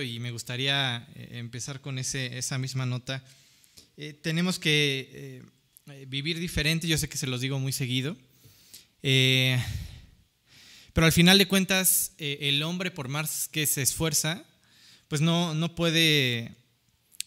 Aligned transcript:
y 0.00 0.18
me 0.20 0.30
gustaría 0.30 1.06
eh, 1.14 1.30
empezar 1.32 1.80
con 1.80 1.98
ese, 1.98 2.38
esa 2.38 2.56
misma 2.56 2.86
nota. 2.86 3.22
Eh, 3.96 4.14
tenemos 4.14 4.58
que 4.58 5.42
eh, 5.86 6.06
vivir 6.06 6.38
diferente, 6.38 6.88
yo 6.88 6.96
sé 6.96 7.08
que 7.08 7.18
se 7.18 7.26
los 7.26 7.40
digo 7.40 7.58
muy 7.58 7.72
seguido, 7.72 8.16
pero 9.02 9.60
al 11.06 11.12
final 11.12 11.36
de 11.38 11.48
cuentas 11.48 12.12
el 12.18 12.62
hombre 12.62 12.92
por 12.92 13.08
más 13.08 13.48
que 13.48 13.66
se 13.66 13.82
esfuerza, 13.82 14.44
pues 15.08 15.20
no, 15.20 15.54
no, 15.54 15.74
puede, 15.74 16.54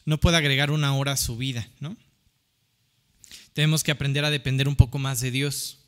no 0.05 0.19
puede 0.19 0.37
agregar 0.37 0.71
una 0.71 0.95
hora 0.95 1.11
a 1.11 1.17
su 1.17 1.35
vida, 1.35 1.69
¿no? 1.81 1.97
Tenemos 3.53 3.83
que 3.83 3.91
aprender 3.91 4.23
a 4.23 4.31
depender 4.31 4.69
un 4.69 4.77
poco 4.77 4.97
más 4.99 5.19
de 5.19 5.31
Dios. 5.31 5.79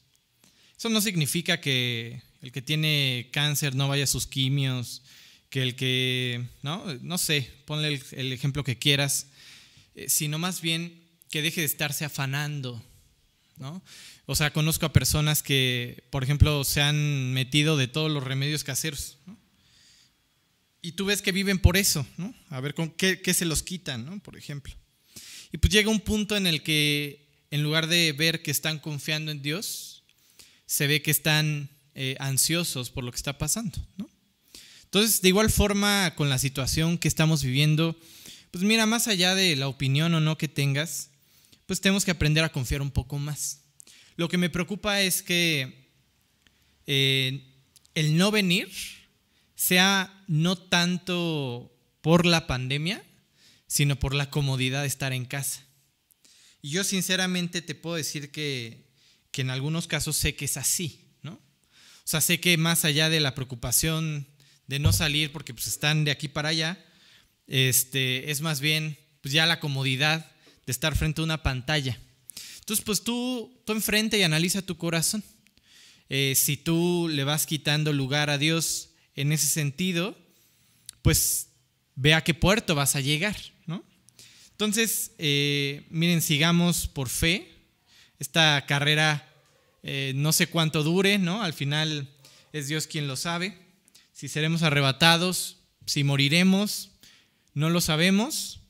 Eso 0.77 0.89
no 0.89 1.01
significa 1.01 1.61
que 1.61 2.21
el 2.41 2.51
que 2.51 2.61
tiene 2.61 3.29
cáncer 3.31 3.75
no 3.75 3.87
vaya 3.87 4.03
a 4.03 4.07
sus 4.07 4.27
quimios, 4.27 5.01
que 5.49 5.61
el 5.61 5.75
que, 5.75 6.45
no, 6.61 6.85
no 7.01 7.17
sé, 7.17 7.49
ponle 7.65 8.01
el, 8.11 8.33
ejemplo 8.33 8.63
que 8.63 8.77
quieras, 8.77 9.27
eh, 9.95 10.09
sino 10.09 10.39
más 10.39 10.61
bien 10.61 11.01
que 11.29 11.41
deje 11.41 11.61
de 11.61 11.67
estarse 11.67 12.05
afanando, 12.05 12.83
¿no? 13.57 13.81
O 14.25 14.35
sea, 14.35 14.51
conozco 14.51 14.85
a 14.85 14.93
personas 14.93 15.41
que, 15.41 16.03
por 16.09 16.23
ejemplo, 16.23 16.63
se 16.63 16.81
han 16.81 17.33
metido 17.33 17.77
de 17.77 17.87
todos 17.87 18.11
los 18.11 18.23
remedios 18.23 18.63
caseros, 18.63 19.17
¿no? 19.25 19.37
Y 20.81 20.93
tú 20.93 21.05
ves 21.05 21.21
que 21.21 21.31
viven 21.31 21.59
por 21.59 21.75
eso, 21.75 22.05
¿no? 22.17 22.33
A 22.49 22.59
ver 22.59 22.73
con 22.73 22.89
qué, 22.91 23.21
qué 23.21 23.33
se 23.33 23.45
los 23.45 23.63
quitan, 23.63 24.05
¿no? 24.05 24.19
Por 24.19 24.37
ejemplo. 24.37 24.73
Y 25.51 25.57
pues 25.57 25.71
llega 25.71 25.89
un 25.89 26.01
punto 26.01 26.35
en 26.35 26.45
el 26.45 26.61
que, 26.61 27.25
en 27.51 27.63
lugar 27.63 27.87
de 27.87 28.11
ver 28.11 28.43
que 28.43 28.51
están 28.51 28.79
confiando 28.79 29.31
en 29.31 29.41
Dios, 29.41 30.03
se 30.65 30.87
ve 30.87 31.01
que 31.01 31.11
están 31.11 31.69
eh, 31.95 32.15
ansiosos 32.19 32.89
por 32.89 33.03
lo 33.03 33.11
que 33.11 33.17
está 33.17 33.37
pasando, 33.37 33.79
¿no? 33.97 34.09
Entonces, 34.87 35.21
de 35.21 35.27
igual 35.27 35.51
forma, 35.51 36.15
con 36.15 36.29
la 36.29 36.39
situación 36.39 36.97
que 36.97 37.09
estamos 37.09 37.43
viviendo, 37.43 37.99
pues 38.51 38.63
mira, 38.63 38.85
más 38.85 39.09
allá 39.09 39.35
de 39.35 39.55
la 39.57 39.67
opinión 39.67 40.13
o 40.13 40.21
no 40.21 40.37
que 40.37 40.47
tengas, 40.47 41.09
pues 41.65 41.81
tenemos 41.81 42.05
que 42.05 42.11
aprender 42.11 42.45
a 42.45 42.51
confiar 42.53 42.81
un 42.81 42.91
poco 42.91 43.19
más. 43.19 43.63
Lo 44.15 44.29
que 44.29 44.37
me 44.37 44.49
preocupa 44.49 45.01
es 45.01 45.21
que 45.21 45.91
eh, 46.87 47.53
el 47.95 48.15
no 48.15 48.31
venir 48.31 48.69
sea 49.55 50.23
no 50.27 50.57
tanto 50.57 51.75
por 52.01 52.25
la 52.25 52.47
pandemia, 52.47 53.03
sino 53.67 53.99
por 53.99 54.15
la 54.15 54.29
comodidad 54.29 54.83
de 54.83 54.87
estar 54.87 55.11
en 55.11 55.25
casa. 55.25 55.65
Y 56.61 56.69
yo 56.69 56.85
sinceramente 56.85 57.61
te 57.61 57.75
puedo 57.75 57.97
decir 57.97 58.31
que, 58.31 58.87
que 59.31 59.41
en 59.41 59.49
algunos 59.49 59.87
casos 59.87 60.15
sé 60.15 60.35
que 60.35 60.45
es 60.45 60.55
así, 60.55 61.01
¿no? 61.21 61.33
O 61.33 61.41
sea, 62.05 62.21
sé 62.21 62.39
que 62.39 62.55
más 62.57 62.85
allá 62.85 63.09
de 63.09 63.19
la 63.19 63.35
preocupación 63.35 64.27
de 64.67 64.79
no 64.79 64.93
salir 64.93 65.31
porque 65.31 65.53
pues 65.53 65.67
están 65.67 66.03
de 66.03 66.11
aquí 66.11 66.27
para 66.27 66.49
allá, 66.49 66.77
este, 67.47 68.29
es 68.29 68.41
más 68.41 68.59
bien 68.59 68.97
pues 69.21 69.33
ya 69.33 69.45
la 69.45 69.59
comodidad 69.59 70.31
de 70.65 70.71
estar 70.71 70.95
frente 70.95 71.21
a 71.21 71.23
una 71.23 71.43
pantalla. 71.43 71.99
Entonces, 72.59 72.83
pues 72.83 73.01
tú, 73.01 73.61
tú 73.65 73.71
enfrente 73.71 74.17
y 74.17 74.23
analiza 74.23 74.61
tu 74.61 74.77
corazón. 74.77 75.23
Eh, 76.09 76.33
si 76.35 76.57
tú 76.57 77.09
le 77.09 77.23
vas 77.23 77.45
quitando 77.45 77.93
lugar 77.93 78.29
a 78.29 78.37
Dios 78.37 78.89
en 79.15 79.31
ese 79.31 79.47
sentido, 79.47 80.17
pues 81.01 81.49
ve 81.95 82.13
a 82.13 82.23
qué 82.23 82.33
puerto 82.33 82.75
vas 82.75 82.95
a 82.95 83.01
llegar, 83.01 83.37
¿no? 83.65 83.83
Entonces, 84.51 85.11
eh, 85.17 85.87
miren, 85.89 86.21
sigamos 86.21 86.87
por 86.87 87.07
fe. 87.07 87.53
Esta 88.19 88.65
carrera 88.67 89.27
eh, 89.83 90.11
no 90.15 90.33
sé 90.33 90.47
cuánto 90.47 90.83
dure, 90.83 91.17
¿no? 91.17 91.43
Al 91.43 91.53
final 91.53 92.09
es 92.51 92.67
Dios 92.67 92.87
quien 92.87 93.07
lo 93.07 93.15
sabe 93.15 93.66
si 94.17 94.29
seremos 94.29 94.63
arrebatados, 94.63 95.57
si 95.85 96.03
moriremos, 96.03 96.89
no 97.53 97.69
lo 97.69 97.81
sabemos, 97.81 98.61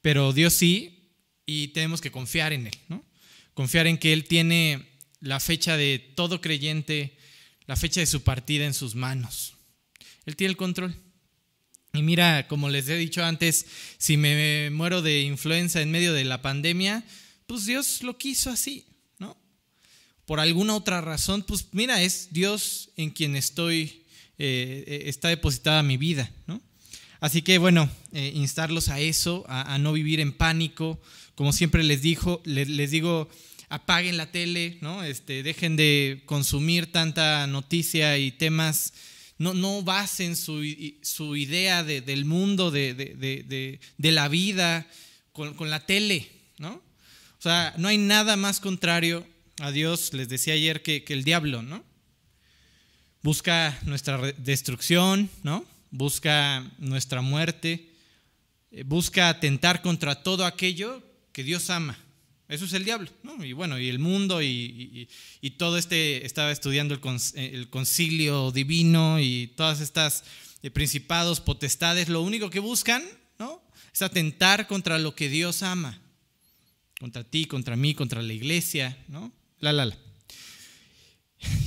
pero 0.00 0.32
Dios 0.32 0.54
sí, 0.54 1.10
y 1.44 1.68
tenemos 1.68 2.00
que 2.00 2.12
confiar 2.12 2.52
en 2.52 2.68
Él, 2.68 2.78
¿no? 2.88 3.04
Confiar 3.52 3.88
en 3.88 3.98
que 3.98 4.12
Él 4.12 4.26
tiene 4.26 4.86
la 5.18 5.40
fecha 5.40 5.76
de 5.76 5.98
todo 6.14 6.40
creyente, 6.40 7.18
la 7.66 7.74
fecha 7.74 7.98
de 7.98 8.06
su 8.06 8.22
partida 8.22 8.64
en 8.64 8.72
sus 8.72 8.94
manos. 8.94 9.54
Él 10.24 10.36
tiene 10.36 10.52
el 10.52 10.56
control. 10.56 10.94
Y 11.92 12.02
mira, 12.02 12.46
como 12.46 12.68
les 12.68 12.88
he 12.88 12.96
dicho 12.96 13.24
antes, 13.24 13.66
si 13.98 14.16
me 14.16 14.70
muero 14.70 15.02
de 15.02 15.22
influenza 15.22 15.82
en 15.82 15.90
medio 15.90 16.12
de 16.12 16.22
la 16.22 16.42
pandemia, 16.42 17.02
pues 17.48 17.66
Dios 17.66 18.04
lo 18.04 18.18
quiso 18.18 18.50
así, 18.50 18.86
¿no? 19.18 19.36
Por 20.26 20.38
alguna 20.38 20.76
otra 20.76 21.00
razón, 21.00 21.42
pues 21.42 21.66
mira, 21.72 22.00
es 22.04 22.28
Dios 22.30 22.90
en 22.94 23.10
quien 23.10 23.34
estoy 23.34 24.00
eh, 24.42 24.84
eh, 24.86 25.02
está 25.04 25.28
depositada 25.28 25.82
mi 25.82 25.98
vida. 25.98 26.32
¿no? 26.46 26.62
Así 27.20 27.42
que 27.42 27.58
bueno, 27.58 27.90
eh, 28.12 28.32
instarlos 28.34 28.88
a 28.88 28.98
eso, 28.98 29.44
a, 29.48 29.76
no 29.76 29.92
vivir 29.92 30.18
en 30.18 30.32
pánico. 30.32 30.98
Como 31.34 31.52
siempre 31.52 31.84
les, 31.84 32.00
dijo, 32.00 32.40
les, 32.46 32.90
digo, 32.90 33.28
apaguen 33.68 34.16
la 34.16 34.32
tele, 34.32 34.78
¿no? 34.80 35.04
este, 35.04 35.42
dejen 35.42 35.76
de 35.76 36.22
consumir 36.24 36.90
tanta 36.90 37.46
noticia 37.48 38.16
y 38.16 38.32
temas. 38.32 38.94
No, 39.36 39.52
no 39.52 39.82
basen 39.82 40.36
su, 40.36 40.62
su 41.02 41.36
idea 41.36 41.84
del 41.84 42.24
mundo, 42.24 42.70
de, 42.70 42.94
de, 42.94 44.10
la 44.10 44.28
vida, 44.28 44.86
con, 45.32 45.52
con, 45.52 45.68
la 45.68 45.84
tele. 45.84 46.30
¿no? 46.56 46.76
O 47.38 47.42
sea, 47.42 47.74
no 47.76 47.88
hay 47.88 47.98
nada 47.98 48.36
más 48.36 48.58
contrario 48.58 49.26
a 49.58 49.70
Dios, 49.70 50.14
les 50.14 50.30
decía 50.30 50.54
ayer, 50.54 50.82
que, 50.82 51.04
que 51.04 51.12
el 51.12 51.24
diablo. 51.24 51.60
¿no? 51.60 51.89
Busca 53.22 53.78
nuestra 53.84 54.18
destrucción, 54.32 55.28
¿no? 55.42 55.64
busca 55.90 56.64
nuestra 56.78 57.20
muerte, 57.20 57.90
eh, 58.70 58.84
busca 58.84 59.28
atentar 59.28 59.82
contra 59.82 60.22
todo 60.22 60.46
aquello 60.46 61.02
que 61.32 61.44
Dios 61.44 61.70
ama. 61.70 61.98
Eso 62.48 62.64
es 62.64 62.72
el 62.72 62.84
diablo, 62.84 63.08
¿no? 63.22 63.44
Y 63.44 63.52
bueno, 63.52 63.78
y 63.78 63.88
el 63.88 64.00
mundo 64.00 64.42
y, 64.42 65.08
todo 65.56 65.78
este, 65.78 66.26
estaba 66.26 66.50
estudiando 66.50 66.94
el, 66.94 67.70
concilio 67.70 68.50
divino 68.50 69.20
y 69.20 69.52
todas 69.56 69.80
estas 69.80 70.24
eh, 70.62 70.70
principados, 70.70 71.40
potestades, 71.40 72.08
lo 72.08 72.22
único 72.22 72.50
que 72.50 72.58
buscan, 72.58 73.04
¿no? 73.38 73.62
Es 73.94 74.02
atentar 74.02 74.66
contra 74.66 74.98
lo 74.98 75.14
que 75.14 75.28
Dios 75.28 75.62
ama. 75.62 76.00
Contra 76.98 77.22
ti, 77.22 77.46
contra 77.46 77.76
mí, 77.76 77.94
contra 77.94 78.20
la 78.20 78.32
iglesia, 78.32 78.98
¿no? 79.08 79.32
La, 79.60 79.72
la, 79.72 79.86
la. 79.86 79.96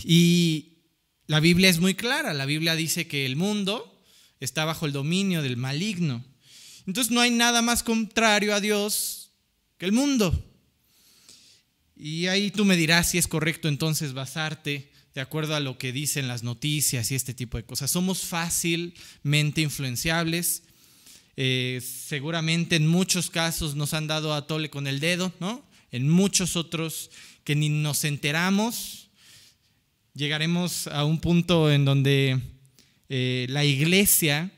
Y, 0.04 0.73
la 1.28 1.40
Biblia 1.40 1.70
es 1.70 1.80
muy 1.80 1.96
clara, 1.96 2.34
la 2.34 2.46
Biblia 2.46 2.76
dice 2.76 3.08
que 3.08 3.26
el 3.26 3.36
mundo 3.36 3.90
está 4.40 4.66
bajo 4.66 4.86
el 4.86 4.92
dominio 4.92 5.42
del 5.42 5.58
maligno. 5.58 6.24
Entonces 6.86 7.12
no 7.12 7.22
hay 7.22 7.32
nada 7.32 7.62
más 7.62 7.82
contrario 7.82 8.54
a 8.54 8.60
Dios 8.60 9.32
que 9.78 9.86
el 9.86 9.94
mundo. 9.94 10.34
Y 11.96 12.28
ahí 12.28 12.52
tú 12.52 12.66
me 12.66 12.76
dirás 12.76 13.12
si 13.12 13.18
es 13.18 13.28
correcto 13.28 13.70
entonces 13.70 14.14
basarte 14.14 14.92
de 15.14 15.22
acuerdo 15.22 15.56
a 15.56 15.60
lo 15.60 15.78
que 15.78 15.94
dicen 15.94 16.28
las 16.28 16.44
noticias 16.44 17.12
y 17.12 17.16
este 17.16 17.34
tipo 17.34 17.58
de 17.58 17.64
cosas. 17.64 17.92
Somos 17.92 18.22
fácilmente 18.22 19.62
influenciables. 19.62 20.64
Eh, 21.38 21.82
seguramente 21.82 22.76
en 22.76 22.88
muchos 22.88 23.30
casos 23.30 23.76
nos 23.76 23.94
han 23.94 24.08
dado 24.08 24.34
a 24.34 24.46
tole 24.48 24.70
con 24.70 24.88
el 24.88 25.00
dedo, 25.00 25.32
¿no? 25.40 25.66
En 25.92 26.10
muchos 26.10 26.56
otros 26.56 27.12
que 27.44 27.56
ni 27.56 27.70
nos 27.70 28.04
enteramos 28.04 29.03
llegaremos 30.14 30.88
a 30.88 31.06
un 31.06 31.20
punto 31.20 31.72
en 31.72 31.86
donde 31.86 32.40
eh, 33.10 33.48
la 33.50 33.66
iglesia 33.66 34.52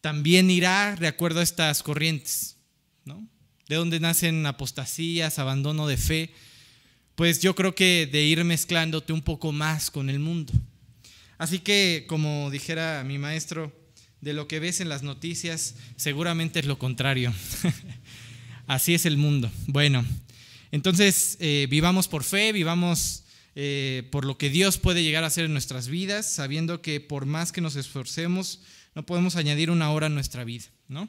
también 0.00 0.50
irá 0.50 0.96
de 0.96 1.08
acuerdo 1.08 1.40
a 1.40 1.42
estas 1.42 1.82
corrientes, 1.82 2.56
¿no? 3.04 3.26
De 3.68 3.76
donde 3.76 3.98
nacen 4.00 4.46
apostasías, 4.46 5.38
abandono 5.38 5.86
de 5.86 5.96
fe, 5.96 6.30
pues 7.14 7.40
yo 7.40 7.54
creo 7.54 7.74
que 7.74 8.08
de 8.10 8.22
ir 8.22 8.44
mezclándote 8.44 9.12
un 9.12 9.22
poco 9.22 9.50
más 9.50 9.90
con 9.90 10.10
el 10.10 10.18
mundo. 10.18 10.52
Así 11.38 11.58
que, 11.58 12.04
como 12.06 12.50
dijera 12.50 13.02
mi 13.04 13.18
maestro, 13.18 13.72
de 14.20 14.32
lo 14.32 14.48
que 14.48 14.60
ves 14.60 14.80
en 14.80 14.88
las 14.88 15.02
noticias, 15.02 15.74
seguramente 15.96 16.60
es 16.60 16.66
lo 16.66 16.78
contrario. 16.78 17.32
Así 18.66 18.94
es 18.94 19.06
el 19.06 19.16
mundo. 19.16 19.50
Bueno, 19.66 20.04
entonces 20.72 21.36
eh, 21.40 21.66
vivamos 21.70 22.08
por 22.08 22.24
fe, 22.24 22.52
vivamos 22.52 23.24
eh, 23.58 24.06
por 24.12 24.26
lo 24.26 24.36
que 24.36 24.50
Dios 24.50 24.76
puede 24.76 25.02
llegar 25.02 25.24
a 25.24 25.28
hacer 25.28 25.46
en 25.46 25.52
nuestras 25.52 25.88
vidas, 25.88 26.30
sabiendo 26.30 26.82
que 26.82 27.00
por 27.00 27.24
más 27.24 27.52
que 27.52 27.62
nos 27.62 27.74
esforcemos, 27.74 28.60
no 28.94 29.06
podemos 29.06 29.36
añadir 29.36 29.70
una 29.70 29.90
hora 29.90 30.06
a 30.06 30.10
nuestra 30.10 30.44
vida, 30.44 30.66
¿no? 30.88 31.08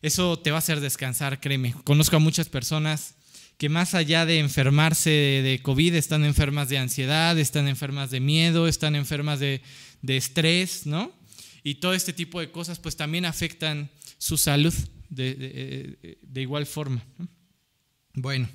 Eso 0.00 0.38
te 0.38 0.50
va 0.50 0.56
a 0.56 0.58
hacer 0.58 0.80
descansar, 0.80 1.38
créeme. 1.38 1.74
Conozco 1.84 2.16
a 2.16 2.18
muchas 2.18 2.48
personas 2.48 3.14
que 3.58 3.68
más 3.68 3.94
allá 3.94 4.24
de 4.24 4.38
enfermarse 4.38 5.10
de 5.10 5.60
COVID, 5.62 5.94
están 5.94 6.24
enfermas 6.24 6.70
de 6.70 6.78
ansiedad, 6.78 7.38
están 7.38 7.68
enfermas 7.68 8.10
de 8.10 8.20
miedo, 8.20 8.68
están 8.68 8.94
enfermas 8.94 9.38
de, 9.38 9.60
estrés, 10.06 10.86
¿no? 10.86 11.12
Y 11.62 11.76
todo 11.76 11.92
este 11.92 12.12
tipo 12.12 12.40
de 12.40 12.50
cosas 12.50 12.78
pues 12.78 12.96
también 12.96 13.24
afectan 13.26 13.90
su 14.16 14.38
salud 14.38 14.72
de, 15.10 16.18
igual 16.34 16.64
forma. 16.66 17.02
Bueno, 18.14 18.48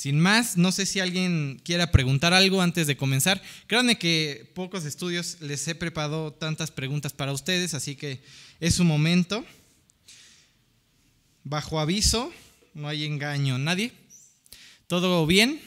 sin 0.00 0.18
más, 0.18 0.56
no 0.56 0.72
sé 0.72 0.86
si 0.86 0.98
alguien 0.98 1.60
quiera 1.62 1.92
preguntar 1.92 2.32
algo 2.32 2.62
antes 2.62 2.86
de 2.86 2.96
comenzar. 2.96 3.42
Créanme 3.66 3.98
que 3.98 4.50
pocos 4.54 4.86
estudios 4.86 5.36
les 5.42 5.68
he 5.68 5.74
preparado 5.74 6.32
tantas 6.32 6.70
preguntas 6.70 7.12
para 7.12 7.34
ustedes, 7.34 7.74
así 7.74 7.96
que 7.96 8.22
Es 8.60 8.76
su 8.76 8.84
momento. 8.84 9.44
Bajo 11.44 11.78
aviso, 11.80 12.32
no 12.72 12.88
hay 12.88 13.04
engaño. 13.04 13.58
¿Nadie? 13.58 13.92
¿Todo 14.86 15.26
bien? 15.26 15.60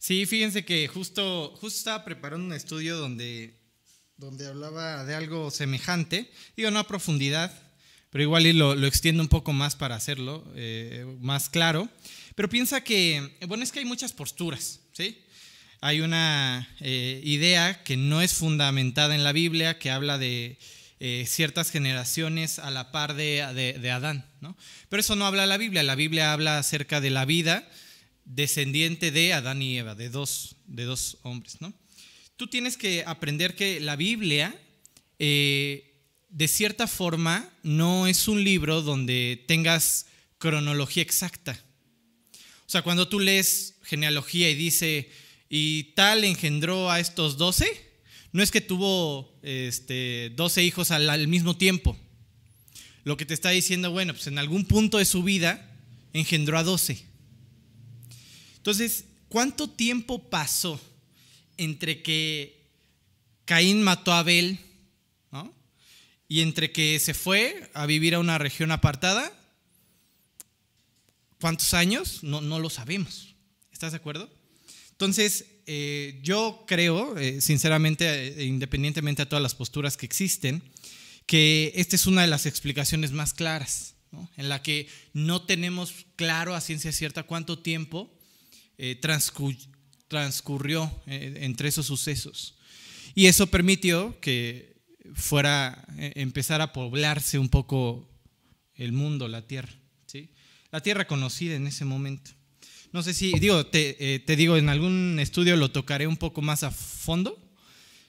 Sí, 0.00 0.24
fíjense 0.24 0.64
que 0.64 0.88
justo, 0.88 1.54
justo 1.60 1.78
estaba 1.78 2.06
preparando 2.06 2.46
un 2.46 2.54
estudio 2.54 2.96
donde, 2.96 3.52
donde 4.16 4.46
hablaba 4.46 5.04
de 5.04 5.14
algo 5.14 5.50
semejante, 5.50 6.30
digo 6.56 6.70
no 6.70 6.78
a 6.78 6.88
profundidad, 6.88 7.52
pero 8.08 8.24
igual 8.24 8.46
y 8.46 8.54
lo, 8.54 8.72
extiendo 8.86 9.22
un 9.22 9.28
poco 9.28 9.52
más 9.52 9.76
para 9.76 9.96
hacerlo 9.96 10.50
eh, 10.56 11.04
más 11.20 11.50
claro. 11.50 11.86
Pero 12.34 12.48
piensa 12.48 12.82
que, 12.82 13.36
bueno, 13.46 13.62
es 13.62 13.72
que 13.72 13.80
hay 13.80 13.84
muchas 13.84 14.14
posturas, 14.14 14.80
¿sí? 14.92 15.22
Hay 15.82 16.00
una 16.00 16.66
eh, 16.80 17.20
idea 17.22 17.84
que 17.84 17.98
no 17.98 18.22
es 18.22 18.32
fundamentada 18.32 19.14
en 19.14 19.22
la 19.22 19.32
Biblia, 19.32 19.78
que 19.78 19.90
habla 19.90 20.16
de 20.16 20.58
eh, 20.98 21.26
ciertas 21.28 21.70
generaciones 21.70 22.58
a 22.58 22.70
la 22.70 22.90
par 22.90 23.16
de, 23.16 23.46
de, 23.52 23.74
de 23.74 23.90
Adán, 23.90 24.24
¿no? 24.40 24.56
Pero 24.88 25.00
eso 25.00 25.14
no 25.14 25.26
habla 25.26 25.44
la 25.44 25.58
Biblia, 25.58 25.82
la 25.82 25.94
Biblia 25.94 26.32
habla 26.32 26.56
acerca 26.56 27.02
de 27.02 27.10
la 27.10 27.26
vida 27.26 27.68
descendiente 28.34 29.10
de 29.10 29.32
Adán 29.32 29.60
y 29.60 29.78
Eva, 29.78 29.94
de 29.94 30.08
dos, 30.08 30.56
de 30.66 30.84
dos 30.84 31.18
hombres. 31.22 31.60
¿no? 31.60 31.72
Tú 32.36 32.46
tienes 32.46 32.76
que 32.76 33.04
aprender 33.06 33.54
que 33.54 33.80
la 33.80 33.96
Biblia, 33.96 34.58
eh, 35.18 35.94
de 36.28 36.48
cierta 36.48 36.86
forma, 36.86 37.50
no 37.62 38.06
es 38.06 38.28
un 38.28 38.42
libro 38.44 38.82
donde 38.82 39.44
tengas 39.46 40.06
cronología 40.38 41.02
exacta. 41.02 41.58
O 42.66 42.70
sea, 42.70 42.82
cuando 42.82 43.08
tú 43.08 43.18
lees 43.18 43.74
genealogía 43.82 44.48
y 44.48 44.54
dice, 44.54 45.10
y 45.48 45.94
tal 45.94 46.24
engendró 46.24 46.90
a 46.90 47.00
estos 47.00 47.36
doce, 47.36 47.90
no 48.32 48.44
es 48.44 48.52
que 48.52 48.60
tuvo 48.60 49.36
este, 49.42 50.30
12 50.36 50.62
hijos 50.62 50.92
al, 50.92 51.10
al 51.10 51.26
mismo 51.26 51.56
tiempo. 51.56 51.98
Lo 53.02 53.16
que 53.16 53.26
te 53.26 53.34
está 53.34 53.50
diciendo, 53.50 53.90
bueno, 53.90 54.12
pues 54.12 54.28
en 54.28 54.38
algún 54.38 54.64
punto 54.66 54.98
de 54.98 55.04
su 55.04 55.24
vida 55.24 55.76
engendró 56.12 56.58
a 56.58 56.62
doce. 56.62 57.09
Entonces, 58.60 59.06
¿cuánto 59.30 59.70
tiempo 59.70 60.28
pasó 60.28 60.78
entre 61.56 62.02
que 62.02 62.68
Caín 63.46 63.82
mató 63.82 64.12
a 64.12 64.18
Abel 64.18 64.60
¿no? 65.32 65.54
y 66.28 66.42
entre 66.42 66.70
que 66.70 67.00
se 67.00 67.14
fue 67.14 67.70
a 67.72 67.86
vivir 67.86 68.14
a 68.14 68.18
una 68.18 68.36
región 68.36 68.70
apartada? 68.70 69.32
¿Cuántos 71.40 71.72
años? 71.72 72.22
No, 72.22 72.42
no 72.42 72.58
lo 72.58 72.68
sabemos. 72.68 73.34
¿Estás 73.72 73.92
de 73.92 73.96
acuerdo? 73.96 74.30
Entonces, 74.90 75.46
eh, 75.64 76.20
yo 76.22 76.66
creo, 76.66 77.16
eh, 77.16 77.40
sinceramente, 77.40 78.42
eh, 78.42 78.44
independientemente 78.44 79.22
de 79.22 79.26
todas 79.26 79.42
las 79.42 79.54
posturas 79.54 79.96
que 79.96 80.04
existen, 80.04 80.62
que 81.24 81.72
esta 81.76 81.96
es 81.96 82.04
una 82.06 82.20
de 82.20 82.28
las 82.28 82.44
explicaciones 82.44 83.12
más 83.12 83.32
claras, 83.32 83.94
en 84.36 84.50
la 84.50 84.62
que 84.62 84.86
no 85.14 85.46
tenemos 85.46 86.04
claro 86.16 86.54
a 86.54 86.60
ciencia 86.60 86.92
cierta 86.92 87.22
cuánto 87.22 87.58
tiempo 87.58 88.19
eh, 88.82 88.98
transcurrió 90.08 90.90
eh, 91.06 91.40
entre 91.42 91.68
esos 91.68 91.84
sucesos. 91.84 92.54
Y 93.14 93.26
eso 93.26 93.48
permitió 93.48 94.18
que 94.20 94.80
fuera, 95.12 95.84
eh, 95.98 96.12
empezar 96.16 96.62
a 96.62 96.72
poblarse 96.72 97.38
un 97.38 97.50
poco 97.50 98.08
el 98.74 98.92
mundo, 98.92 99.28
la 99.28 99.46
tierra. 99.46 99.74
¿sí? 100.06 100.30
La 100.70 100.80
tierra 100.80 101.06
conocida 101.06 101.56
en 101.56 101.66
ese 101.66 101.84
momento. 101.84 102.30
No 102.90 103.02
sé 103.02 103.12
si, 103.12 103.38
digo, 103.38 103.66
te, 103.66 104.22
te, 104.24 104.34
digo, 104.34 104.56
en 104.56 104.70
algún 104.70 105.18
estudio 105.20 105.56
lo 105.56 105.70
tocaré 105.70 106.06
un 106.06 106.16
poco 106.16 106.40
más 106.40 106.62
a 106.62 106.70
fondo, 106.70 107.38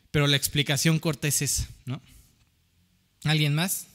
pero 0.09 0.25
la 0.25 0.37
explicación 0.37 0.99
corta 0.99 1.27
es 1.27 1.41
esa, 1.41 1.67
¿no? 1.83 2.01
¿Alguien 3.25 3.53
más? 3.53 3.87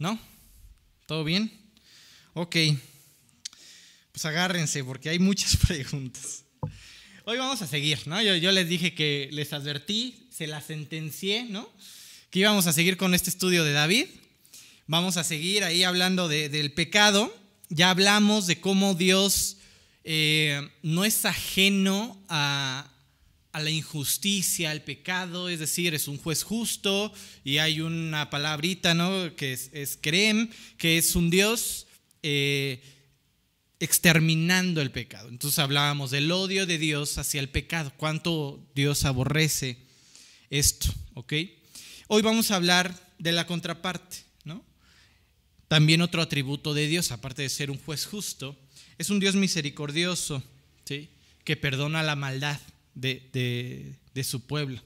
¿No? 0.00 0.18
¿Todo 1.06 1.22
bien? 1.22 1.52
Ok 2.32 2.56
pues 4.14 4.24
agárrense 4.26 4.84
porque 4.84 5.08
hay 5.08 5.18
muchas 5.18 5.56
preguntas. 5.66 6.44
Hoy 7.24 7.36
vamos 7.36 7.60
a 7.62 7.66
seguir, 7.66 7.98
¿no? 8.06 8.22
Yo, 8.22 8.52
les 8.52 8.68
dije 8.68 8.94
que 8.94 9.28
les 9.32 9.52
advertí, 9.52 10.28
se 10.30 10.46
las 10.46 10.66
sentencié, 10.66 11.44
¿no? 11.44 11.68
Que 12.30 12.38
íbamos 12.38 12.68
a 12.68 12.72
seguir 12.72 12.96
con 12.96 13.12
este 13.12 13.30
estudio 13.30 13.64
de 13.64 13.72
David. 13.72 14.06
Vamos 14.86 15.16
a 15.16 15.24
seguir 15.24 15.64
ahí 15.64 15.82
hablando 15.82 16.28
de, 16.28 16.48
del 16.48 16.70
pecado. 16.70 17.34
Ya 17.70 17.90
hablamos 17.90 18.46
de 18.46 18.60
cómo 18.60 18.94
Dios 18.94 19.56
eh, 20.04 20.70
no 20.82 21.04
es 21.04 21.24
ajeno 21.24 22.16
a, 22.28 22.88
la 23.52 23.70
injusticia, 23.70 24.70
al 24.70 24.82
pecado, 24.82 25.48
es 25.48 25.58
decir, 25.58 25.92
es 25.92 26.06
un 26.06 26.18
juez 26.18 26.44
justo 26.44 27.12
y 27.42 27.58
hay 27.58 27.80
una 27.80 28.30
palabrita, 28.30 28.94
¿no? 28.94 29.34
Que 29.34 29.54
es, 29.54 29.70
es 29.72 29.96
que 29.96 30.98
es 30.98 31.16
un 31.16 31.30
Dios 31.30 31.86
eh, 32.22 32.93
exterminando 33.84 34.80
el 34.80 34.90
pecado. 34.90 35.28
Entonces 35.28 35.58
hablábamos 35.58 36.10
del 36.10 36.32
odio 36.32 36.66
de 36.66 36.78
Dios 36.78 37.18
hacia 37.18 37.40
el 37.40 37.50
pecado, 37.50 37.92
cuánto 37.96 38.66
Dios 38.74 39.04
aborrece 39.04 39.76
esto, 40.50 40.92
¿ok? 41.14 41.34
Hoy 42.08 42.22
vamos 42.22 42.50
a 42.50 42.56
hablar 42.56 42.98
de 43.18 43.32
la 43.32 43.46
contraparte, 43.46 44.24
¿no? 44.44 44.64
También 45.68 46.00
otro 46.00 46.22
atributo 46.22 46.72
de 46.72 46.86
Dios, 46.86 47.12
aparte 47.12 47.42
de 47.42 47.48
ser 47.48 47.70
un 47.70 47.78
juez 47.78 48.06
justo, 48.06 48.58
es 48.96 49.10
un 49.10 49.20
Dios 49.20 49.34
misericordioso, 49.34 50.42
¿sí? 50.84 51.10
Que 51.44 51.56
perdona 51.56 52.02
la 52.02 52.16
maldad 52.16 52.58
de, 52.94 53.28
de, 53.32 53.94
de 54.14 54.24
su 54.24 54.46
pueblo. 54.46 54.82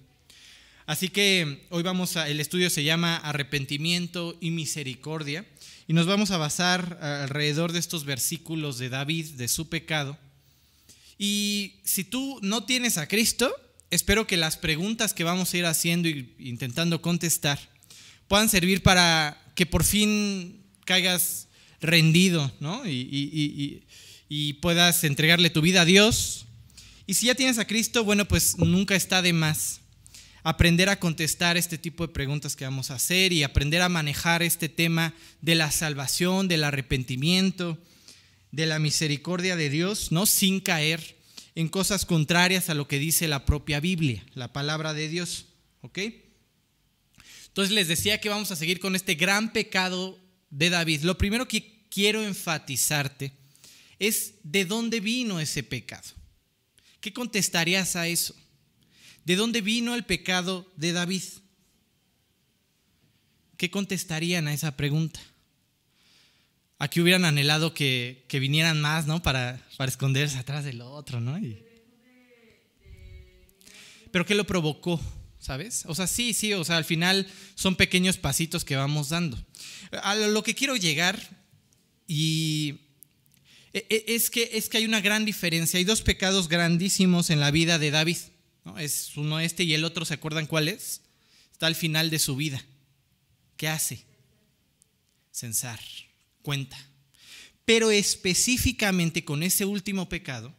Así 0.87 1.09
que 1.09 1.67
hoy 1.69 1.83
vamos 1.83 2.17
a, 2.17 2.29
el 2.29 2.41
estudio 2.41 2.71
se 2.71 2.83
llama 2.83 3.17
Arrepentimiento 3.19 4.37
y 4.41 4.51
Misericordia. 4.51 5.45
Y 5.89 5.95
nos 5.95 6.07
vamos 6.07 6.31
a 6.31 6.37
basar 6.37 6.99
alrededor 7.01 7.73
de 7.73 7.79
estos 7.79 8.05
versículos 8.05 8.79
de 8.79 8.91
David, 8.91 9.31
de 9.37 9.49
su 9.49 9.71
pecado. 9.71 10.19
Y 11.17 11.77
si 11.83 12.05
tú 12.05 12.39
no 12.43 12.65
tienes 12.65 12.99
a 12.99 13.09
Cristo, 13.09 13.51
espero 13.91 14.27
que 14.27 14.37
las 14.37 14.59
preguntas 14.59 15.15
que 15.15 15.25
vamos 15.25 15.53
a 15.53 15.57
ir 15.57 15.65
haciendo 15.65 16.07
e 16.09 16.29
intentando 16.41 17.01
contestar 17.01 17.59
puedan 18.29 18.51
servir 18.51 18.83
para 18.83 19.43
que 19.55 19.65
por 19.65 19.83
fin 19.83 20.63
caigas 20.85 21.49
rendido, 21.81 22.53
¿no? 22.61 22.87
Y, 22.87 23.83
y, 24.29 24.53
puedas 24.55 25.05
entregarle 25.05 25.49
tu 25.49 25.63
vida 25.63 25.83
a 25.83 25.85
Dios. 25.87 26.45
Y 27.07 27.15
si 27.15 27.27
ya 27.27 27.35
tienes 27.35 27.59
a 27.59 27.67
Cristo, 27.67 28.05
bueno, 28.05 28.29
pues 28.29 28.59
nunca 28.59 28.95
está 28.95 29.23
de 29.23 29.33
más 29.33 29.81
aprender 30.43 30.89
a 30.89 30.99
contestar 30.99 31.57
este 31.57 31.79
tipo 31.79 32.07
de 32.07 32.13
preguntas 32.13 32.57
que 32.57 32.65
vamos 32.65 32.91
a 32.91 32.95
hacer 32.95 33.33
y 33.33 33.43
aprender 33.43 33.83
a 33.83 33.89
manejar 33.89 34.43
este 34.43 34.69
tema 34.69 35.15
de 35.41 35.55
la 35.55 35.71
salvación, 35.71 36.49
del 36.49 36.65
arrepentimiento, 36.65 37.79
de 38.51 38.67
la 38.67 38.79
misericordia 38.79 39.57
de 39.57 39.71
Dios, 39.71 40.13
¿no? 40.13 40.27
Sin 40.27 40.61
caer 40.61 41.17
en 41.55 41.69
cosas 41.69 42.07
contrarias 42.07 42.71
a 42.71 42.75
lo 42.75 42.89
que 42.89 42.99
dice 42.99 43.29
la 43.29 43.45
propia 43.45 43.81
Biblia, 43.81 44.25
la 44.35 44.53
palabra 44.53 44.95
de 44.95 45.09
Dios, 45.09 45.47
¿ok? 45.81 45.99
Entonces 47.49 47.75
les 47.75 47.89
decía 47.89 48.21
que 48.21 48.29
vamos 48.29 48.51
a 48.53 48.57
seguir 48.57 48.79
con 48.79 48.95
este 48.95 49.17
gran 49.17 49.53
pecado 49.53 50.19
de 50.51 50.71
David. 50.71 51.03
Lo 51.03 51.19
primero 51.19 51.49
que 51.49 51.85
quiero 51.91 52.23
enfatizarte 52.23 53.33
es 53.99 54.35
de 54.45 54.65
dónde 54.65 55.01
vino 55.01 55.41
ese 55.41 55.63
pecado. 55.63 56.09
¿Qué 57.01 57.13
contestarías 57.13 57.97
a 57.97 58.07
eso? 58.07 58.35
¿De 59.29 59.37
dónde 59.37 59.61
vino 59.61 59.95
el 59.95 60.07
pecado 60.07 60.73
de 60.77 60.93
David? 60.93 61.23
¿Qué 63.59 63.71
contestarían 63.71 64.49
a 64.49 64.55
esa 64.55 64.75
pregunta? 64.75 65.21
Aquí 66.79 67.03
hubieran 67.03 67.27
anhelado 67.27 67.75
que, 67.75 68.25
que 68.27 68.39
vinieran 68.39 68.81
más, 68.81 69.07
¿no? 69.07 69.21
Para, 69.21 69.63
para, 69.77 69.91
esconderse 69.91 70.39
atrás 70.39 70.65
del 70.65 70.81
otro, 70.81 71.21
¿no? 71.21 71.39
Pero 74.11 74.25
¿qué 74.25 74.35
lo 74.35 74.47
provocó? 74.47 74.99
¿Sabes? 75.39 75.85
O 75.85 75.95
sea, 75.95 76.07
sí, 76.07 76.33
sí, 76.33 76.55
o 76.55 76.65
sea, 76.65 76.79
al 76.79 76.87
final 76.87 77.31
son 77.55 77.77
pequeños 77.77 78.17
pasitos 78.17 78.65
que 78.65 78.77
vamos 78.77 79.11
dando. 79.11 79.37
A 80.05 80.15
lo 80.15 80.43
que 80.43 80.55
quiero 80.55 80.75
llegar 80.75 81.21
y 82.07 82.81
e, 83.75 83.85
e, 83.91 84.05
es 84.15 84.31
que, 84.31 84.49
es 84.55 84.71
que 84.71 84.79
hay 84.79 84.87
una 84.87 85.03
gran 85.03 85.27
diferencia. 85.27 85.77
Hay 85.77 85.85
dos 85.85 86.01
pecados 86.01 86.49
grandísimos 86.49 87.29
en 87.29 87.41
la 87.41 87.51
vida 87.51 87.79
de 87.79 87.91
David. 87.91 88.17
Es 88.79 89.17
uno 89.17 89.41
este 89.41 89.65
y 89.65 89.75
el 89.75 89.85
otro, 89.85 90.05
¿se 90.05 90.15
acuerdan 90.15 90.47
cuál 90.47 90.69
es? 90.69 91.03
Está 91.53 91.67
al 91.67 91.75
final 91.75 92.11
de 92.11 92.19
su 92.19 92.37
vida. 92.37 92.65
¿Qué 93.57 93.69
hace? 93.69 94.05
Censar, 95.33 95.81
cuenta. 96.43 96.79
pero 97.65 97.91
específicamente 97.91 99.25
con 99.25 99.43
ese 99.43 99.67
último 99.67 100.09
pecado, 100.09 100.55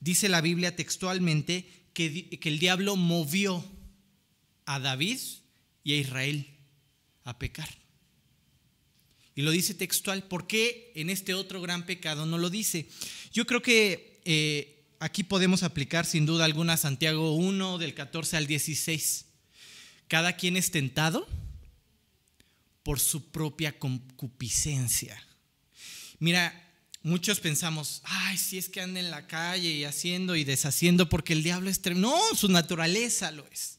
dice 0.00 0.28
la 0.28 0.40
Biblia 0.40 0.74
textualmente 0.74 1.64
que, 1.94 2.28
que 2.40 2.48
el 2.48 2.58
diablo 2.58 2.96
movió 2.96 3.64
a 4.64 4.80
David 4.80 5.18
y 5.84 5.92
a 5.92 5.96
Israel 5.96 6.46
a 7.24 7.38
pecar. 7.38 7.68
Y 9.34 9.42
lo 9.42 9.52
dice 9.52 9.74
textual. 9.74 10.24
¿Por 10.24 10.48
qué 10.48 10.90
en 10.96 11.10
este 11.10 11.34
otro 11.34 11.60
gran 11.60 11.86
pecado 11.86 12.26
no 12.26 12.38
lo 12.38 12.50
dice? 12.50 12.88
Yo 13.32 13.46
creo 13.46 13.62
que 13.62 14.20
eh, 14.24 14.77
aquí 15.00 15.22
podemos 15.22 15.62
aplicar 15.62 16.06
sin 16.06 16.26
duda 16.26 16.44
alguna 16.44 16.76
Santiago 16.76 17.34
1 17.34 17.78
del 17.78 17.94
14 17.94 18.36
al 18.36 18.46
16. 18.46 19.26
Cada 20.08 20.34
quien 20.34 20.56
es 20.56 20.70
tentado 20.70 21.26
por 22.82 23.00
su 23.00 23.30
propia 23.30 23.78
concupiscencia. 23.78 25.22
Mira, 26.18 26.72
muchos 27.02 27.40
pensamos, 27.40 28.00
ay, 28.04 28.38
si 28.38 28.58
es 28.58 28.68
que 28.68 28.80
anda 28.80 29.00
en 29.00 29.10
la 29.10 29.26
calle 29.26 29.70
y 29.70 29.84
haciendo 29.84 30.36
y 30.36 30.44
deshaciendo 30.44 31.08
porque 31.08 31.34
el 31.34 31.42
diablo 31.42 31.70
es 31.70 31.82
tremendo. 31.82 32.08
No, 32.08 32.36
su 32.36 32.48
naturaleza 32.48 33.30
lo 33.30 33.46
es. 33.48 33.78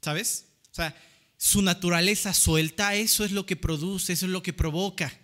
¿Sabes? 0.00 0.46
O 0.72 0.74
sea, 0.74 0.96
su 1.36 1.62
naturaleza 1.62 2.34
suelta, 2.34 2.94
eso 2.94 3.24
es 3.24 3.32
lo 3.32 3.46
que 3.46 3.56
produce, 3.56 4.12
eso 4.12 4.26
es 4.26 4.32
lo 4.32 4.42
que 4.42 4.52
provoca. 4.52 5.16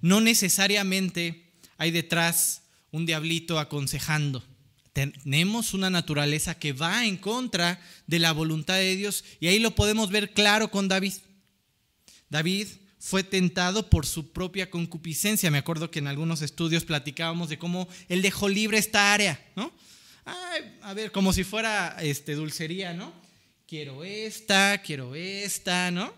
No 0.00 0.20
necesariamente 0.20 1.52
hay 1.76 1.90
detrás 1.90 2.62
un 2.90 3.06
diablito 3.06 3.58
aconsejando. 3.58 4.44
Tenemos 4.92 5.74
una 5.74 5.90
naturaleza 5.90 6.58
que 6.58 6.72
va 6.72 7.06
en 7.06 7.16
contra 7.16 7.80
de 8.06 8.18
la 8.18 8.32
voluntad 8.32 8.76
de 8.76 8.96
Dios 8.96 9.24
y 9.38 9.46
ahí 9.46 9.58
lo 9.58 9.74
podemos 9.74 10.10
ver 10.10 10.32
claro 10.32 10.70
con 10.70 10.88
David. 10.88 11.14
David 12.30 12.66
fue 12.98 13.22
tentado 13.22 13.88
por 13.88 14.06
su 14.06 14.32
propia 14.32 14.70
concupiscencia. 14.70 15.50
Me 15.50 15.58
acuerdo 15.58 15.90
que 15.90 16.00
en 16.00 16.08
algunos 16.08 16.42
estudios 16.42 16.84
platicábamos 16.84 17.48
de 17.48 17.58
cómo 17.58 17.88
él 18.08 18.22
dejó 18.22 18.48
libre 18.48 18.78
esta 18.78 19.12
área, 19.12 19.40
¿no? 19.56 19.72
a 20.82 20.92
ver, 20.92 21.10
como 21.10 21.32
si 21.32 21.42
fuera 21.42 21.96
este, 22.02 22.34
dulcería, 22.34 22.92
¿no? 22.92 23.14
Quiero 23.66 24.04
esta, 24.04 24.76
quiero 24.82 25.14
esta, 25.14 25.90
¿no? 25.90 26.12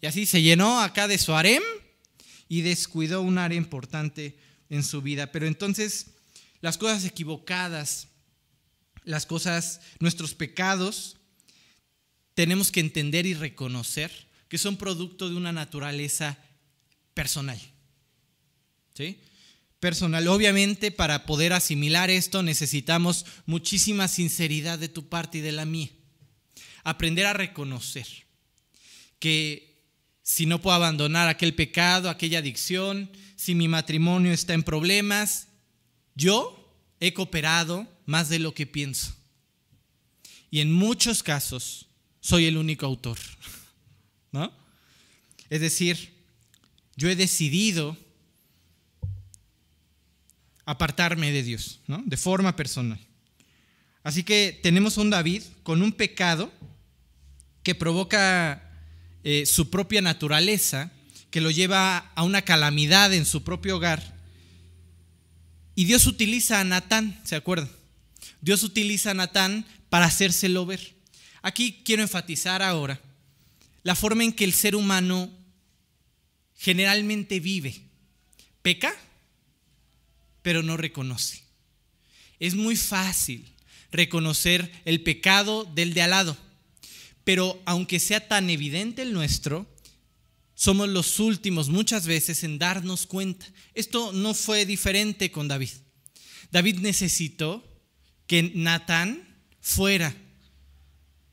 Y 0.00 0.06
así 0.06 0.24
se 0.24 0.40
llenó 0.40 0.80
acá 0.80 1.08
de 1.08 1.18
su 1.18 1.34
harem 1.34 1.62
y 2.48 2.60
descuidó 2.60 3.22
un 3.22 3.38
área 3.38 3.58
importante 3.58 4.36
en 4.70 4.84
su 4.84 5.02
vida. 5.02 5.32
Pero 5.32 5.46
entonces 5.46 6.06
las 6.60 6.78
cosas 6.78 7.04
equivocadas, 7.04 8.08
las 9.04 9.26
cosas, 9.26 9.80
nuestros 10.00 10.34
pecados, 10.34 11.16
tenemos 12.34 12.70
que 12.70 12.80
entender 12.80 13.24
y 13.26 13.34
reconocer 13.34 14.10
que 14.48 14.58
son 14.58 14.76
producto 14.76 15.28
de 15.28 15.36
una 15.36 15.52
naturaleza 15.52 16.38
personal. 17.14 17.58
¿Sí? 18.94 19.20
Personal. 19.80 20.26
Obviamente 20.28 20.90
para 20.90 21.26
poder 21.26 21.52
asimilar 21.52 22.10
esto 22.10 22.42
necesitamos 22.42 23.26
muchísima 23.46 24.08
sinceridad 24.08 24.78
de 24.78 24.88
tu 24.88 25.08
parte 25.08 25.38
y 25.38 25.40
de 25.40 25.52
la 25.52 25.64
mía. 25.64 25.90
Aprender 26.84 27.26
a 27.26 27.32
reconocer 27.32 28.06
que 29.18 29.66
si 30.22 30.46
no 30.46 30.60
puedo 30.60 30.76
abandonar 30.76 31.28
aquel 31.28 31.54
pecado, 31.54 32.10
aquella 32.10 32.40
adicción, 32.40 33.10
si 33.36 33.54
mi 33.54 33.68
matrimonio 33.68 34.32
está 34.32 34.54
en 34.54 34.62
problemas, 34.62 35.48
yo 36.16 36.74
he 36.98 37.12
cooperado 37.12 37.86
más 38.06 38.28
de 38.28 38.40
lo 38.40 38.54
que 38.54 38.66
pienso. 38.66 39.14
Y 40.50 40.60
en 40.60 40.72
muchos 40.72 41.22
casos 41.22 41.86
soy 42.20 42.46
el 42.46 42.56
único 42.56 42.86
autor. 42.86 43.18
¿No? 44.32 44.52
Es 45.48 45.60
decir, 45.60 46.12
yo 46.96 47.08
he 47.08 47.14
decidido 47.14 47.96
apartarme 50.64 51.30
de 51.30 51.42
Dios, 51.42 51.80
¿no? 51.86 52.02
De 52.04 52.16
forma 52.16 52.56
personal. 52.56 52.98
Así 54.02 54.24
que 54.24 54.58
tenemos 54.62 54.98
un 54.98 55.10
David 55.10 55.42
con 55.62 55.82
un 55.82 55.92
pecado 55.92 56.52
que 57.62 57.74
provoca 57.74 58.62
eh, 59.24 59.46
su 59.46 59.70
propia 59.70 60.00
naturaleza, 60.00 60.92
que 61.30 61.40
lo 61.40 61.50
lleva 61.50 61.98
a 62.14 62.22
una 62.22 62.42
calamidad 62.42 63.12
en 63.12 63.26
su 63.26 63.42
propio 63.42 63.76
hogar. 63.76 64.15
Y 65.76 65.84
Dios 65.84 66.06
utiliza 66.06 66.58
a 66.58 66.64
Natán, 66.64 67.20
¿se 67.24 67.36
acuerdan? 67.36 67.70
Dios 68.40 68.62
utiliza 68.62 69.10
a 69.10 69.14
Natán 69.14 69.66
para 69.90 70.06
hacérselo 70.06 70.64
ver. 70.64 70.96
Aquí 71.42 71.82
quiero 71.84 72.02
enfatizar 72.02 72.62
ahora 72.62 73.00
la 73.82 73.94
forma 73.94 74.24
en 74.24 74.32
que 74.32 74.44
el 74.44 74.54
ser 74.54 74.74
humano 74.74 75.30
generalmente 76.56 77.40
vive. 77.40 77.82
Peca, 78.62 78.92
pero 80.40 80.62
no 80.62 80.78
reconoce. 80.78 81.42
Es 82.40 82.54
muy 82.54 82.76
fácil 82.76 83.52
reconocer 83.92 84.72
el 84.86 85.02
pecado 85.02 85.64
del 85.64 85.92
de 85.92 86.02
al 86.02 86.10
lado, 86.10 86.38
pero 87.22 87.60
aunque 87.66 88.00
sea 88.00 88.26
tan 88.26 88.48
evidente 88.48 89.02
el 89.02 89.12
nuestro, 89.12 89.66
somos 90.56 90.88
los 90.88 91.20
últimos 91.20 91.68
muchas 91.68 92.06
veces 92.06 92.42
en 92.42 92.58
darnos 92.58 93.06
cuenta. 93.06 93.46
Esto 93.74 94.10
no 94.12 94.32
fue 94.32 94.64
diferente 94.64 95.30
con 95.30 95.48
David. 95.48 95.68
David 96.50 96.78
necesitó 96.78 97.62
que 98.26 98.42
Natán 98.54 99.22
fuera 99.60 100.16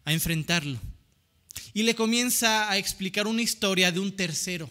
a 0.04 0.12
enfrentarlo. 0.12 0.78
Y 1.74 1.84
le 1.84 1.96
comienza 1.96 2.70
a 2.70 2.78
explicar 2.78 3.26
una 3.26 3.42
historia 3.42 3.94
de 3.94 4.02
un 4.02 4.14
tercero. 4.14 4.70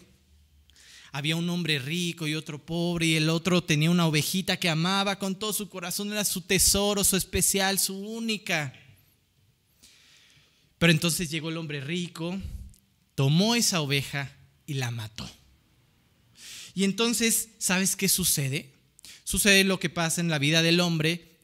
Había 1.11 1.35
un 1.35 1.49
hombre 1.49 1.79
rico 1.79 2.27
y 2.27 2.35
otro 2.35 2.63
pobre 2.63 3.07
y 3.07 3.15
el 3.15 3.29
otro 3.29 3.63
tenía 3.63 3.89
una 3.89 4.05
ovejita 4.05 4.57
que 4.57 4.69
amaba 4.69 5.17
con 5.17 5.33
todo 5.33 5.51
su 5.51 5.67
corazón, 5.67 6.11
era 6.11 6.23
su 6.23 6.41
tesoro, 6.41 7.03
su 7.03 7.17
especial, 7.17 7.79
su 7.79 7.97
única. 7.97 8.71
Pero 10.77 10.91
entonces 10.91 11.31
llegó 11.31 11.49
el 11.49 11.57
hombre 11.57 11.81
rico, 11.81 12.39
tomó 13.15 13.55
esa 13.55 13.81
oveja 13.81 14.31
y 14.65 14.75
la 14.75 14.91
mató. 14.91 15.29
Y 16.73 16.83
entonces, 16.83 17.49
¿sabes 17.59 17.95
qué 17.95 18.09
sucede? 18.09 18.73
Sucede 19.23 19.63
lo 19.63 19.79
que 19.79 19.89
pasa 19.89 20.21
en 20.21 20.29
la 20.29 20.39
vida 20.39 20.61
del 20.61 20.79
hombre, 20.79 21.37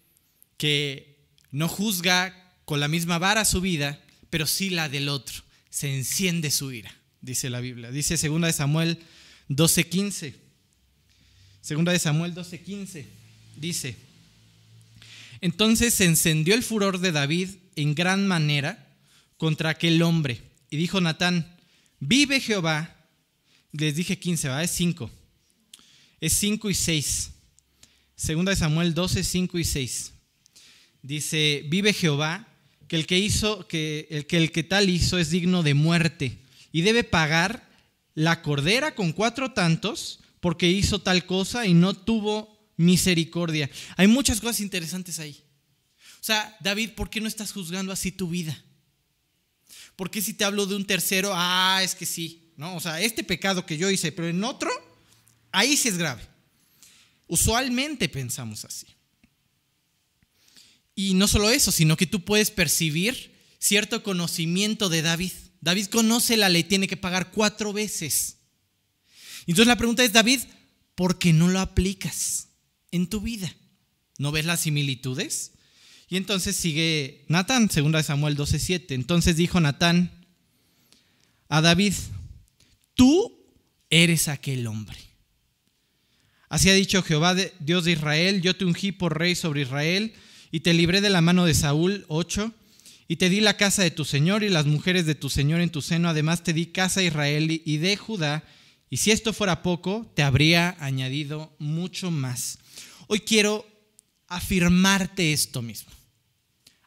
que 0.57 1.17
no 1.51 1.67
juzga 1.67 2.53
con 2.65 2.79
la 2.79 2.87
misma 2.87 3.19
vara 3.19 3.45
su 3.45 3.61
vida, 3.61 4.01
pero 4.29 4.47
sí 4.47 4.69
la 4.69 4.89
del 4.89 5.09
otro. 5.09 5.43
Se 5.69 5.95
enciende 5.95 6.51
su 6.51 6.71
ira, 6.71 6.93
dice 7.21 7.49
la 7.49 7.59
Biblia. 7.59 7.91
Dice 7.91 8.15
2 8.15 8.41
de 8.41 8.53
Samuel 8.53 8.99
12:15. 9.49 10.35
Segunda 11.61 11.91
de 11.91 11.99
Samuel 11.99 12.33
12:15 12.33 13.05
dice, 13.55 13.95
entonces 15.41 15.93
se 15.93 16.05
encendió 16.05 16.53
el 16.53 16.63
furor 16.63 16.99
de 16.99 17.11
David 17.11 17.49
en 17.75 17.95
gran 17.95 18.27
manera 18.27 18.87
contra 19.37 19.69
aquel 19.69 20.01
hombre. 20.01 20.41
Y 20.69 20.77
dijo 20.77 20.99
Natán, 21.01 21.57
vive 21.99 22.39
Jehová, 22.39 22.98
les 23.71 23.95
dije 23.95 24.17
15, 24.17 24.49
¿va? 24.49 24.63
Es 24.63 24.71
5. 24.71 25.09
Es 26.21 26.33
5 26.33 26.69
y 26.69 26.73
6. 26.73 27.31
Segunda 28.15 28.51
de 28.51 28.57
Samuel 28.57 28.93
12, 28.93 29.23
5 29.23 29.59
y 29.59 29.63
6. 29.63 30.13
Dice, 31.01 31.63
vive 31.67 31.93
Jehová, 31.93 32.47
que 32.87 32.95
el 32.95 33.05
que 33.05 33.17
hizo, 33.17 33.67
que 33.67 34.07
el 34.09 34.25
que, 34.25 34.37
el 34.37 34.51
que 34.51 34.63
tal 34.63 34.89
hizo 34.89 35.17
es 35.17 35.29
digno 35.29 35.63
de 35.63 35.73
muerte 35.73 36.39
y 36.71 36.81
debe 36.81 37.03
pagar 37.03 37.69
la 38.15 38.41
cordera 38.41 38.95
con 38.95 39.13
cuatro 39.13 39.53
tantos 39.53 40.19
porque 40.39 40.67
hizo 40.67 40.99
tal 40.99 41.25
cosa 41.25 41.65
y 41.65 41.73
no 41.73 41.93
tuvo 41.93 42.59
misericordia. 42.75 43.69
Hay 43.95 44.07
muchas 44.07 44.41
cosas 44.41 44.59
interesantes 44.59 45.19
ahí. 45.19 45.43
O 46.15 46.23
sea, 46.23 46.57
David, 46.59 46.91
¿por 46.91 47.09
qué 47.09 47.21
no 47.21 47.27
estás 47.27 47.53
juzgando 47.53 47.93
así 47.93 48.11
tu 48.11 48.27
vida? 48.27 48.57
¿Por 49.95 50.09
qué 50.09 50.21
si 50.21 50.33
te 50.33 50.43
hablo 50.43 50.65
de 50.65 50.75
un 50.75 50.85
tercero, 50.85 51.31
ah, 51.33 51.81
es 51.83 51.95
que 51.95 52.05
sí, 52.05 52.48
¿no? 52.59 52.75
O 52.75 52.81
sea, 52.81 52.99
este 52.99 53.23
pecado 53.23 53.65
que 53.65 53.77
yo 53.77 53.89
hice, 53.89 54.11
pero 54.11 54.27
en 54.27 54.43
otro, 54.43 54.69
ahí 55.49 55.77
sí 55.77 55.87
es 55.87 55.97
grave. 55.97 56.21
Usualmente 57.25 58.09
pensamos 58.09 58.65
así. 58.65 58.85
Y 60.93 61.13
no 61.13 61.29
solo 61.29 61.49
eso, 61.49 61.71
sino 61.71 61.95
que 61.95 62.05
tú 62.05 62.25
puedes 62.25 62.51
percibir 62.51 63.33
cierto 63.59 64.03
conocimiento 64.03 64.89
de 64.89 65.01
David. 65.01 65.31
David 65.61 65.85
conoce 65.85 66.35
la 66.35 66.49
ley, 66.49 66.65
tiene 66.65 66.89
que 66.89 66.97
pagar 66.97 67.31
cuatro 67.31 67.71
veces. 67.71 68.39
Entonces 69.47 69.67
la 69.67 69.77
pregunta 69.77 70.03
es, 70.03 70.11
David, 70.11 70.41
¿por 70.95 71.17
qué 71.17 71.31
no 71.31 71.47
lo 71.47 71.61
aplicas 71.61 72.49
en 72.91 73.07
tu 73.07 73.21
vida? 73.21 73.55
¿No 74.17 74.33
ves 74.33 74.43
las 74.43 74.59
similitudes? 74.59 75.53
Y 76.09 76.17
entonces 76.17 76.57
sigue 76.57 77.23
Natán, 77.29 77.71
segunda 77.71 77.99
de 77.99 78.03
Samuel 78.03 78.35
12:7. 78.35 78.95
Entonces 78.95 79.37
dijo 79.37 79.61
Natán 79.61 80.11
a 81.47 81.61
David, 81.61 81.93
tú 82.99 83.45
eres 83.89 84.27
aquel 84.27 84.67
hombre. 84.67 84.97
Así 86.49 86.69
ha 86.69 86.73
dicho 86.73 87.01
Jehová, 87.01 87.33
Dios 87.61 87.85
de 87.85 87.93
Israel, 87.93 88.41
yo 88.41 88.57
te 88.57 88.65
ungí 88.65 88.91
por 88.91 89.17
rey 89.17 89.35
sobre 89.35 89.61
Israel 89.61 90.13
y 90.51 90.59
te 90.59 90.73
libré 90.73 90.99
de 90.99 91.09
la 91.09 91.21
mano 91.21 91.45
de 91.45 91.53
Saúl, 91.53 92.03
8, 92.09 92.51
y 93.07 93.15
te 93.15 93.29
di 93.29 93.39
la 93.39 93.55
casa 93.55 93.83
de 93.83 93.91
tu 93.91 94.03
Señor 94.03 94.43
y 94.43 94.49
las 94.49 94.65
mujeres 94.65 95.05
de 95.05 95.15
tu 95.15 95.29
Señor 95.29 95.61
en 95.61 95.69
tu 95.69 95.81
seno, 95.81 96.09
además 96.09 96.43
te 96.43 96.51
di 96.51 96.65
casa 96.65 96.99
de 96.99 97.05
Israel 97.05 97.61
y 97.63 97.77
de 97.77 97.95
Judá 97.95 98.43
Y 98.89 98.97
si 98.97 99.11
esto 99.11 99.31
fuera 99.31 99.63
poco, 99.63 100.11
te 100.13 100.21
habría 100.21 100.75
añadido 100.81 101.55
mucho 101.57 102.11
más. 102.11 102.59
Hoy 103.07 103.21
quiero 103.21 103.65
afirmarte 104.27 105.31
esto 105.31 105.61
mismo. 105.61 105.93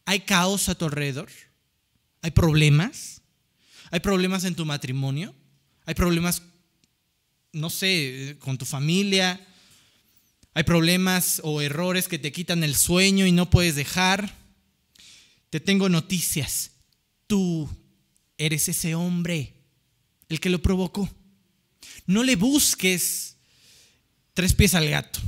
Hay 0.04 0.20
caos 0.20 0.68
a 0.68 0.74
tu 0.74 0.84
alrededor. 0.84 1.30
Hay 2.20 2.32
problemas. 2.32 3.22
Hay 3.90 4.00
problemas 4.00 4.44
en 4.44 4.54
tu 4.54 4.66
matrimonio. 4.66 5.34
Hay 5.84 5.94
problemas, 5.94 6.42
no 7.52 7.70
sé, 7.70 8.36
con 8.40 8.58
tu 8.58 8.64
familia. 8.64 9.46
Hay 10.54 10.64
problemas 10.64 11.40
o 11.44 11.60
errores 11.60 12.08
que 12.08 12.18
te 12.18 12.32
quitan 12.32 12.62
el 12.62 12.74
sueño 12.74 13.26
y 13.26 13.32
no 13.32 13.50
puedes 13.50 13.74
dejar. 13.74 14.36
Te 15.50 15.60
tengo 15.60 15.88
noticias. 15.88 16.72
Tú 17.26 17.68
eres 18.36 18.68
ese 18.68 18.94
hombre, 18.94 19.54
el 20.28 20.40
que 20.40 20.50
lo 20.50 20.60
provocó. 20.60 21.08
No 22.06 22.22
le 22.22 22.36
busques 22.36 23.36
tres 24.34 24.54
pies 24.54 24.74
al 24.74 24.88
gato. 24.88 25.20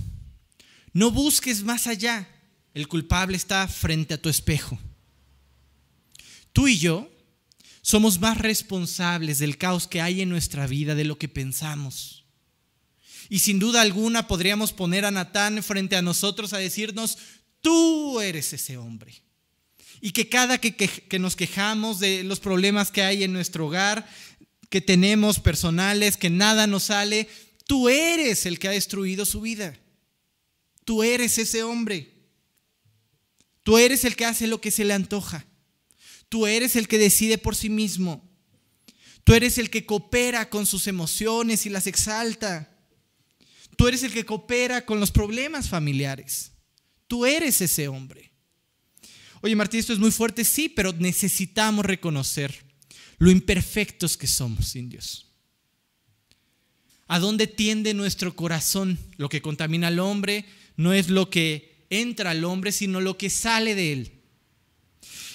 No 0.92 1.10
busques 1.10 1.62
más 1.62 1.86
allá. 1.86 2.28
El 2.74 2.88
culpable 2.88 3.36
está 3.36 3.66
frente 3.68 4.14
a 4.14 4.20
tu 4.20 4.28
espejo. 4.28 4.78
Tú 6.52 6.68
y 6.68 6.78
yo 6.78 7.10
somos 7.84 8.18
más 8.18 8.38
responsables 8.38 9.38
del 9.38 9.58
caos 9.58 9.86
que 9.86 10.00
hay 10.00 10.22
en 10.22 10.30
nuestra 10.30 10.66
vida 10.66 10.94
de 10.94 11.04
lo 11.04 11.18
que 11.18 11.28
pensamos. 11.28 12.24
Y 13.28 13.40
sin 13.40 13.58
duda 13.58 13.82
alguna 13.82 14.26
podríamos 14.26 14.72
poner 14.72 15.04
a 15.04 15.10
Natán 15.10 15.62
frente 15.62 15.94
a 15.94 16.00
nosotros 16.00 16.54
a 16.54 16.58
decirnos, 16.58 17.18
tú 17.60 18.22
eres 18.22 18.54
ese 18.54 18.78
hombre. 18.78 19.22
Y 20.00 20.12
que 20.12 20.30
cada 20.30 20.56
que, 20.56 20.74
que, 20.74 21.18
nos 21.18 21.36
quejamos 21.36 22.00
de 22.00 22.24
los 22.24 22.40
problemas 22.40 22.90
que 22.90 23.02
hay 23.02 23.22
en 23.22 23.34
nuestro 23.34 23.66
hogar, 23.66 24.08
que 24.70 24.80
tenemos 24.80 25.38
personales, 25.38 26.16
que 26.16 26.30
nada 26.30 26.66
nos 26.66 26.84
sale, 26.84 27.28
tú 27.66 27.90
eres 27.90 28.46
el 28.46 28.58
que 28.58 28.68
ha 28.68 28.70
destruido 28.72 29.26
su 29.26 29.42
vida. 29.42 29.78
Tú 30.86 31.02
eres 31.02 31.36
ese 31.36 31.62
hombre. 31.62 32.14
Tú 33.62 33.76
eres 33.76 34.06
el 34.06 34.16
que 34.16 34.24
hace 34.24 34.46
lo 34.46 34.62
que 34.62 34.70
se 34.70 34.86
le 34.86 34.94
antoja. 34.94 35.44
Tú 36.34 36.48
eres 36.48 36.74
el 36.74 36.88
que 36.88 36.98
decide 36.98 37.38
por 37.38 37.54
sí 37.54 37.70
mismo. 37.70 38.28
Tú 39.22 39.34
eres 39.34 39.56
el 39.56 39.70
que 39.70 39.86
coopera 39.86 40.50
con 40.50 40.66
sus 40.66 40.88
emociones 40.88 41.64
y 41.64 41.70
las 41.70 41.86
exalta. 41.86 42.76
Tú 43.76 43.86
eres 43.86 44.02
el 44.02 44.12
que 44.12 44.24
coopera 44.24 44.84
con 44.84 44.98
los 44.98 45.12
problemas 45.12 45.68
familiares. 45.68 46.50
Tú 47.06 47.24
eres 47.24 47.60
ese 47.60 47.86
hombre. 47.86 48.32
Oye, 49.42 49.54
Martín, 49.54 49.78
esto 49.78 49.92
es 49.92 50.00
muy 50.00 50.10
fuerte, 50.10 50.44
sí, 50.44 50.68
pero 50.68 50.92
necesitamos 50.92 51.86
reconocer 51.86 52.64
lo 53.18 53.30
imperfectos 53.30 54.16
que 54.16 54.26
somos 54.26 54.66
sin 54.66 54.88
Dios. 54.88 55.30
¿A 57.06 57.20
dónde 57.20 57.46
tiende 57.46 57.94
nuestro 57.94 58.34
corazón? 58.34 58.98
Lo 59.18 59.28
que 59.28 59.40
contamina 59.40 59.86
al 59.86 60.00
hombre 60.00 60.46
no 60.76 60.92
es 60.94 61.10
lo 61.10 61.30
que 61.30 61.86
entra 61.90 62.32
al 62.32 62.42
hombre, 62.42 62.72
sino 62.72 63.00
lo 63.00 63.16
que 63.16 63.30
sale 63.30 63.76
de 63.76 63.92
él. 63.92 64.20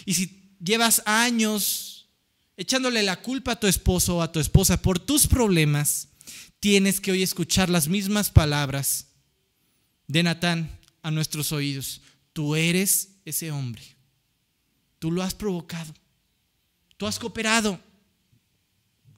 Y 0.05 0.15
si 0.15 0.38
llevas 0.59 1.01
años 1.05 2.09
echándole 2.57 3.03
la 3.03 3.21
culpa 3.21 3.53
a 3.53 3.59
tu 3.59 3.67
esposo 3.67 4.17
o 4.17 4.21
a 4.21 4.31
tu 4.31 4.39
esposa 4.39 4.81
por 4.81 4.99
tus 4.99 5.27
problemas, 5.27 6.09
tienes 6.59 6.99
que 6.99 7.11
hoy 7.11 7.23
escuchar 7.23 7.69
las 7.69 7.87
mismas 7.87 8.29
palabras 8.29 9.07
de 10.07 10.23
Natán 10.23 10.77
a 11.01 11.11
nuestros 11.11 11.51
oídos. 11.51 12.01
Tú 12.33 12.55
eres 12.55 13.15
ese 13.25 13.51
hombre. 13.51 13.81
Tú 14.99 15.11
lo 15.11 15.23
has 15.23 15.33
provocado. 15.33 15.93
Tú 16.97 17.07
has 17.07 17.17
cooperado. 17.17 17.79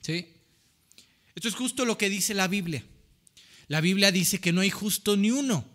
¿Sí? 0.02 0.28
Esto 1.34 1.48
es 1.48 1.56
justo 1.56 1.86
lo 1.86 1.98
que 1.98 2.10
dice 2.10 2.36
la 2.36 2.48
Biblia. 2.48 2.86
La 3.68 3.82
Biblia 3.82 4.12
dice 4.12 4.40
que 4.40 4.52
no 4.52 4.62
hay 4.62 4.70
justo 4.70 5.18
ni 5.18 5.32
uno. 5.32 5.66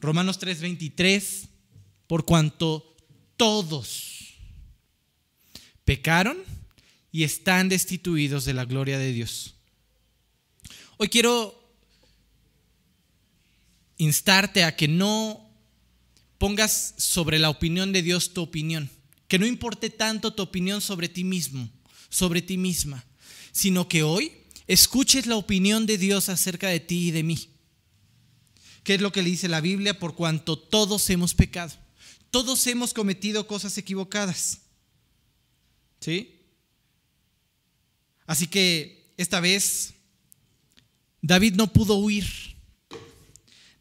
Romanos 0.00 0.38
3:23, 0.38 1.48
por 2.06 2.24
cuanto 2.24 2.87
todos 3.38 4.34
pecaron 5.86 6.36
y 7.10 7.24
están 7.24 7.70
destituidos 7.70 8.44
de 8.44 8.52
la 8.52 8.66
gloria 8.66 8.98
de 8.98 9.14
Dios. 9.14 9.54
Hoy 10.98 11.08
quiero 11.08 11.58
instarte 13.96 14.64
a 14.64 14.76
que 14.76 14.86
no 14.86 15.48
pongas 16.36 16.94
sobre 16.98 17.38
la 17.38 17.48
opinión 17.48 17.92
de 17.92 18.02
Dios 18.02 18.34
tu 18.34 18.42
opinión, 18.42 18.90
que 19.28 19.38
no 19.38 19.46
importe 19.46 19.88
tanto 19.88 20.34
tu 20.34 20.42
opinión 20.42 20.82
sobre 20.82 21.08
ti 21.08 21.24
mismo, 21.24 21.70
sobre 22.10 22.42
ti 22.42 22.58
misma, 22.58 23.06
sino 23.52 23.88
que 23.88 24.02
hoy 24.02 24.32
escuches 24.66 25.26
la 25.26 25.36
opinión 25.36 25.86
de 25.86 25.96
Dios 25.96 26.28
acerca 26.28 26.68
de 26.68 26.80
ti 26.80 27.08
y 27.08 27.10
de 27.12 27.22
mí. 27.22 27.48
¿Qué 28.82 28.94
es 28.94 29.00
lo 29.00 29.12
que 29.12 29.22
le 29.22 29.30
dice 29.30 29.48
la 29.48 29.60
Biblia? 29.60 29.98
Por 29.98 30.14
cuanto 30.14 30.58
todos 30.58 31.08
hemos 31.10 31.34
pecado, 31.34 31.74
todos 32.30 32.66
hemos 32.66 32.92
cometido 32.92 33.46
cosas 33.46 33.76
equivocadas. 33.78 34.58
¿Sí? 36.00 36.34
Así 38.26 38.46
que 38.46 39.12
esta 39.16 39.40
vez 39.40 39.94
David 41.22 41.54
no 41.54 41.72
pudo 41.72 41.94
huir. 41.96 42.26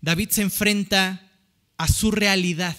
David 0.01 0.29
se 0.29 0.41
enfrenta 0.41 1.31
a 1.77 1.87
su 1.87 2.11
realidad. 2.11 2.75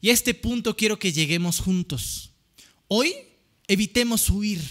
Y 0.00 0.10
a 0.10 0.12
este 0.12 0.34
punto 0.34 0.76
quiero 0.76 0.98
que 0.98 1.12
lleguemos 1.12 1.58
juntos. 1.58 2.30
Hoy 2.88 3.12
evitemos 3.66 4.30
huir, 4.30 4.62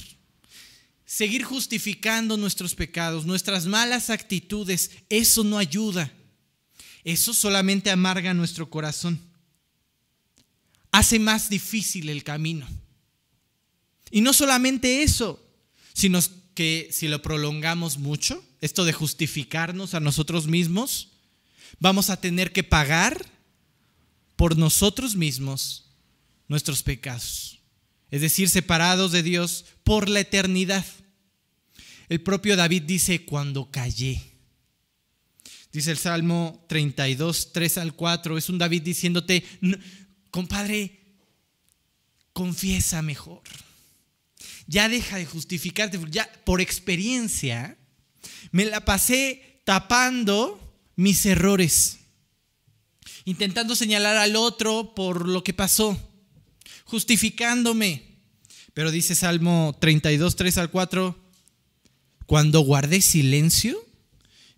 seguir 1.06 1.44
justificando 1.44 2.38
nuestros 2.38 2.74
pecados, 2.74 3.26
nuestras 3.26 3.66
malas 3.66 4.10
actitudes. 4.10 4.92
Eso 5.10 5.44
no 5.44 5.58
ayuda. 5.58 6.12
Eso 7.04 7.34
solamente 7.34 7.92
amarga 7.92 8.34
nuestro 8.34 8.70
corazón. 8.70 9.20
Hace 10.96 11.20
más 11.20 11.50
difícil 11.50 12.08
el 12.08 12.24
camino. 12.24 12.66
Y 14.12 14.22
no 14.22 14.32
solamente 14.32 15.04
eso, 15.04 15.46
sino 15.92 16.22
que 16.54 16.88
si 16.90 17.10
lo 17.10 17.22
prolongamos 17.22 17.98
mucho, 17.98 18.42
esto 18.62 18.86
de 18.86 18.94
justificarnos 18.94 19.94
a 19.94 20.00
nosotros 20.00 20.48
mismos, 20.48 21.10
vamos 21.82 22.10
a 22.10 22.22
tener 22.22 22.54
que 22.54 22.64
pagar 22.64 23.30
por 24.38 24.58
nosotros 24.58 25.18
mismos 25.18 25.92
nuestros 26.48 26.82
pecados. 26.82 27.60
Es 28.10 28.22
decir, 28.22 28.48
separados 28.48 29.12
de 29.12 29.22
Dios 29.22 29.66
por 29.84 30.08
la 30.08 30.22
eternidad. 30.22 30.86
El 32.08 32.22
propio 32.22 32.56
David 32.56 32.84
dice, 32.84 33.26
cuando 33.26 33.70
callé. 33.70 34.24
Dice 35.74 35.92
el 35.92 35.98
Salmo 35.98 36.66
32, 36.70 37.52
3 37.52 37.80
al 37.80 37.96
4, 37.96 38.38
es 38.38 38.48
un 38.48 38.58
David 38.58 38.84
diciéndote, 38.84 39.44
compadre, 40.36 41.00
confiesa 42.34 43.02
mejor. 43.02 43.42
Ya 44.68 44.90
deja 44.90 45.16
de 45.16 45.26
justificarte, 45.26 45.98
ya 46.10 46.30
por 46.44 46.60
experiencia 46.60 47.78
me 48.52 48.66
la 48.66 48.84
pasé 48.84 49.62
tapando 49.64 50.60
mis 50.98 51.26
errores, 51.26 52.00
intentando 53.24 53.78
señalar 53.78 54.18
al 54.18 54.36
otro 54.36 54.94
por 54.94 55.30
lo 55.30 55.42
que 55.42 55.54
pasó, 55.54 55.98
justificándome. 56.84 58.04
Pero 58.74 58.92
dice 58.92 59.16
Salmo 59.16 59.78
32, 59.80 60.36
3 60.36 60.58
al 60.58 60.70
4, 60.70 61.18
cuando 62.26 62.60
guardé 62.60 63.00
silencio, 63.00 63.82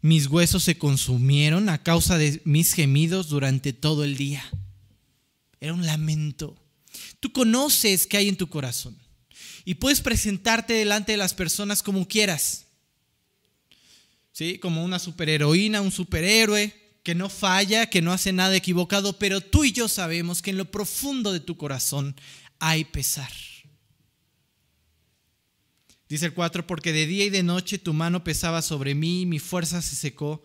mis 0.01 0.25
huesos 0.25 0.63
se 0.63 0.79
consumieron 0.79 1.69
a 1.69 1.83
causa 1.83 2.17
de 2.17 2.41
mis 2.45 2.73
gemidos 2.73 3.29
durante 3.29 3.73
todo 3.73 4.03
el 4.03 4.17
día. 4.17 4.43
Era 5.59 5.73
un 5.73 5.85
lamento. 5.85 6.55
Tú 7.19 7.31
conoces 7.31 8.07
qué 8.07 8.17
hay 8.17 8.29
en 8.29 8.37
tu 8.37 8.47
corazón 8.49 8.97
y 9.65 9.75
puedes 9.75 10.01
presentarte 10.01 10.73
delante 10.73 11.11
de 11.11 11.17
las 11.17 11.33
personas 11.33 11.83
como 11.83 12.07
quieras. 12.07 12.67
¿sí? 14.31 14.59
Como 14.59 14.83
una 14.83 14.99
superheroína, 14.99 15.81
un 15.81 15.91
superhéroe 15.91 16.73
que 17.03 17.15
no 17.15 17.29
falla, 17.29 17.89
que 17.89 18.01
no 18.01 18.11
hace 18.13 18.33
nada 18.33 18.55
equivocado, 18.55 19.17
pero 19.17 19.41
tú 19.41 19.63
y 19.63 19.71
yo 19.71 19.87
sabemos 19.87 20.41
que 20.41 20.51
en 20.51 20.57
lo 20.57 20.71
profundo 20.71 21.31
de 21.31 21.39
tu 21.39 21.57
corazón 21.57 22.15
hay 22.59 22.85
pesar. 22.85 23.31
Dice 26.09 26.27
el 26.27 26.33
4, 26.33 26.67
porque 26.67 26.93
de 26.93 27.05
día 27.05 27.25
y 27.25 27.29
de 27.29 27.43
noche 27.43 27.77
tu 27.77 27.93
mano 27.93 28.23
pesaba 28.23 28.61
sobre 28.61 28.95
mí 28.95 29.21
y 29.21 29.25
mi 29.25 29.39
fuerza 29.39 29.81
se 29.81 29.95
secó 29.95 30.43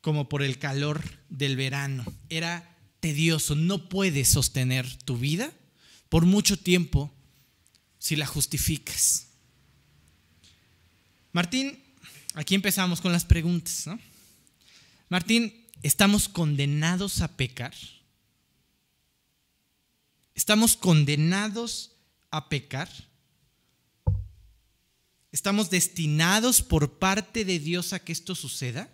como 0.00 0.28
por 0.28 0.42
el 0.42 0.58
calor 0.58 1.02
del 1.28 1.56
verano. 1.56 2.04
Era 2.28 2.75
tedioso, 3.06 3.54
no 3.54 3.88
puedes 3.88 4.28
sostener 4.28 4.86
tu 5.04 5.16
vida 5.16 5.52
por 6.08 6.24
mucho 6.24 6.58
tiempo 6.58 7.12
si 7.98 8.16
la 8.16 8.26
justificas. 8.26 9.28
Martín, 11.32 11.86
Aquí 12.36 12.54
empezamos 12.54 13.00
con 13.00 13.12
las 13.12 13.24
preguntas. 13.24 13.86
¿no? 13.86 13.98
Martín, 15.08 15.66
¿estamos 15.82 16.28
condenados 16.28 17.22
a 17.22 17.34
pecar? 17.34 17.74
¿Estamos 20.34 20.76
condenados 20.76 21.92
a 22.30 22.50
pecar? 22.50 22.90
¿Estamos 25.32 25.70
destinados 25.70 26.60
por 26.60 26.98
parte 26.98 27.46
de 27.46 27.58
Dios 27.58 27.94
a 27.94 28.00
que 28.00 28.12
esto 28.12 28.34
suceda? 28.34 28.90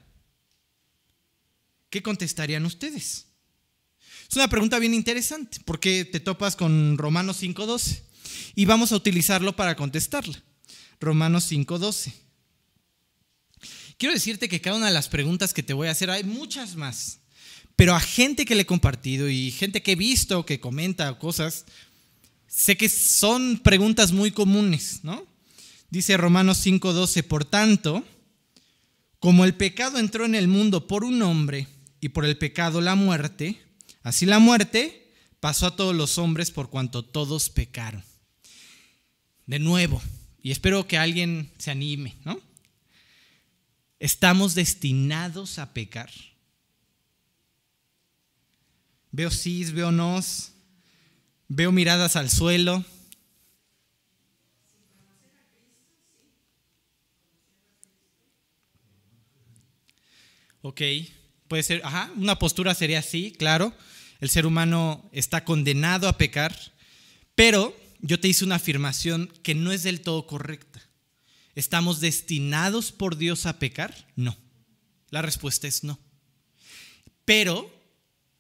¿Qué 1.91 2.01
contestarían 2.01 2.65
ustedes? 2.65 3.27
Es 4.33 4.37
una 4.37 4.49
pregunta 4.49 4.79
bien 4.79 4.95
interesante 4.95 5.59
porque 5.67 6.07
te 6.07 6.19
topas 6.19 6.57
con 6.57 6.97
Romanos 6.97 7.43
5.12 7.43 8.01
y 8.55 8.65
vamos 8.65 8.91
a 8.91 8.97
utilizarlo 8.97 9.55
para 9.55 9.77
contestarla. 9.77 10.43
Romanos 11.01 11.53
5.12. 11.53 12.15
Quiero 13.99 14.15
decirte 14.15 14.49
que 14.49 14.63
cada 14.63 14.79
una 14.79 14.87
de 14.87 14.95
las 14.95 15.11
preguntas 15.11 15.53
que 15.53 15.63
te 15.63 15.75
voy 15.75 15.89
a 15.89 15.91
hacer, 15.91 16.09
hay 16.09 16.25
muchas 16.25 16.77
más, 16.77 17.21
pero 17.77 17.95
a 17.95 18.01
gente 18.01 18.47
que 18.47 18.55
le 18.55 18.63
he 18.63 18.65
compartido 18.65 19.29
y 19.29 19.51
gente 19.51 19.83
que 19.83 19.93
he 19.93 19.97
visto 19.97 20.47
que 20.47 20.61
comenta 20.61 21.19
cosas, 21.19 21.67
sé 22.47 22.79
que 22.79 22.89
son 22.89 23.61
preguntas 23.63 24.13
muy 24.13 24.31
comunes, 24.31 25.01
¿no? 25.03 25.27
Dice 25.91 26.17
Romanos 26.17 26.65
5.12, 26.65 27.23
por 27.25 27.45
tanto, 27.45 28.03
como 29.19 29.45
el 29.45 29.57
pecado 29.57 29.99
entró 29.99 30.25
en 30.25 30.35
el 30.35 30.49
mundo 30.49 30.87
por 30.87 31.05
un 31.05 31.21
hombre 31.21 31.69
y 32.01 32.09
por 32.09 32.25
el 32.25 32.39
pecado 32.39 32.81
la 32.81 32.95
muerte, 32.95 33.62
Así 34.03 34.27
la 34.27 34.39
muerte 34.39 35.13
pasó 35.41 35.67
a 35.67 35.77
todos 35.77 35.95
los 35.95 36.19
hombres 36.19 36.51
por 36.51 36.71
cuanto 36.71 37.05
todos 37.05 37.51
pecaron. 37.51 38.03
De 39.47 39.59
nuevo, 39.59 40.03
y 40.43 40.51
espero 40.51 40.87
que 40.87 40.99
alguien 40.99 41.51
se 41.59 41.71
anime, 41.71 42.17
¿no? 42.25 42.41
¿Estamos 43.99 44.55
destinados 44.55 45.59
a 45.59 45.73
pecar? 45.73 46.11
Veo 49.13 49.31
sís, 49.31 49.73
veo 49.73 49.93
nos, 49.93 50.53
veo 51.49 51.71
miradas 51.71 52.17
al 52.17 52.31
suelo. 52.31 52.85
Ok, 60.63 60.81
puede 61.47 61.63
ser, 61.63 61.83
ajá, 61.85 62.11
una 62.17 62.39
postura 62.39 62.75
sería 62.75 63.01
así, 63.01 63.33
claro 63.33 63.75
el 64.23 64.31
ser 64.31 64.47
humano 64.47 65.11
está 65.11 65.45
condenado 65.45 66.07
a 66.07 66.17
pecar, 66.17 66.57
pero 67.35 67.77
yo 68.03 68.21
te 68.21 68.29
hice 68.29 68.45
una 68.45 68.55
afirmación 68.55 69.27
que 69.43 69.57
no 69.57 69.73
es 69.73 69.83
del 69.83 70.01
todo 70.01 70.29
correcta. 70.29 70.81
¿Estamos 71.57 71.99
destinados 71.99 72.93
por 72.93 73.17
Dios 73.17 73.47
a 73.47 73.59
pecar? 73.59 74.07
No. 74.15 74.39
La 75.11 75.23
respuesta 75.23 75.67
es 75.67 75.83
no. 75.83 75.99
Pero, 77.25 77.69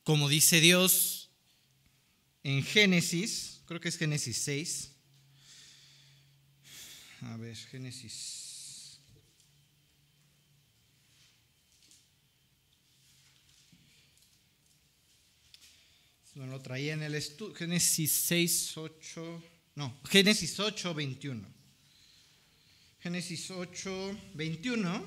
como 0.05 0.29
dice 0.29 0.61
Dios 0.61 1.31
en 2.45 2.63
Génesis, 2.63 3.63
creo 3.67 3.81
que 3.81 3.89
es 3.89 3.99
Génesis 3.99 4.37
6. 4.37 4.93
A 7.23 7.37
ver, 7.39 7.57
Génesis 7.57 8.42
lo 16.35 16.61
traía 16.61 16.95
en 16.95 17.03
el 17.03 17.15
estudio. 17.15 17.55
Génesis 17.55 18.11
6, 18.11 18.77
8. 18.77 19.43
No, 19.75 20.01
Génesis 20.09 20.59
8, 20.59 20.95
21. 20.95 21.47
Génesis 23.01 23.51
8, 23.51 24.17
21. 24.35 25.07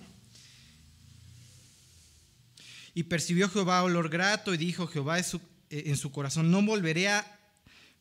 Y 2.93 3.03
percibió 3.03 3.49
Jehová 3.49 3.83
olor 3.83 4.09
grato 4.09 4.53
y 4.53 4.57
dijo 4.57 4.88
Jehová 4.88 5.19
eh, 5.19 5.23
en 5.69 5.97
su 5.97 6.11
corazón, 6.11 6.51
no 6.51 6.61
volveré 6.61 7.09
a 7.09 7.39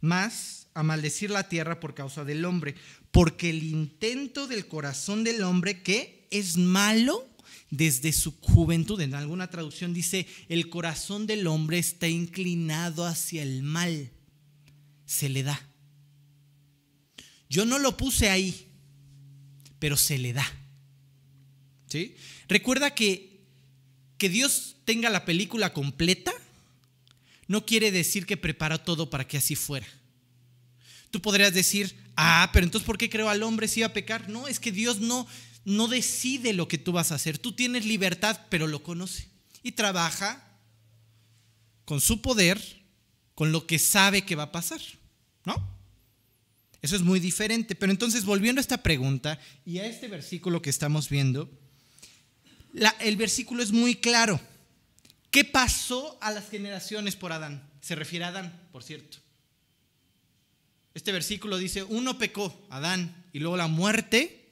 más 0.01 0.69
a 0.75 0.83
maldecir 0.83 1.31
la 1.31 1.49
tierra 1.49 1.81
por 1.81 1.95
causa 1.95 2.25
del 2.25 2.45
hombre, 2.45 2.75
porque 3.11 3.51
el 3.51 3.63
intento 3.63 4.47
del 4.47 4.67
corazón 4.67 5.25
del 5.25 5.43
hombre 5.43 5.83
que 5.83 6.27
es 6.31 6.57
malo 6.57 7.29
desde 7.77 8.13
su 8.13 8.33
juventud. 8.41 9.01
En 9.01 9.15
alguna 9.15 9.49
traducción 9.49 9.95
dice, 9.95 10.27
el 10.49 10.69
corazón 10.69 11.27
del 11.27 11.47
hombre 11.47 11.79
está 11.79 12.09
inclinado 12.09 13.07
hacia 13.07 13.43
el 13.43 13.63
mal. 13.63 14.11
Se 15.07 15.29
le 15.29 15.43
da. 15.43 15.61
Yo 17.49 17.65
no 17.65 17.79
lo 17.79 17.97
puse 17.97 18.31
ahí, 18.31 18.67
pero 19.79 19.97
se 19.97 20.19
le 20.19 20.33
da. 20.33 20.47
¿Sí? 21.89 22.15
Recuerda 22.49 22.95
que 22.95 23.35
que 24.19 24.29
Dios 24.29 24.77
tenga 24.85 25.11
la 25.11 25.25
película 25.25 25.73
completa 25.73 26.33
no 27.47 27.67
quiere 27.67 27.93
decir 27.93 28.25
que 28.27 28.37
prepara 28.37 28.83
todo 28.83 29.11
para 29.11 29.27
que 29.27 29.37
así 29.37 29.55
fuera. 29.55 29.87
Tú 31.11 31.21
podrías 31.21 31.53
decir, 31.53 31.95
ah, 32.17 32.49
pero 32.53 32.65
entonces 32.65 32.87
¿por 32.87 32.97
qué 32.97 33.11
creo 33.11 33.29
al 33.29 33.43
hombre 33.43 33.69
si 33.69 33.81
iba 33.81 33.89
a 33.89 33.93
pecar? 33.93 34.29
No, 34.29 34.49
es 34.49 34.59
que 34.59 34.73
Dios 34.73 35.01
no, 35.01 35.27
no 35.65 35.89
decide 35.89 36.53
lo 36.53 36.69
que 36.69 36.79
tú 36.79 36.93
vas 36.93 37.13
a 37.13 37.17
hacer. 37.17 37.39
Tú 37.39 37.53
tienes 37.53 37.87
libertad, 37.87 38.41
pero 38.51 38.67
lo 38.67 38.83
conoce. 38.83 39.29
Y 39.63 39.73
trabaja 39.73 40.43
con 41.85 42.01
su 42.01 42.21
poder, 42.21 42.61
con 43.35 43.53
lo 43.53 43.67
que 43.67 43.79
sabe 43.79 44.23
que 44.23 44.37
va 44.37 44.45
a 44.45 44.53
pasar. 44.53 44.81
¿No? 45.45 45.75
Eso 46.83 46.97
es 46.97 47.03
muy 47.03 47.19
diferente. 47.19 47.75
Pero 47.75 47.93
entonces, 47.93 48.25
volviendo 48.25 48.61
a 48.61 48.63
esta 48.63 48.83
pregunta 48.83 49.39
y 49.65 49.79
a 49.79 49.87
este 49.87 50.09
versículo 50.09 50.61
que 50.61 50.71
estamos 50.71 51.09
viendo, 51.09 51.51
el 53.01 53.17
versículo 53.17 53.63
es 53.63 53.73
muy 53.73 53.97
claro. 53.97 54.41
¿Qué 55.31 55.45
pasó 55.45 56.19
a 56.21 56.31
las 56.31 56.49
generaciones 56.49 57.17
por 57.17 57.33
Adán? 57.33 57.69
Se 57.81 57.95
refiere 57.95 58.27
a 58.27 58.29
Adán, 58.29 58.69
por 58.71 58.83
cierto. 58.83 59.19
Este 60.93 61.11
versículo 61.11 61.59
dice, 61.59 61.83
uno 61.83 62.19
pecó, 62.19 62.67
Adán, 62.71 63.25
y 63.33 63.41
luego 63.41 63.57
la 63.57 63.67
muerte 63.67 64.44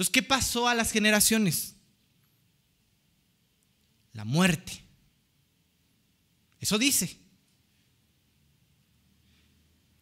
entonces, 0.00 0.12
¿qué 0.14 0.22
pasó 0.22 0.66
a 0.66 0.74
las 0.74 0.92
generaciones? 0.92 1.74
La 4.14 4.24
muerte. 4.24 4.82
Eso 6.58 6.78
dice. 6.78 7.18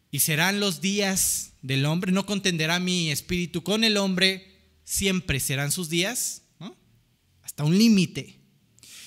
Y 0.09 0.19
serán 0.19 0.61
los 0.61 0.79
días 0.79 1.51
del 1.61 1.85
hombre, 1.85 2.13
no 2.13 2.25
contenderá 2.25 2.79
mi 2.79 3.11
espíritu 3.11 3.61
con 3.61 3.83
el 3.83 3.97
hombre, 3.97 4.61
siempre 4.85 5.41
serán 5.41 5.69
sus 5.69 5.89
días, 5.89 6.43
hasta 7.41 7.65
un 7.65 7.77
límite. 7.77 8.39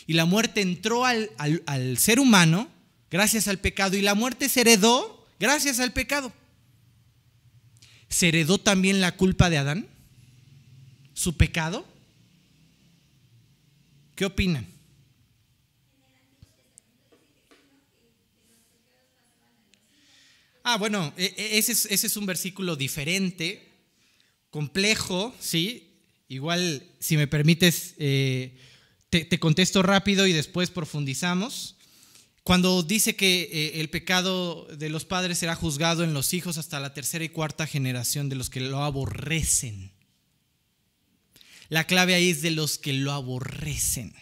Y 0.06 0.12
la 0.12 0.26
muerte 0.26 0.60
entró 0.60 1.06
al, 1.06 1.30
al 1.38 1.96
ser 1.96 2.20
humano 2.20 2.68
gracias 3.10 3.48
al 3.48 3.58
pecado 3.58 3.96
y 3.96 4.02
la 4.02 4.14
muerte 4.14 4.46
se 4.50 4.60
heredó 4.60 5.26
gracias 5.40 5.80
al 5.80 5.94
pecado. 5.94 6.34
¿Se 8.10 8.28
heredó 8.28 8.58
también 8.58 9.00
la 9.00 9.16
culpa 9.16 9.48
de 9.48 9.56
Adán? 9.56 9.91
Su 11.14 11.36
pecado? 11.36 11.86
¿Qué 14.14 14.24
opinan? 14.24 14.66
Ah, 20.64 20.76
bueno, 20.76 21.12
e, 21.16 21.34
e, 21.36 21.58
ese 21.58 21.72
es, 21.72 22.16
un 22.16 22.26
versículo 22.26 22.76
diferente, 22.76 23.68
complejo, 24.50 25.34
¿sí? 25.40 25.88
Igual, 26.28 26.86
si 27.00 27.16
me 27.16 27.26
permites, 27.26 27.94
eh, 27.98 28.56
te, 29.10 29.38
contesto 29.38 29.82
rápido 29.82 30.26
y 30.26 30.32
después 30.32 30.70
profundizamos. 30.70 31.76
Cuando 32.44 32.82
dice 32.82 33.16
que 33.16 33.42
eh, 33.52 33.80
el 33.80 33.90
pecado 33.90 34.66
de 34.66 34.88
los 34.88 35.04
padres 35.04 35.38
será 35.38 35.54
juzgado 35.54 36.04
en 36.04 36.14
los 36.14 36.32
hijos 36.32 36.58
hasta 36.58 36.80
la 36.80 36.94
tercera 36.94 37.24
y 37.24 37.28
cuarta 37.28 37.66
generación 37.66 38.28
de 38.28 38.36
los 38.36 38.48
que 38.48 38.60
lo 38.60 38.82
aborrecen. 38.82 39.92
La 41.72 41.86
clave 41.86 42.14
ahí 42.14 42.28
es 42.28 42.42
de 42.42 42.50
los 42.50 42.76
que 42.76 42.92
lo 42.92 43.12
aborrecen. 43.12 44.12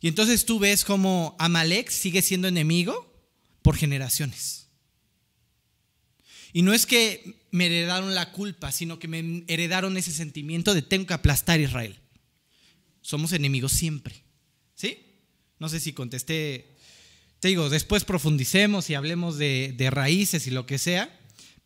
Y 0.00 0.08
entonces 0.08 0.46
tú 0.46 0.58
ves 0.58 0.82
como 0.82 1.36
Amalek 1.38 1.90
sigue 1.90 2.22
siendo 2.22 2.48
enemigo 2.48 3.14
por 3.60 3.76
generaciones. 3.76 4.68
Y 6.54 6.62
no 6.62 6.72
es 6.72 6.86
que 6.86 7.36
me 7.50 7.66
heredaron 7.66 8.14
la 8.14 8.32
culpa, 8.32 8.72
sino 8.72 8.98
que 8.98 9.08
me 9.08 9.44
heredaron 9.46 9.98
ese 9.98 10.10
sentimiento 10.10 10.72
de 10.72 10.80
tengo 10.80 11.04
que 11.04 11.12
aplastar 11.12 11.60
a 11.60 11.64
Israel. 11.64 11.98
Somos 13.02 13.34
enemigos 13.34 13.72
siempre. 13.72 14.14
¿Sí? 14.74 15.20
No 15.58 15.68
sé 15.68 15.80
si 15.80 15.92
contesté. 15.92 16.78
Te 17.40 17.48
digo, 17.48 17.68
después 17.68 18.04
profundicemos 18.04 18.88
y 18.88 18.94
hablemos 18.94 19.36
de 19.36 19.88
raíces 19.90 20.46
y 20.46 20.50
lo 20.50 20.64
que 20.64 20.78
sea 20.78 21.15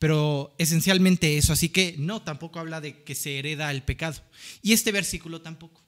pero 0.00 0.54
esencialmente 0.56 1.36
eso. 1.36 1.52
Así 1.52 1.68
que 1.68 1.94
no, 1.98 2.22
tampoco 2.22 2.58
habla 2.58 2.80
de 2.80 3.04
que 3.04 3.14
se 3.14 3.38
hereda 3.38 3.70
el 3.70 3.82
pecado. 3.82 4.20
Y 4.62 4.72
este 4.72 4.90
versículo 4.90 5.42
tampoco. 5.42 5.82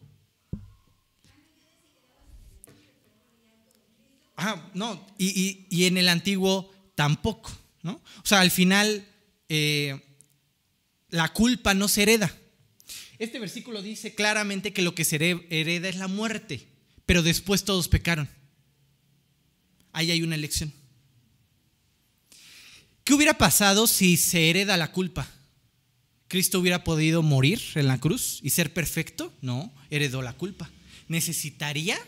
Ah, 4.37 4.71
no, 4.75 5.07
y, 5.19 5.85
en 5.85 5.97
el 5.97 6.09
antiguo 6.09 6.71
tampoco, 6.95 7.51
¿no? 7.83 7.93
O 7.93 8.25
sea, 8.27 8.41
al 8.41 8.51
final 8.51 9.07
eh, 9.49 9.99
la 11.09 11.33
culpa 11.33 11.73
no 11.73 11.89
se 11.89 12.03
hereda. 12.03 12.37
Este 13.19 13.39
versículo 13.39 13.81
dice 13.81 14.15
claramente 14.15 14.75
que 14.75 14.83
lo 14.83 14.95
que 14.95 15.05
se 15.05 15.17
hereda 15.17 15.89
es 15.89 15.97
la 15.97 16.09
muerte, 16.09 16.67
pero 17.07 17.23
después 17.23 17.65
todos 17.65 17.89
pecaron. 17.89 18.29
Ahí 19.93 20.11
hay 20.11 20.23
una 20.23 20.35
elección. 20.35 20.73
¿Qué 23.05 23.15
hubiera 23.15 23.35
pasado 23.35 23.87
si 23.87 24.17
se 24.17 24.51
hereda 24.51 24.77
la 24.77 24.93
culpa? 24.93 25.29
¿Cristo 26.29 26.61
hubiera 26.61 26.85
podido 26.85 27.23
morir 27.23 27.61
en 27.75 27.89
la 27.89 27.99
cruz 27.99 28.39
y 28.43 28.51
ser 28.51 28.73
perfecto? 28.73 29.33
No, 29.43 29.73
heredó 29.91 30.23
la 30.23 30.33
culpa. 30.33 30.71
¿Necesitaría 31.09 31.99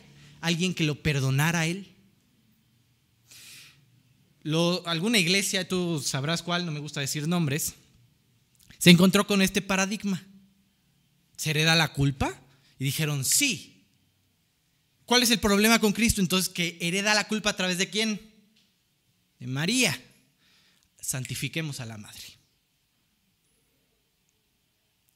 alguien 0.40 0.74
que 0.74 0.84
lo 0.84 1.02
perdonara 1.02 1.60
a 1.60 1.66
él? 1.66 1.90
alguna 4.86 5.18
iglesia, 5.18 5.66
tú 5.66 6.02
sabrás 6.04 6.42
cuál, 6.42 6.66
no 6.66 6.72
me 6.72 6.78
gusta 6.78 7.00
decir 7.00 7.26
nombres, 7.26 7.74
se 8.78 8.90
encontró 8.90 9.26
con 9.26 9.40
este 9.40 9.62
paradigma. 9.62 10.22
¿Se 11.36 11.50
hereda 11.50 11.74
la 11.74 11.92
culpa? 11.92 12.38
Y 12.78 12.84
dijeron, 12.84 13.24
sí. 13.24 13.86
¿Cuál 15.06 15.22
es 15.22 15.30
el 15.30 15.38
problema 15.38 15.78
con 15.78 15.92
Cristo? 15.92 16.20
Entonces, 16.20 16.50
que 16.50 16.76
hereda 16.80 17.14
la 17.14 17.26
culpa 17.26 17.50
a 17.50 17.56
través 17.56 17.78
de 17.78 17.88
quién? 17.88 18.20
De 19.38 19.46
María. 19.46 19.98
Santifiquemos 21.04 21.80
a 21.80 21.86
la 21.86 21.98
madre. 21.98 22.38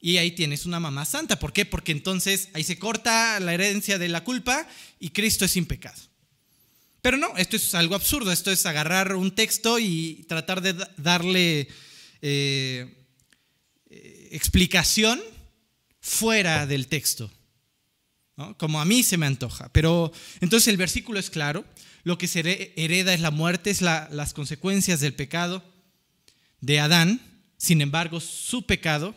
Y 0.01 0.17
ahí 0.17 0.31
tienes 0.31 0.65
una 0.65 0.79
mamá 0.79 1.05
santa. 1.05 1.39
¿Por 1.39 1.51
qué? 1.51 1.65
Porque 1.65 1.91
entonces 1.91 2.49
ahí 2.53 2.63
se 2.63 2.79
corta 2.79 3.39
la 3.39 3.53
herencia 3.53 3.97
de 3.97 4.07
la 4.07 4.23
culpa 4.23 4.67
y 4.99 5.09
Cristo 5.09 5.45
es 5.45 5.51
sin 5.51 5.65
pecado. 5.65 6.01
Pero 7.01 7.17
no, 7.17 7.35
esto 7.37 7.55
es 7.55 7.75
algo 7.75 7.95
absurdo. 7.95 8.31
Esto 8.31 8.51
es 8.51 8.65
agarrar 8.65 9.15
un 9.15 9.35
texto 9.35 9.77
y 9.79 10.25
tratar 10.29 10.61
de 10.61 10.73
darle 10.97 11.67
eh, 12.21 12.99
explicación 14.31 15.21
fuera 15.99 16.65
del 16.65 16.87
texto, 16.87 17.29
como 18.57 18.79
a 18.79 18.85
mí 18.85 19.03
se 19.03 19.17
me 19.17 19.25
antoja. 19.25 19.69
Pero 19.73 20.11
entonces 20.39 20.69
el 20.69 20.77
versículo 20.77 21.19
es 21.19 21.29
claro, 21.29 21.65
lo 22.03 22.17
que 22.17 22.27
se 22.27 22.39
hereda 22.77 23.13
es 23.13 23.19
la 23.19 23.31
muerte, 23.31 23.69
es 23.69 23.81
las 23.81 24.33
consecuencias 24.33 25.01
del 25.01 25.13
pecado 25.13 25.63
de 26.61 26.79
Adán, 26.79 27.21
sin 27.57 27.81
embargo 27.81 28.19
su 28.19 28.65
pecado 28.65 29.15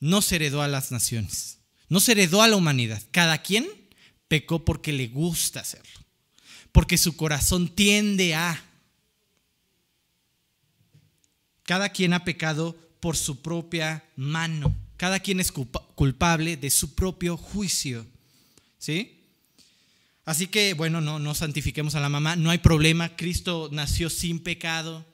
no 0.00 0.22
se 0.22 0.36
heredó 0.36 0.62
a 0.62 0.68
las 0.68 0.90
naciones, 0.90 1.58
no 1.88 2.00
se 2.00 2.12
heredó 2.12 2.42
a 2.42 2.48
la 2.48 2.56
humanidad. 2.56 3.02
Cada 3.10 3.38
quien 3.42 3.66
pecó 4.28 4.64
porque 4.64 4.92
le 4.92 5.08
gusta 5.08 5.60
hacerlo, 5.60 6.00
porque 6.72 6.98
su 6.98 7.16
corazón 7.16 7.68
tiende 7.68 8.34
a... 8.34 8.64
Cada 11.64 11.90
quien 11.90 12.12
ha 12.12 12.24
pecado 12.24 12.76
por 12.98 13.16
su 13.16 13.40
propia 13.40 14.04
mano. 14.16 14.74
Cada 14.96 15.20
quien 15.20 15.38
es 15.38 15.52
culpable 15.52 16.56
de 16.56 16.70
su 16.70 16.94
propio 16.94 17.36
juicio. 17.36 18.04
¿Sí? 18.78 19.20
Así 20.24 20.48
que, 20.48 20.74
bueno, 20.74 21.00
no, 21.00 21.18
no 21.18 21.34
santifiquemos 21.34 21.94
a 21.94 22.00
la 22.00 22.08
mamá, 22.08 22.36
no 22.36 22.50
hay 22.50 22.58
problema. 22.58 23.16
Cristo 23.16 23.68
nació 23.72 24.10
sin 24.10 24.40
pecado 24.40 25.06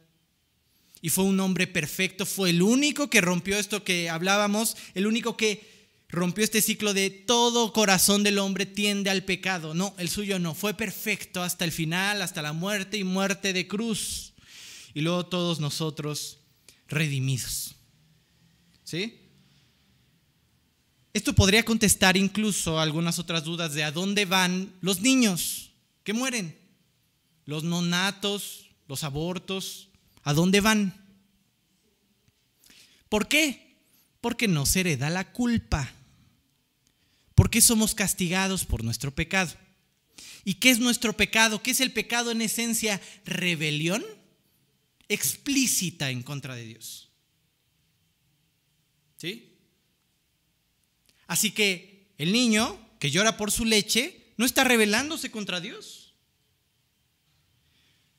y 1.01 1.11
fue 1.11 1.25
un 1.25 1.39
hombre 1.41 1.67
perfecto. 1.67 2.27
Fue 2.27 2.51
el 2.51 2.63
único 2.63 3.11
que 3.11 3.21
rompió 3.21 3.59
esto 3.59 3.85
que 3.85 4.11
hablábamos, 4.11 4.77
el 4.95 5.07
único 5.07 5.37
que 5.37 5.79
rompió 6.09 6.43
este 6.43 6.63
ciclo 6.63 6.95
de 6.95 7.11
todo 7.11 7.73
corazón 7.73 8.23
del 8.23 8.39
hombre 8.39 8.67
tiende 8.67 9.11
al 9.11 9.25
pecado. 9.25 9.75
No, 9.75 9.95
el 9.99 10.09
suyo 10.09 10.39
no. 10.39 10.55
Fue 10.55 10.75
perfecto 10.75 11.43
hasta 11.43 11.65
el 11.65 11.73
final, 11.73 12.23
hasta 12.23 12.43
la 12.43 12.53
muerte 12.53 12.97
y 12.97 13.05
muerte 13.05 13.53
de 13.53 13.69
cruz. 13.69 14.33
Y 14.95 15.03
luego 15.03 15.27
todos 15.27 15.61
nosotros 15.61 16.39
redimidos. 16.89 17.75
¿Sí? 18.85 19.21
Esto 21.13 21.35
podría 21.35 21.65
contestar 21.65 22.17
incluso 22.17 22.81
algunas 22.81 23.19
otras 23.19 23.45
dudas 23.45 23.75
de 23.75 23.85
a 23.85 23.93
dónde 23.93 24.25
van 24.25 24.73
los 24.81 25.01
niños 25.01 25.73
que 26.05 26.13
mueren, 26.13 26.57
los 27.45 27.65
nonatos, 27.65 28.71
los 28.87 29.05
abortos, 29.05 29.88
¿a 30.29 30.35
dónde 30.35 30.61
van? 30.61 30.93
¿Por 33.09 33.29
qué? 33.29 33.79
Porque 34.21 34.47
no 34.47 34.67
se 34.67 34.81
hereda 34.81 35.09
la 35.09 35.33
culpa. 35.33 35.91
Porque 37.35 37.63
somos 37.63 37.95
castigados 37.95 38.67
por 38.67 38.85
nuestro 38.85 39.15
pecado. 39.15 39.55
¿Y 40.45 40.57
qué 40.57 40.69
es 40.69 40.81
nuestro 40.81 41.15
pecado? 41.15 41.63
¿Qué 41.63 41.71
es 41.71 41.81
el 41.81 41.95
pecado 41.95 42.31
en 42.31 42.43
esencia? 42.43 43.01
Rebelión 43.25 44.05
explícita 45.09 46.11
en 46.11 46.23
contra 46.23 46.55
de 46.55 46.67
Dios. 46.67 47.09
¿Sí? 49.17 49.57
Así 51.27 51.53
que 51.53 52.13
el 52.19 52.33
niño 52.33 52.79
que 52.99 53.11
llora 53.11 53.39
por 53.39 53.51
su 53.51 53.65
leche 53.65 54.35
no 54.37 54.45
está 54.45 54.63
rebelándose 54.63 55.31
contra 55.31 55.63
Dios. 55.63 56.13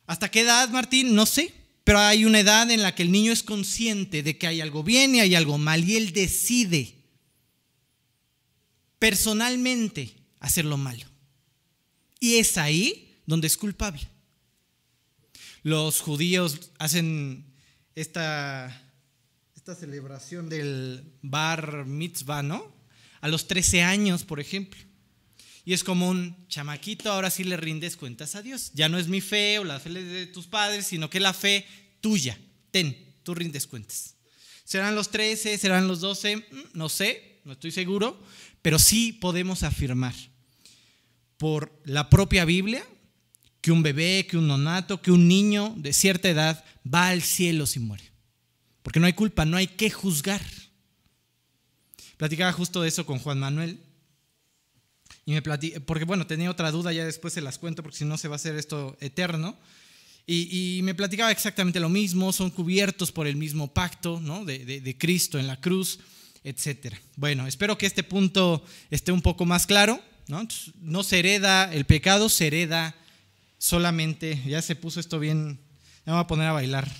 ¿Hasta 0.08 0.32
qué 0.32 0.42
edad, 0.42 0.70
Martín? 0.70 1.14
No 1.14 1.28
sé. 1.28 1.59
Pero 1.90 2.02
hay 2.02 2.24
una 2.24 2.42
edad 2.42 2.70
en 2.70 2.84
la 2.84 2.94
que 2.94 3.02
el 3.02 3.12
niño 3.12 3.32
es 3.32 3.42
consciente 3.42 4.22
de 4.22 4.38
que 4.38 4.46
hay 4.46 4.62
algo 4.62 4.84
bien 4.84 5.16
y 5.16 5.22
hay 5.22 5.34
algo 5.34 5.58
mal 5.58 5.84
y 5.84 5.96
él 5.96 6.14
decide 6.14 6.94
personalmente 9.00 10.14
hacer 10.40 10.66
lo 10.66 10.78
malo. 10.78 11.04
Y 12.20 12.36
es 12.36 12.60
ahí 12.60 13.20
donde 13.26 13.48
es 13.48 13.58
culpable. 13.58 14.08
Los 15.64 16.00
judíos 16.00 16.70
hacen 16.78 17.44
esta 17.96 18.84
celebración 19.80 20.48
del 20.48 21.12
bar 21.24 21.88
mitzvah, 21.88 22.44
¿no? 22.44 22.72
A 23.20 23.28
los 23.30 23.48
13 23.48 23.82
años, 23.82 24.24
por 24.26 24.40
ejemplo. 24.40 24.80
Y 25.66 25.74
es 25.74 25.84
como 25.84 26.10
un 26.10 26.48
chamaquito, 26.48 27.12
ahora 27.12 27.30
sí 27.30 27.44
le 27.44 27.58
rindes 27.58 27.98
cuentas 27.98 28.36
a 28.36 28.42
Dios. 28.42 28.72
Ya 28.74 28.90
no 28.90 28.98
es 28.98 29.08
mi 29.08 29.22
fe 29.22 29.60
o 29.60 29.64
la 29.64 29.80
fe 29.80 29.90
de 29.90 30.26
tus 30.28 30.48
padres, 30.48 30.88
sino 30.88 31.10
que 31.10 31.20
la 31.20 31.34
fe 31.34 31.66
tuya. 32.02 32.40
Ten, 32.72 32.98
tú 33.24 33.36
rindes 33.36 33.68
cuentas. 33.68 34.16
¿Serán 34.64 34.96
los 34.96 35.10
13? 35.10 35.58
¿Serán 35.58 35.88
los 35.88 36.00
12? 36.00 36.38
Mm, 36.38 36.42
no 36.74 36.90
sé, 36.90 37.42
no 37.44 37.54
estoy 37.54 37.72
seguro, 37.72 38.22
pero 38.62 38.80
sí 38.80 39.14
podemos 39.14 39.64
afirmar 39.64 40.16
por 41.38 41.72
la 41.86 42.10
propia 42.10 42.46
Biblia 42.46 42.86
que 43.62 43.72
un 43.72 43.84
bebé, 43.84 44.28
que 44.30 44.38
un 44.38 44.48
nonato, 44.48 45.02
que 45.02 45.12
un 45.12 45.28
niño 45.28 45.74
de 45.78 45.94
cierta 45.94 46.30
edad 46.30 46.64
va 46.86 47.10
al 47.10 47.22
cielo 47.22 47.66
si 47.66 47.80
muere. 47.80 48.04
Porque 48.84 49.00
no 49.00 49.08
hay 49.08 49.14
culpa, 49.14 49.46
no 49.46 49.58
hay 49.58 49.68
que 49.68 49.90
juzgar. 49.90 50.42
Platicaba 52.18 52.52
justo 52.52 52.82
de 52.82 52.90
eso 52.90 53.06
con 53.06 53.20
Juan 53.20 53.40
Manuel. 53.40 53.80
Y 55.30 55.34
me 55.34 55.44
porque 55.44 56.06
bueno, 56.06 56.26
tenía 56.26 56.50
otra 56.50 56.72
duda, 56.72 56.92
ya 56.92 57.06
después 57.06 57.36
se 57.36 57.42
las 57.42 57.60
cuento, 57.60 57.84
porque 57.84 58.00
si 58.00 58.04
no 58.04 58.18
se 58.18 58.28
va 58.28 58.34
a 58.34 58.38
hacer 58.38 58.56
esto 58.56 58.98
eterno. 59.00 59.56
Y, 60.26 60.80
me 60.82 60.96
platicaba 60.96 61.30
exactamente 61.32 61.80
lo 61.80 61.88
mismo, 61.88 62.34
son 62.34 62.50
cubiertos 62.50 63.12
por 63.12 63.28
el 63.28 63.36
mismo 63.36 63.72
pacto 63.72 64.20
¿no? 64.20 64.44
de, 64.44 64.66
de 64.66 64.98
Cristo 64.98 65.38
en 65.38 65.46
la 65.46 65.62
cruz, 65.62 66.00
etc. 66.44 66.96
Bueno, 67.16 67.46
espero 67.46 67.78
que 67.78 67.86
este 67.86 68.02
punto 68.02 68.66
esté 68.90 69.12
un 69.12 69.22
poco 69.22 69.46
más 69.46 69.68
claro. 69.68 70.02
¿no? 70.28 70.48
no 70.82 71.04
se 71.04 71.20
hereda 71.20 71.72
el 71.72 71.86
pecado, 71.86 72.28
se 72.28 72.48
hereda 72.48 72.96
solamente, 73.60 74.42
ya 74.48 74.64
se 74.64 74.76
puso 74.76 75.00
esto 75.00 75.20
bien, 75.20 75.60
me 76.08 76.14
voy 76.14 76.22
a 76.22 76.28
poner 76.28 76.48
a 76.48 76.54
bailar. 76.54 76.92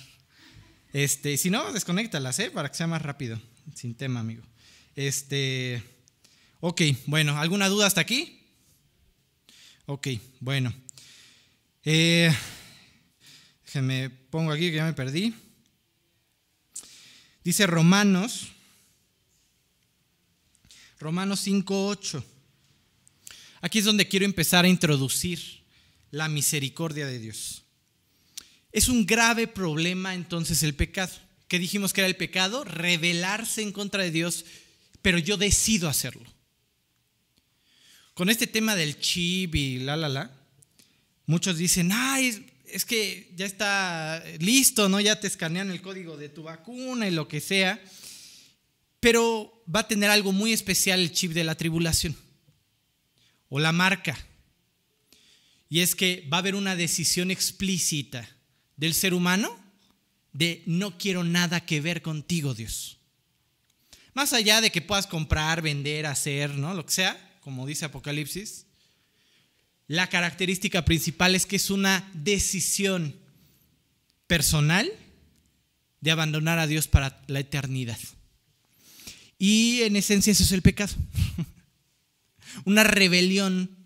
Este, 0.92 1.36
si 1.36 1.50
no, 1.50 1.72
desconéctalas, 1.72 2.38
¿eh? 2.38 2.52
Para 2.52 2.68
que 2.68 2.76
sea 2.76 2.86
más 2.86 3.02
rápido. 3.02 3.40
Sin 3.74 3.96
tema, 3.96 4.20
amigo. 4.20 4.44
Este. 4.94 5.82
Ok, 6.62 6.82
bueno, 7.06 7.38
¿alguna 7.38 7.70
duda 7.70 7.86
hasta 7.86 8.02
aquí? 8.02 8.38
Ok, 9.86 10.08
bueno. 10.40 10.74
Eh, 11.82 12.30
déjenme, 13.64 14.10
pongo 14.10 14.52
aquí 14.52 14.68
que 14.70 14.76
ya 14.76 14.84
me 14.84 14.92
perdí. 14.92 15.34
Dice 17.42 17.66
Romanos, 17.66 18.48
Romanos 20.98 21.46
5.8. 21.46 22.22
Aquí 23.62 23.78
es 23.78 23.86
donde 23.86 24.06
quiero 24.06 24.26
empezar 24.26 24.66
a 24.66 24.68
introducir 24.68 25.62
la 26.10 26.28
misericordia 26.28 27.06
de 27.06 27.18
Dios. 27.18 27.62
Es 28.70 28.88
un 28.88 29.06
grave 29.06 29.46
problema 29.46 30.14
entonces 30.14 30.62
el 30.62 30.74
pecado. 30.74 31.12
¿Qué 31.48 31.58
dijimos 31.58 31.94
que 31.94 32.02
era 32.02 32.08
el 32.08 32.16
pecado? 32.16 32.64
Rebelarse 32.64 33.62
en 33.62 33.72
contra 33.72 34.02
de 34.02 34.10
Dios, 34.10 34.44
pero 35.00 35.16
yo 35.18 35.38
decido 35.38 35.88
hacerlo. 35.88 36.30
Con 38.20 38.28
este 38.28 38.46
tema 38.46 38.76
del 38.76 39.00
chip 39.00 39.54
y 39.54 39.78
la, 39.78 39.96
la, 39.96 40.10
la, 40.10 40.30
muchos 41.24 41.56
dicen, 41.56 41.90
ay, 41.90 42.52
es 42.66 42.84
que 42.84 43.32
ya 43.34 43.46
está 43.46 44.22
listo, 44.40 44.90
¿no? 44.90 45.00
Ya 45.00 45.18
te 45.18 45.26
escanean 45.26 45.70
el 45.70 45.80
código 45.80 46.18
de 46.18 46.28
tu 46.28 46.42
vacuna 46.42 47.08
y 47.08 47.12
lo 47.12 47.28
que 47.28 47.40
sea. 47.40 47.82
Pero 49.00 49.64
va 49.74 49.80
a 49.80 49.88
tener 49.88 50.10
algo 50.10 50.32
muy 50.32 50.52
especial 50.52 51.00
el 51.00 51.12
chip 51.12 51.32
de 51.32 51.44
la 51.44 51.54
tribulación 51.54 52.14
o 53.48 53.58
la 53.58 53.72
marca. 53.72 54.18
Y 55.70 55.80
es 55.80 55.94
que 55.94 56.28
va 56.30 56.36
a 56.36 56.40
haber 56.40 56.56
una 56.56 56.76
decisión 56.76 57.30
explícita 57.30 58.28
del 58.76 58.92
ser 58.92 59.14
humano 59.14 59.58
de 60.34 60.62
no 60.66 60.98
quiero 60.98 61.24
nada 61.24 61.64
que 61.64 61.80
ver 61.80 62.02
contigo, 62.02 62.52
Dios. 62.52 62.98
Más 64.12 64.34
allá 64.34 64.60
de 64.60 64.70
que 64.70 64.82
puedas 64.82 65.06
comprar, 65.06 65.62
vender, 65.62 66.04
hacer, 66.04 66.50
¿no? 66.50 66.74
Lo 66.74 66.84
que 66.84 66.92
sea, 66.92 67.29
como 67.40 67.66
dice 67.66 67.84
Apocalipsis, 67.84 68.66
la 69.86 70.08
característica 70.08 70.84
principal 70.84 71.34
es 71.34 71.46
que 71.46 71.56
es 71.56 71.70
una 71.70 72.08
decisión 72.14 73.16
personal 74.26 74.90
de 76.00 76.10
abandonar 76.10 76.58
a 76.58 76.66
Dios 76.66 76.86
para 76.86 77.22
la 77.26 77.40
eternidad. 77.40 77.98
Y 79.38 79.82
en 79.82 79.96
esencia 79.96 80.30
eso 80.30 80.44
es 80.44 80.52
el 80.52 80.62
pecado. 80.62 80.94
Una 82.64 82.84
rebelión 82.84 83.76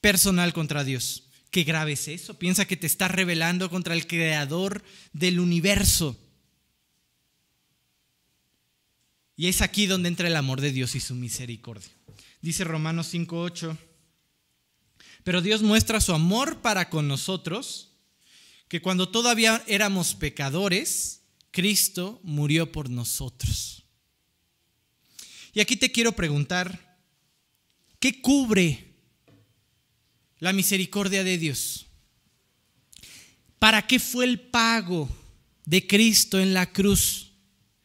personal 0.00 0.52
contra 0.52 0.84
Dios. 0.84 1.24
Qué 1.50 1.64
grave 1.64 1.92
es 1.92 2.08
eso. 2.08 2.38
Piensa 2.38 2.66
que 2.66 2.76
te 2.76 2.86
estás 2.86 3.10
rebelando 3.10 3.70
contra 3.70 3.94
el 3.94 4.06
creador 4.06 4.84
del 5.12 5.40
universo. 5.40 6.16
Y 9.36 9.48
es 9.48 9.62
aquí 9.62 9.86
donde 9.86 10.08
entra 10.08 10.28
el 10.28 10.36
amor 10.36 10.60
de 10.60 10.72
Dios 10.72 10.94
y 10.94 11.00
su 11.00 11.14
misericordia. 11.14 11.97
Dice 12.40 12.64
Romanos 12.64 13.12
5:8. 13.12 13.76
Pero 15.24 15.42
Dios 15.42 15.62
muestra 15.62 16.00
su 16.00 16.12
amor 16.12 16.60
para 16.60 16.88
con 16.88 17.08
nosotros, 17.08 17.92
que 18.68 18.80
cuando 18.80 19.08
todavía 19.08 19.62
éramos 19.66 20.14
pecadores, 20.14 21.22
Cristo 21.50 22.20
murió 22.22 22.70
por 22.70 22.88
nosotros. 22.88 23.84
Y 25.52 25.60
aquí 25.60 25.76
te 25.76 25.90
quiero 25.90 26.12
preguntar, 26.12 26.98
¿qué 27.98 28.20
cubre 28.20 28.94
la 30.38 30.52
misericordia 30.52 31.24
de 31.24 31.38
Dios? 31.38 31.86
¿Para 33.58 33.86
qué 33.86 33.98
fue 33.98 34.24
el 34.24 34.40
pago 34.40 35.08
de 35.64 35.86
Cristo 35.86 36.38
en 36.38 36.54
la 36.54 36.72
cruz? 36.72 37.32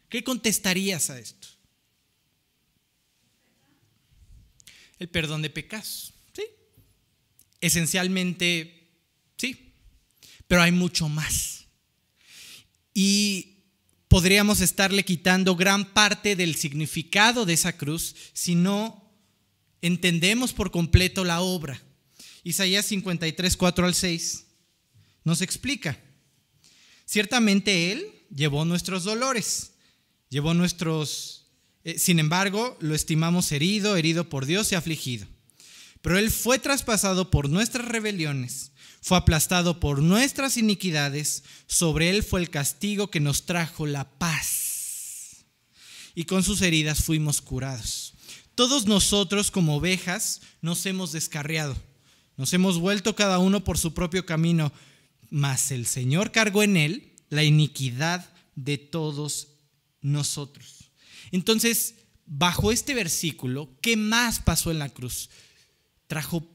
¿Qué 0.08 0.22
contestarías 0.22 1.10
a 1.10 1.18
esto? 1.18 1.48
El 4.98 5.08
perdón 5.08 5.42
de 5.42 5.50
pecados, 5.50 6.14
¿sí? 6.32 6.42
Esencialmente, 7.60 8.88
sí, 9.36 9.72
pero 10.46 10.62
hay 10.62 10.72
mucho 10.72 11.08
más. 11.08 11.66
Y 12.92 13.54
podríamos 14.08 14.60
estarle 14.60 15.04
quitando 15.04 15.56
gran 15.56 15.92
parte 15.92 16.36
del 16.36 16.54
significado 16.54 17.44
de 17.44 17.54
esa 17.54 17.76
cruz 17.76 18.14
si 18.32 18.54
no 18.54 19.12
entendemos 19.82 20.52
por 20.52 20.70
completo 20.70 21.24
la 21.24 21.40
obra. 21.40 21.82
Isaías 22.44 22.86
53, 22.86 23.56
4 23.56 23.86
al 23.86 23.94
6 23.94 24.46
nos 25.24 25.40
explica. 25.40 25.98
Ciertamente 27.06 27.90
Él 27.90 28.06
llevó 28.34 28.64
nuestros 28.64 29.04
dolores, 29.04 29.72
llevó 30.28 30.54
nuestros... 30.54 31.43
Eh, 31.84 31.98
sin 31.98 32.18
embargo, 32.18 32.76
lo 32.80 32.94
estimamos 32.94 33.52
herido, 33.52 33.96
herido 33.96 34.28
por 34.28 34.46
Dios 34.46 34.72
y 34.72 34.74
afligido. 34.74 35.26
Pero 36.02 36.18
Él 36.18 36.30
fue 36.30 36.58
traspasado 36.58 37.30
por 37.30 37.48
nuestras 37.48 37.86
rebeliones 37.86 38.72
fue 39.04 39.18
aplastado 39.18 39.80
por 39.80 40.00
nuestras 40.00 40.56
iniquidades, 40.56 41.44
sobre 41.66 42.08
él 42.08 42.22
fue 42.22 42.40
el 42.40 42.48
castigo 42.48 43.10
que 43.10 43.20
nos 43.20 43.44
trajo 43.44 43.84
la 43.86 44.08
paz. 44.16 45.44
Y 46.14 46.24
con 46.24 46.42
sus 46.42 46.62
heridas 46.62 47.04
fuimos 47.04 47.42
curados. 47.42 48.14
Todos 48.54 48.86
nosotros 48.86 49.50
como 49.50 49.76
ovejas 49.76 50.40
nos 50.62 50.86
hemos 50.86 51.12
descarriado, 51.12 51.76
nos 52.38 52.54
hemos 52.54 52.78
vuelto 52.78 53.14
cada 53.14 53.38
uno 53.38 53.62
por 53.62 53.76
su 53.76 53.92
propio 53.92 54.24
camino, 54.24 54.72
mas 55.28 55.70
el 55.70 55.84
Señor 55.84 56.32
cargó 56.32 56.62
en 56.62 56.78
él 56.78 57.12
la 57.28 57.44
iniquidad 57.44 58.26
de 58.54 58.78
todos 58.78 59.48
nosotros. 60.00 60.73
Entonces, 61.34 61.96
bajo 62.26 62.70
este 62.70 62.94
versículo, 62.94 63.68
¿qué 63.80 63.96
más 63.96 64.38
pasó 64.38 64.70
en 64.70 64.78
la 64.78 64.88
cruz? 64.88 65.30
Trajo 66.06 66.48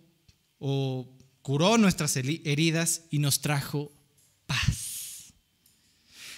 o 0.58 1.18
curó 1.42 1.78
nuestras 1.78 2.16
heridas 2.16 3.02
y 3.12 3.20
nos 3.20 3.42
trajo 3.42 3.92
paz. 4.46 5.34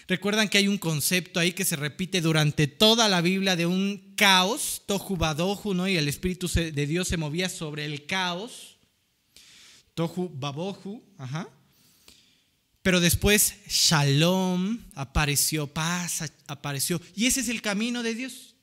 Recuerdan 0.07 0.49
que 0.49 0.57
hay 0.57 0.67
un 0.67 0.79
concepto 0.79 1.39
ahí 1.39 1.53
que 1.53 1.65
se 1.65 1.75
repite 1.75 2.19
durante 2.19 2.65
toda 2.65 3.07
la 3.09 3.21
Biblia 3.21 3.55
de 3.55 3.67
un 3.67 4.15
caos, 4.17 4.81
tohu 4.87 5.15
badohu, 5.17 5.75
¿no? 5.75 5.87
Y 5.87 5.97
el 5.97 6.07
Espíritu 6.07 6.47
de 6.47 6.87
Dios 6.87 7.09
se 7.09 7.17
movía 7.17 7.47
sobre 7.47 7.85
el 7.85 8.07
caos, 8.07 8.79
tohu 9.93 10.31
babohu, 10.33 11.03
ajá. 11.19 11.47
Pero 12.81 12.99
después 12.99 13.55
shalom 13.67 14.79
apareció, 14.95 15.67
paz 15.67 16.33
apareció. 16.47 16.99
Y 17.15 17.27
ese 17.27 17.41
es 17.41 17.49
el 17.49 17.61
camino 17.61 18.01
de 18.01 18.15
Dios. 18.15 18.55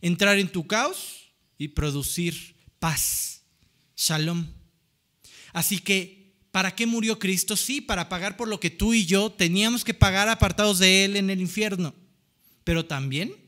Entrar 0.00 0.38
en 0.38 0.48
tu 0.48 0.66
caos 0.66 1.30
y 1.58 1.68
producir 1.68 2.56
paz. 2.78 3.42
Shalom. 3.96 4.46
Así 5.52 5.78
que, 5.78 6.34
¿para 6.50 6.74
qué 6.74 6.86
murió 6.86 7.18
Cristo? 7.18 7.56
Sí, 7.56 7.80
para 7.80 8.08
pagar 8.08 8.36
por 8.36 8.48
lo 8.48 8.60
que 8.60 8.70
tú 8.70 8.94
y 8.94 9.06
yo 9.06 9.30
teníamos 9.30 9.84
que 9.84 9.94
pagar 9.94 10.28
apartados 10.28 10.78
de 10.78 11.04
Él 11.04 11.16
en 11.16 11.30
el 11.30 11.40
infierno, 11.40 11.94
pero 12.64 12.86
también 12.86 13.44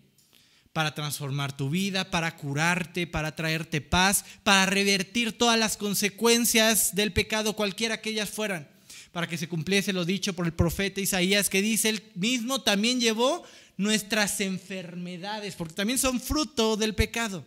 para 0.72 0.94
transformar 0.94 1.56
tu 1.56 1.70
vida, 1.70 2.10
para 2.10 2.36
curarte, 2.36 3.06
para 3.06 3.34
traerte 3.34 3.80
paz, 3.80 4.26
para 4.42 4.66
revertir 4.66 5.32
todas 5.32 5.58
las 5.58 5.78
consecuencias 5.78 6.94
del 6.94 7.14
pecado, 7.14 7.56
cualquiera 7.56 8.02
que 8.02 8.10
ellas 8.10 8.28
fueran, 8.28 8.68
para 9.16 9.26
que 9.26 9.38
se 9.38 9.48
cumpliese 9.48 9.94
lo 9.94 10.04
dicho 10.04 10.34
por 10.34 10.44
el 10.44 10.52
profeta 10.52 11.00
Isaías, 11.00 11.48
que 11.48 11.62
dice, 11.62 11.88
él 11.88 12.02
mismo 12.16 12.60
también 12.60 13.00
llevó 13.00 13.44
nuestras 13.78 14.42
enfermedades, 14.42 15.54
porque 15.54 15.72
también 15.72 15.98
son 15.98 16.20
fruto 16.20 16.76
del 16.76 16.94
pecado. 16.94 17.42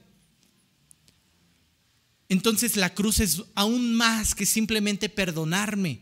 Entonces 2.28 2.76
la 2.76 2.96
cruz 2.96 3.20
es 3.20 3.44
aún 3.54 3.94
más 3.94 4.34
que 4.34 4.48
simplemente 4.48 5.10
perdonarme. 5.10 6.00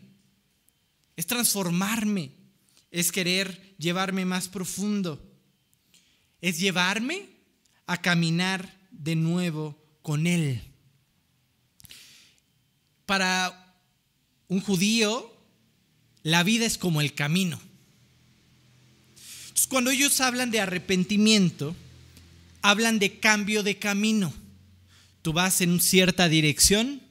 Es 1.17 1.27
transformarme. 1.27 2.31
Es 2.89 3.11
querer 3.11 3.75
llevarme 3.77 4.23
más 4.23 4.47
profundo. 4.47 5.21
Es 6.39 6.59
llevarme 6.59 7.27
a 7.87 8.01
caminar 8.01 8.87
de 8.91 9.17
nuevo 9.17 9.77
con 10.01 10.27
Él. 10.27 10.61
Para 13.05 13.75
un 14.47 14.61
judío, 14.61 15.33
la 16.23 16.43
vida 16.43 16.65
es 16.65 16.77
como 16.77 17.01
el 17.01 17.13
camino. 17.13 17.59
Entonces, 19.47 19.67
cuando 19.67 19.91
ellos 19.91 20.19
hablan 20.21 20.51
de 20.51 20.59
arrepentimiento, 20.59 21.75
hablan 22.61 22.99
de 22.99 23.19
cambio 23.19 23.63
de 23.63 23.77
camino. 23.77 24.33
Tú 25.21 25.33
vas 25.33 25.61
en 25.61 25.79
cierta 25.79 26.29
dirección 26.29 27.01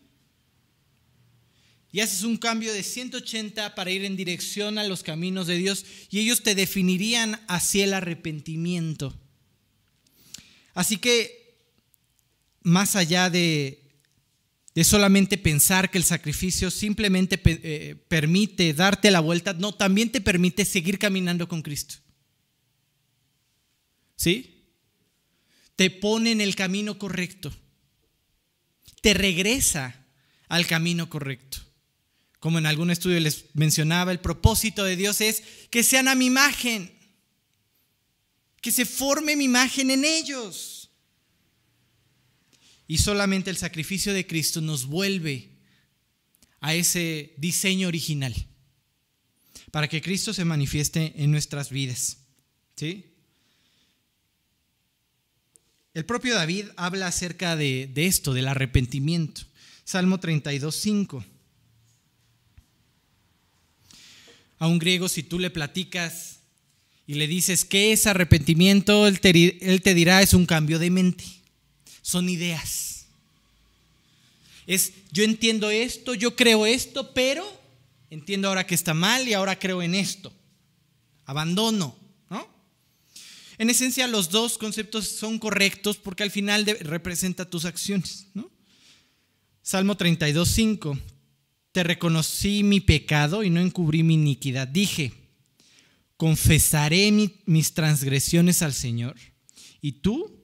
y 1.92 2.01
haces 2.01 2.25
un 2.25 2.37
cambio 2.37 2.73
de 2.75 2.83
180 2.83 3.75
para 3.75 3.90
ir 3.90 4.05
en 4.05 4.16
dirección 4.16 4.79
a 4.79 4.85
los 4.85 5.03
caminos 5.03 5.47
de 5.47 5.57
Dios 5.57 5.87
y 6.11 6.21
ellos 6.21 6.42
te 6.42 6.55
definirían 6.55 7.40
hacia 7.49 7.85
el 7.85 7.95
arrepentimiento. 7.95 9.19
Así 10.75 10.99
que, 10.99 11.57
más 12.62 12.97
allá 12.97 13.31
de, 13.31 13.86
de 14.77 14.85
solamente 14.85 15.37
pensar 15.37 15.91
que 15.91 15.99
el 15.99 16.05
sacrificio 16.05 16.71
simplemente 16.71 17.41
eh, 17.45 17.97
permite 18.07 18.73
darte 18.73 19.11
la 19.11 19.19
vuelta, 19.19 19.55
no, 19.55 19.75
también 19.75 20.12
te 20.12 20.21
permite 20.21 20.65
seguir 20.65 21.01
caminando 21.01 21.49
con 21.49 21.62
Cristo. 21.62 21.97
¿Sí? 24.15 24.69
Te 25.75 25.91
pone 25.91 26.31
en 26.31 26.41
el 26.41 26.55
camino 26.55 26.97
correcto 26.97 27.53
te 29.07 29.15
regresa 29.15 30.05
al 30.49 30.67
camino 30.67 31.09
correcto. 31.09 31.59
Como 32.41 32.59
en 32.59 32.67
algún 32.67 32.91
estudio 32.91 33.21
les 33.21 33.45
mencionaba, 33.55 34.11
el 34.11 34.19
propósito 34.19 34.83
de 34.83 34.97
Dios 34.97 35.21
es 35.21 35.45
que 35.71 35.85
sean 35.85 36.09
a 36.09 36.17
mi 36.17 36.27
imagen, 36.27 36.93
que 38.61 38.73
se 38.73 38.85
forme 38.85 39.37
mi 39.37 39.45
imagen 39.45 39.93
en 39.93 40.05
ellos. 40.05 40.76
Y 42.88 42.99
solamente 42.99 43.51
el 43.51 43.57
sacrificio 43.57 44.12
de 44.12 44.27
Cristo 44.27 44.61
nos 44.61 44.87
vuelve 44.87 45.51
a 46.61 46.75
ese 46.75 47.35
diseño 47.37 47.88
original, 47.88 48.35
para 49.70 49.88
que 49.88 50.01
Cristo 50.01 50.33
se 50.33 50.44
manifieste 50.44 51.12
en 51.16 51.31
nuestras 51.31 51.70
vidas. 51.70 52.18
¿Sí? 52.76 53.16
El 55.97 56.05
propio 56.05 56.34
David 56.34 56.66
habla 56.76 57.07
acerca 57.07 57.57
de, 57.57 57.91
esto, 57.97 58.34
del 58.34 58.49
arrepentimiento. 58.49 59.43
Salmo 59.82 60.20
32, 60.20 60.76
5. 60.76 61.24
A 64.59 64.68
un 64.68 64.78
griego, 64.78 65.09
si 65.09 65.22
tú 65.22 65.39
le 65.39 65.49
platicas 65.49 66.41
y 67.07 67.14
le 67.14 67.26
dices, 67.26 67.64
¿qué 67.64 67.93
es 67.93 68.07
arrepentimiento? 68.07 69.07
Él 69.07 69.20
te, 69.20 69.30
él 69.72 69.80
te 69.80 69.95
dirá, 69.95 70.20
es 70.20 70.34
un 70.34 70.45
cambio 70.45 70.78
de 70.78 70.91
mente. 70.91 71.24
Son 72.07 72.29
ideas. 72.29 73.09
Es, 74.65 74.93
yo 75.11 75.25
entiendo 75.25 75.71
esto, 75.71 76.15
yo 76.15 76.37
creo 76.37 76.65
esto, 76.65 77.13
pero 77.13 77.45
entiendo 78.11 78.47
ahora 78.47 78.65
que 78.65 78.77
está 78.77 78.95
mal 78.95 79.27
y 79.27 79.33
ahora 79.33 79.59
creo 79.59 79.83
en 79.83 79.97
esto. 79.97 80.33
Abandono. 81.25 81.97
En 83.59 83.71
esencia, 83.71 84.07
los 84.07 84.31
dos 84.31 84.57
conceptos 84.57 85.09
son 85.09 85.41
correctos 85.41 85.97
porque 85.97 86.23
al 86.23 86.31
final 86.31 86.65
representa 86.83 87.51
tus 87.51 87.65
acciones. 87.65 88.29
Salmo 89.61 89.97
32, 89.97 90.49
5. 90.49 90.99
Te 91.73 91.83
reconocí 91.83 92.63
mi 92.63 92.79
pecado 92.79 93.43
y 93.43 93.51
no 93.51 93.61
encubrí 93.61 94.05
mi 94.05 94.15
iniquidad. 94.15 94.69
Dije, 94.69 95.13
confesaré 96.17 97.11
mis 97.47 97.75
transgresiones 97.75 98.63
al 98.63 98.75
Señor 98.75 99.17
y 99.81 99.91
tú 99.91 100.36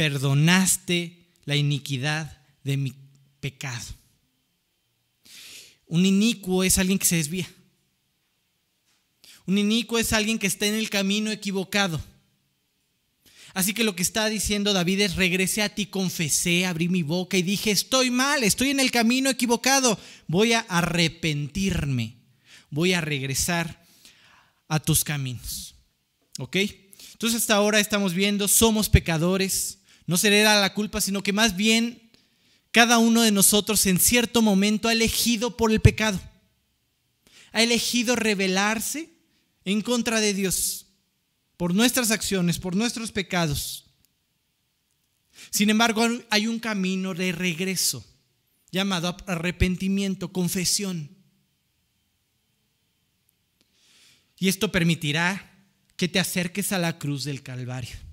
perdonaste 0.00 1.28
la 1.44 1.56
iniquidad 1.56 2.40
de 2.64 2.78
mi 2.78 2.94
pecado. 3.38 3.84
Un 5.84 6.06
inicuo 6.06 6.64
es 6.64 6.78
alguien 6.78 6.98
que 6.98 7.04
se 7.04 7.16
desvía. 7.16 7.46
Un 9.44 9.58
inicuo 9.58 9.98
es 9.98 10.14
alguien 10.14 10.38
que 10.38 10.46
está 10.46 10.64
en 10.64 10.74
el 10.76 10.88
camino 10.88 11.30
equivocado. 11.30 12.02
Así 13.52 13.74
que 13.74 13.84
lo 13.84 13.94
que 13.94 14.02
está 14.02 14.30
diciendo 14.30 14.72
David 14.72 15.00
es, 15.00 15.16
regresé 15.16 15.60
a 15.60 15.68
ti, 15.68 15.84
confesé, 15.84 16.64
abrí 16.64 16.88
mi 16.88 17.02
boca 17.02 17.36
y 17.36 17.42
dije, 17.42 17.70
estoy 17.70 18.10
mal, 18.10 18.42
estoy 18.42 18.70
en 18.70 18.80
el 18.80 18.90
camino 18.90 19.28
equivocado, 19.28 20.00
voy 20.26 20.54
a 20.54 20.60
arrepentirme, 20.60 22.16
voy 22.70 22.94
a 22.94 23.02
regresar 23.02 23.84
a 24.66 24.80
tus 24.80 25.04
caminos. 25.04 25.74
¿Ok? 26.38 26.56
Entonces 27.12 27.42
hasta 27.42 27.56
ahora 27.56 27.80
estamos 27.80 28.14
viendo, 28.14 28.48
somos 28.48 28.88
pecadores, 28.88 29.79
no 30.10 30.16
se 30.16 30.28
le 30.28 30.42
da 30.42 30.60
la 30.60 30.74
culpa, 30.74 31.00
sino 31.00 31.22
que 31.22 31.32
más 31.32 31.54
bien 31.54 32.10
cada 32.72 32.98
uno 32.98 33.22
de 33.22 33.30
nosotros 33.30 33.86
en 33.86 34.00
cierto 34.00 34.42
momento 34.42 34.88
ha 34.88 34.92
elegido 34.92 35.56
por 35.56 35.70
el 35.70 35.80
pecado, 35.80 36.20
ha 37.52 37.62
elegido 37.62 38.16
rebelarse 38.16 39.08
en 39.64 39.82
contra 39.82 40.20
de 40.20 40.34
Dios 40.34 40.86
por 41.56 41.76
nuestras 41.76 42.10
acciones, 42.10 42.58
por 42.58 42.74
nuestros 42.74 43.12
pecados. 43.12 43.84
Sin 45.50 45.70
embargo, 45.70 46.04
hay 46.28 46.48
un 46.48 46.58
camino 46.58 47.14
de 47.14 47.30
regreso 47.30 48.04
llamado 48.72 49.16
arrepentimiento, 49.28 50.32
confesión. 50.32 51.08
Y 54.40 54.48
esto 54.48 54.72
permitirá 54.72 55.56
que 55.96 56.08
te 56.08 56.18
acerques 56.18 56.72
a 56.72 56.78
la 56.78 56.98
cruz 56.98 57.22
del 57.22 57.44
Calvario. 57.44 58.09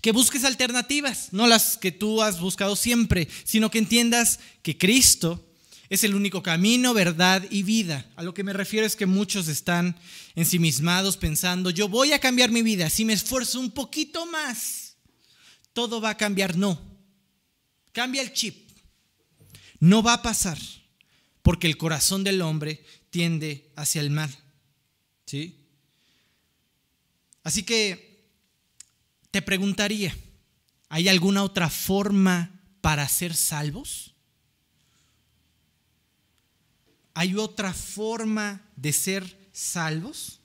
Que 0.00 0.12
busques 0.12 0.44
alternativas, 0.44 1.28
no 1.32 1.46
las 1.46 1.76
que 1.76 1.92
tú 1.92 2.22
has 2.22 2.40
buscado 2.40 2.76
siempre, 2.76 3.28
sino 3.44 3.70
que 3.70 3.78
entiendas 3.78 4.38
que 4.62 4.78
Cristo 4.78 5.44
es 5.92 6.04
el 6.04 6.14
único 6.14 6.42
camino, 6.42 6.94
verdad 6.94 7.44
y 7.50 7.64
vida. 7.64 8.10
A 8.16 8.22
lo 8.22 8.32
que 8.32 8.44
me 8.44 8.52
refiero 8.52 8.86
es 8.86 8.96
que 8.96 9.06
muchos 9.06 9.48
están 9.48 9.94
ensimismados 10.34 11.18
pensando, 11.18 11.68
yo 11.68 11.88
voy 11.88 12.12
a 12.12 12.18
cambiar 12.18 12.50
mi 12.50 12.62
vida, 12.62 12.88
si 12.88 13.04
me 13.04 13.12
esfuerzo 13.12 13.60
un 13.60 13.70
poquito 13.70 14.24
más, 14.24 14.96
todo 15.72 16.00
va 16.00 16.10
a 16.10 16.16
cambiar. 16.16 16.56
No, 16.56 16.80
cambia 17.92 18.22
el 18.22 18.32
chip. 18.32 18.70
No 19.80 20.02
va 20.02 20.14
a 20.14 20.22
pasar, 20.22 20.58
porque 21.42 21.66
el 21.66 21.76
corazón 21.76 22.24
del 22.24 22.40
hombre 22.40 22.84
tiende 23.10 23.70
hacia 23.76 24.00
el 24.00 24.10
mal. 24.10 24.30
¿Sí? 25.26 25.66
Así 27.42 27.64
que 27.64 28.11
te 29.32 29.42
preguntaría, 29.42 30.14
¿hay 30.90 31.08
alguna 31.08 31.42
otra 31.42 31.70
forma 31.70 32.60
para 32.82 33.08
ser 33.08 33.34
salvos? 33.34 34.14
¿Hay 37.14 37.34
otra 37.34 37.72
forma 37.72 38.62
de 38.76 38.92
ser 38.92 39.48
salvos? 39.52 40.38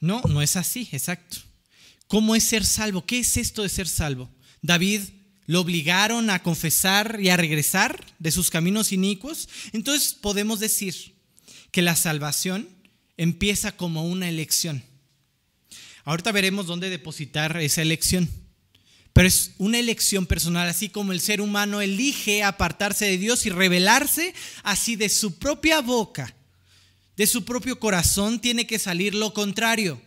No, 0.00 0.20
no 0.28 0.42
es 0.42 0.56
así, 0.56 0.88
exacto. 0.90 1.38
¿Cómo 2.08 2.34
es 2.34 2.42
ser 2.42 2.64
salvo? 2.64 3.06
¿Qué 3.06 3.20
es 3.20 3.36
esto 3.36 3.62
de 3.62 3.68
ser 3.68 3.86
salvo? 3.86 4.28
David 4.62 5.02
lo 5.46 5.60
obligaron 5.60 6.28
a 6.30 6.42
confesar 6.42 7.20
y 7.20 7.28
a 7.28 7.36
regresar 7.36 8.04
de 8.18 8.32
sus 8.32 8.50
caminos 8.50 8.90
inicuos. 8.90 9.48
Entonces 9.72 10.14
podemos 10.14 10.58
decir 10.58 11.14
que 11.70 11.82
la 11.82 11.94
salvación 11.94 12.77
empieza 13.18 13.76
como 13.76 14.04
una 14.04 14.28
elección. 14.30 14.82
Ahorita 16.04 16.32
veremos 16.32 16.66
dónde 16.66 16.88
depositar 16.88 17.54
esa 17.58 17.82
elección. 17.82 18.30
Pero 19.12 19.28
es 19.28 19.52
una 19.58 19.78
elección 19.78 20.24
personal, 20.26 20.68
así 20.68 20.88
como 20.88 21.12
el 21.12 21.20
ser 21.20 21.40
humano 21.40 21.82
elige 21.82 22.44
apartarse 22.44 23.04
de 23.04 23.18
Dios 23.18 23.44
y 23.44 23.50
rebelarse, 23.50 24.32
así 24.62 24.96
de 24.96 25.08
su 25.08 25.38
propia 25.38 25.80
boca, 25.80 26.34
de 27.16 27.26
su 27.26 27.44
propio 27.44 27.80
corazón, 27.80 28.40
tiene 28.40 28.66
que 28.66 28.78
salir 28.78 29.14
lo 29.14 29.34
contrario. 29.34 30.00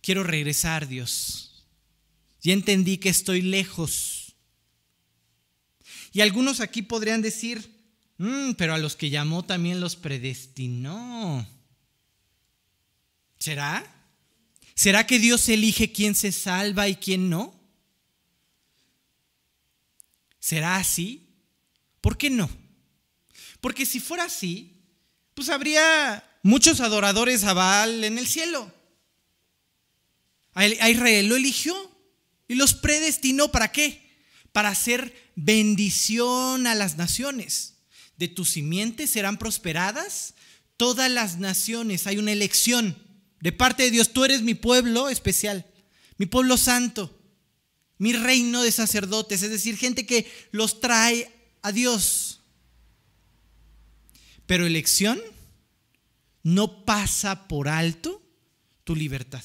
Quiero 0.00 0.22
regresar, 0.22 0.86
Dios. 0.86 1.66
Ya 2.40 2.52
entendí 2.52 2.98
que 2.98 3.08
estoy 3.08 3.42
lejos. 3.42 4.36
Y 6.12 6.20
algunos 6.20 6.60
aquí 6.60 6.82
podrían 6.82 7.20
decir, 7.20 7.68
mm, 8.18 8.52
pero 8.52 8.74
a 8.74 8.78
los 8.78 8.94
que 8.94 9.10
llamó 9.10 9.44
también 9.44 9.80
los 9.80 9.96
predestinó. 9.96 11.46
¿Será? 13.38 13.84
¿Será 14.74 15.06
que 15.06 15.18
Dios 15.18 15.48
elige 15.48 15.92
quién 15.92 16.14
se 16.14 16.32
salva 16.32 16.88
y 16.88 16.96
quién 16.96 17.30
no? 17.30 17.58
¿Será 20.38 20.76
así? 20.76 21.28
¿Por 22.00 22.16
qué 22.16 22.30
no? 22.30 22.48
Porque 23.60 23.84
si 23.84 24.00
fuera 24.00 24.24
así, 24.24 24.82
pues 25.34 25.48
habría 25.48 26.24
muchos 26.42 26.80
adoradores 26.80 27.44
a 27.44 27.52
Baal 27.52 28.04
en 28.04 28.18
el 28.18 28.26
cielo. 28.26 28.72
A 30.54 30.66
Israel 30.66 31.28
lo 31.28 31.36
eligió 31.36 31.76
y 32.48 32.54
los 32.56 32.74
predestinó 32.74 33.52
para 33.52 33.70
qué? 33.70 34.16
Para 34.52 34.70
hacer 34.70 35.32
bendición 35.36 36.66
a 36.66 36.74
las 36.74 36.96
naciones. 36.96 37.74
De 38.16 38.26
tus 38.26 38.50
simientes 38.50 39.10
serán 39.10 39.38
prosperadas 39.38 40.34
todas 40.76 41.10
las 41.10 41.38
naciones. 41.38 42.06
Hay 42.08 42.18
una 42.18 42.32
elección 42.32 42.96
de 43.40 43.52
parte 43.52 43.84
de 43.84 43.90
Dios. 43.90 44.12
Tú 44.12 44.24
eres 44.24 44.42
mi 44.42 44.54
pueblo 44.54 45.08
especial, 45.08 45.66
mi 46.16 46.26
pueblo 46.26 46.56
santo 46.56 47.18
mi 47.98 48.12
reino 48.12 48.62
de 48.62 48.72
sacerdotes, 48.72 49.42
es 49.42 49.50
decir, 49.50 49.76
gente 49.76 50.06
que 50.06 50.30
los 50.52 50.80
trae 50.80 51.30
a 51.62 51.72
Dios. 51.72 52.40
Pero 54.46 54.66
elección 54.66 55.20
no 56.44 56.84
pasa 56.84 57.48
por 57.48 57.68
alto 57.68 58.22
tu 58.84 58.94
libertad. 58.94 59.42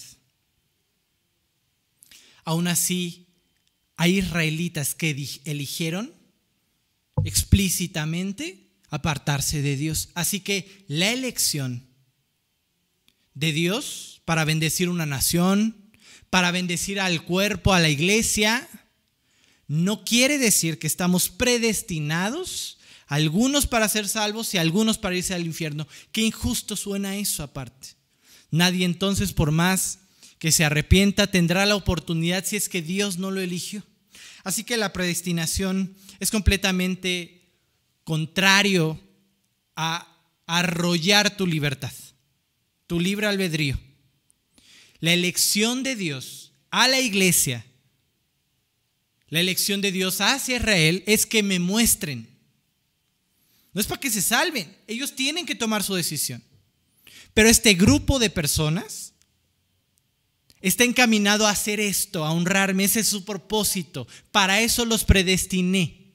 Aún 2.45 2.67
así, 2.67 3.27
hay 3.95 4.19
israelitas 4.19 4.95
que 4.95 5.09
eligieron 5.45 6.13
explícitamente 7.25 8.69
apartarse 8.89 9.61
de 9.61 9.75
Dios. 9.75 10.09
Así 10.13 10.41
que 10.41 10.85
la 10.87 11.11
elección 11.11 11.87
de 13.33 13.51
Dios 13.51 14.21
para 14.25 14.45
bendecir 14.45 14.89
una 14.89 15.05
nación, 15.05 15.91
para 16.29 16.51
bendecir 16.51 16.99
al 16.99 17.23
cuerpo, 17.23 17.73
a 17.73 17.79
la 17.79 17.89
iglesia, 17.89 18.67
no 19.67 20.03
quiere 20.03 20.37
decir 20.37 20.79
que 20.79 20.87
estamos 20.87 21.29
predestinados, 21.29 22.77
algunos 23.07 23.67
para 23.67 23.89
ser 23.89 24.07
salvos 24.07 24.53
y 24.53 24.57
algunos 24.57 24.97
para 24.97 25.15
irse 25.15 25.33
al 25.33 25.45
infierno. 25.45 25.87
Qué 26.11 26.21
injusto 26.21 26.75
suena 26.75 27.17
eso 27.17 27.43
aparte. 27.43 27.89
Nadie 28.51 28.85
entonces, 28.85 29.33
por 29.33 29.51
más 29.51 29.99
que 30.39 30.51
se 30.51 30.65
arrepienta, 30.65 31.27
tendrá 31.27 31.65
la 31.65 31.75
oportunidad 31.75 32.45
si 32.45 32.55
es 32.55 32.69
que 32.69 32.81
Dios 32.81 33.17
no 33.17 33.31
lo 33.31 33.41
eligió. 33.41 33.83
Así 34.43 34.63
que 34.63 34.77
la 34.77 34.93
predestinación 34.93 35.95
es 36.19 36.29
completamente 36.29 37.41
contrario 38.03 38.99
a 39.75 40.07
arrollar 40.45 41.37
tu 41.37 41.47
libertad, 41.47 41.91
tu 42.93 42.99
libre 42.99 43.25
albedrío 43.25 43.75
la 44.99 45.13
elección 45.13 45.81
de 45.81 45.95
Dios 45.95 46.51
a 46.69 46.87
la 46.87 46.99
iglesia, 46.99 47.65
la 49.29 49.39
elección 49.39 49.81
de 49.81 49.91
Dios 49.91 50.21
hacia 50.21 50.57
Israel 50.57 51.03
es 51.07 51.25
que 51.25 51.41
me 51.41 51.57
muestren. 51.57 52.29
No 53.73 53.81
es 53.81 53.87
para 53.87 53.99
que 53.99 54.11
se 54.11 54.21
salven, 54.21 54.77
ellos 54.85 55.15
tienen 55.15 55.47
que 55.47 55.55
tomar 55.55 55.81
su 55.81 55.95
decisión. 55.95 56.43
Pero 57.33 57.49
este 57.49 57.73
grupo 57.73 58.19
de 58.19 58.29
personas 58.29 59.13
está 60.61 60.83
encaminado 60.83 61.47
a 61.47 61.49
hacer 61.49 61.79
esto, 61.79 62.23
a 62.23 62.31
honrarme, 62.31 62.83
ese 62.83 62.99
es 62.99 63.07
su 63.07 63.25
propósito. 63.25 64.07
Para 64.31 64.61
eso 64.61 64.85
los 64.85 65.03
predestiné, 65.03 66.13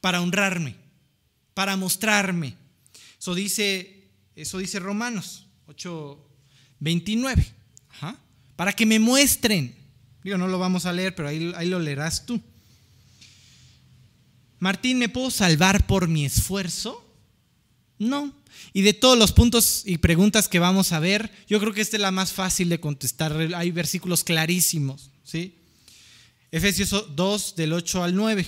para 0.00 0.22
honrarme, 0.22 0.76
para 1.52 1.76
mostrarme. 1.76 2.54
Eso 3.18 3.34
dice, 3.34 4.12
eso 4.36 4.58
dice 4.58 4.78
Romanos 4.78 5.46
8, 5.68 6.18
29 6.80 7.58
para 8.56 8.72
que 8.72 8.86
me 8.86 8.98
muestren. 8.98 9.72
Digo, 10.24 10.36
no 10.36 10.48
lo 10.48 10.58
vamos 10.58 10.84
a 10.84 10.92
leer, 10.92 11.14
pero 11.14 11.28
ahí, 11.28 11.52
ahí 11.54 11.68
lo 11.68 11.78
leerás 11.78 12.26
tú. 12.26 12.40
Martín, 14.58 14.98
¿me 14.98 15.08
puedo 15.08 15.30
salvar 15.30 15.86
por 15.86 16.08
mi 16.08 16.24
esfuerzo? 16.24 17.04
No. 18.00 18.34
Y 18.72 18.82
de 18.82 18.94
todos 18.94 19.16
los 19.16 19.30
puntos 19.30 19.84
y 19.86 19.98
preguntas 19.98 20.48
que 20.48 20.58
vamos 20.58 20.90
a 20.90 20.98
ver, 20.98 21.30
yo 21.46 21.60
creo 21.60 21.72
que 21.72 21.80
esta 21.80 21.96
es 21.96 22.02
la 22.02 22.10
más 22.10 22.32
fácil 22.32 22.68
de 22.68 22.80
contestar. 22.80 23.32
Hay 23.54 23.70
versículos 23.70 24.24
clarísimos. 24.24 25.12
¿sí? 25.22 25.54
Efesios 26.50 27.14
2 27.14 27.54
del 27.54 27.74
8 27.74 28.02
al 28.02 28.16
9. 28.16 28.46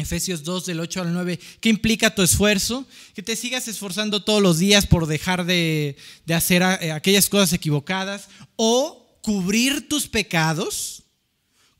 Efesios 0.00 0.42
2 0.42 0.66
del 0.66 0.80
8 0.80 1.02
al 1.02 1.12
9, 1.12 1.38
¿qué 1.60 1.68
implica 1.68 2.14
tu 2.14 2.22
esfuerzo? 2.22 2.86
Que 3.14 3.22
te 3.22 3.36
sigas 3.36 3.68
esforzando 3.68 4.24
todos 4.24 4.42
los 4.42 4.58
días 4.58 4.86
por 4.86 5.06
dejar 5.06 5.44
de, 5.44 5.96
de 6.26 6.34
hacer 6.34 6.62
eh, 6.62 6.92
aquellas 6.92 7.28
cosas 7.28 7.52
equivocadas 7.52 8.28
o 8.56 9.18
cubrir 9.22 9.88
tus 9.88 10.08
pecados 10.08 11.04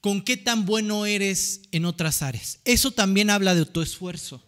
con 0.00 0.22
qué 0.22 0.36
tan 0.36 0.64
bueno 0.64 1.06
eres 1.06 1.62
en 1.72 1.84
otras 1.84 2.22
áreas. 2.22 2.58
Eso 2.64 2.90
también 2.90 3.30
habla 3.30 3.54
de 3.54 3.66
tu 3.66 3.82
esfuerzo. 3.82 4.42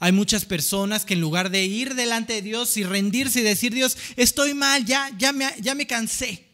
Hay 0.00 0.12
muchas 0.12 0.44
personas 0.44 1.04
que 1.04 1.14
en 1.14 1.20
lugar 1.20 1.50
de 1.50 1.64
ir 1.64 1.94
delante 1.94 2.34
de 2.34 2.42
Dios 2.42 2.76
y 2.76 2.84
rendirse 2.84 3.40
y 3.40 3.44
decir, 3.44 3.72
Dios, 3.72 3.96
estoy 4.16 4.54
mal, 4.54 4.84
ya, 4.84 5.10
ya, 5.18 5.32
me, 5.32 5.46
ya 5.60 5.74
me 5.74 5.86
cansé. 5.86 6.46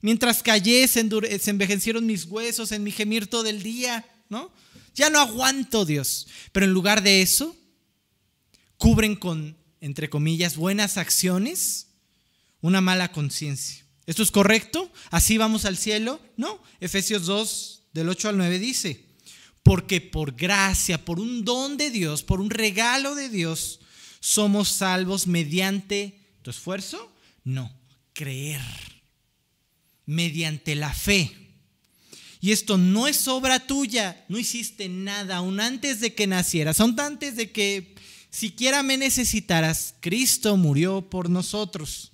Mientras 0.00 0.42
callé, 0.42 0.86
se, 0.86 1.08
se 1.38 1.50
envejecieron 1.50 2.06
mis 2.06 2.24
huesos 2.24 2.70
en 2.72 2.84
mi 2.84 2.92
gemir 2.92 3.26
todo 3.26 3.46
el 3.46 3.62
día, 3.62 4.06
¿no? 4.28 4.52
Ya 4.98 5.10
no 5.10 5.20
aguanto, 5.20 5.84
Dios. 5.84 6.26
Pero 6.50 6.66
en 6.66 6.72
lugar 6.72 7.02
de 7.04 7.22
eso, 7.22 7.56
cubren 8.78 9.14
con, 9.14 9.56
entre 9.80 10.10
comillas, 10.10 10.56
buenas 10.56 10.98
acciones 10.98 11.86
una 12.60 12.80
mala 12.80 13.12
conciencia. 13.12 13.84
¿Esto 14.06 14.24
es 14.24 14.32
correcto? 14.32 14.90
¿Así 15.10 15.38
vamos 15.38 15.64
al 15.66 15.76
cielo? 15.76 16.20
No. 16.36 16.60
Efesios 16.80 17.26
2, 17.26 17.82
del 17.92 18.08
8 18.08 18.30
al 18.30 18.38
9 18.38 18.58
dice, 18.58 19.04
porque 19.62 20.00
por 20.00 20.34
gracia, 20.34 21.04
por 21.04 21.20
un 21.20 21.44
don 21.44 21.76
de 21.76 21.90
Dios, 21.90 22.24
por 22.24 22.40
un 22.40 22.50
regalo 22.50 23.14
de 23.14 23.28
Dios, 23.28 23.78
somos 24.18 24.68
salvos 24.68 25.28
mediante 25.28 26.18
tu 26.42 26.50
esfuerzo? 26.50 27.14
No, 27.44 27.72
creer. 28.14 28.62
Mediante 30.06 30.74
la 30.74 30.92
fe. 30.92 31.47
Y 32.40 32.52
esto 32.52 32.78
no 32.78 33.08
es 33.08 33.26
obra 33.26 33.66
tuya, 33.66 34.24
no 34.28 34.38
hiciste 34.38 34.88
nada 34.88 35.36
aún 35.36 35.60
antes 35.60 36.00
de 36.00 36.14
que 36.14 36.26
nacieras, 36.26 36.80
aún 36.80 36.98
antes 37.00 37.36
de 37.36 37.50
que 37.50 37.96
siquiera 38.30 38.82
me 38.82 38.96
necesitaras, 38.96 39.94
Cristo 40.00 40.56
murió 40.56 41.02
por 41.10 41.30
nosotros. 41.30 42.12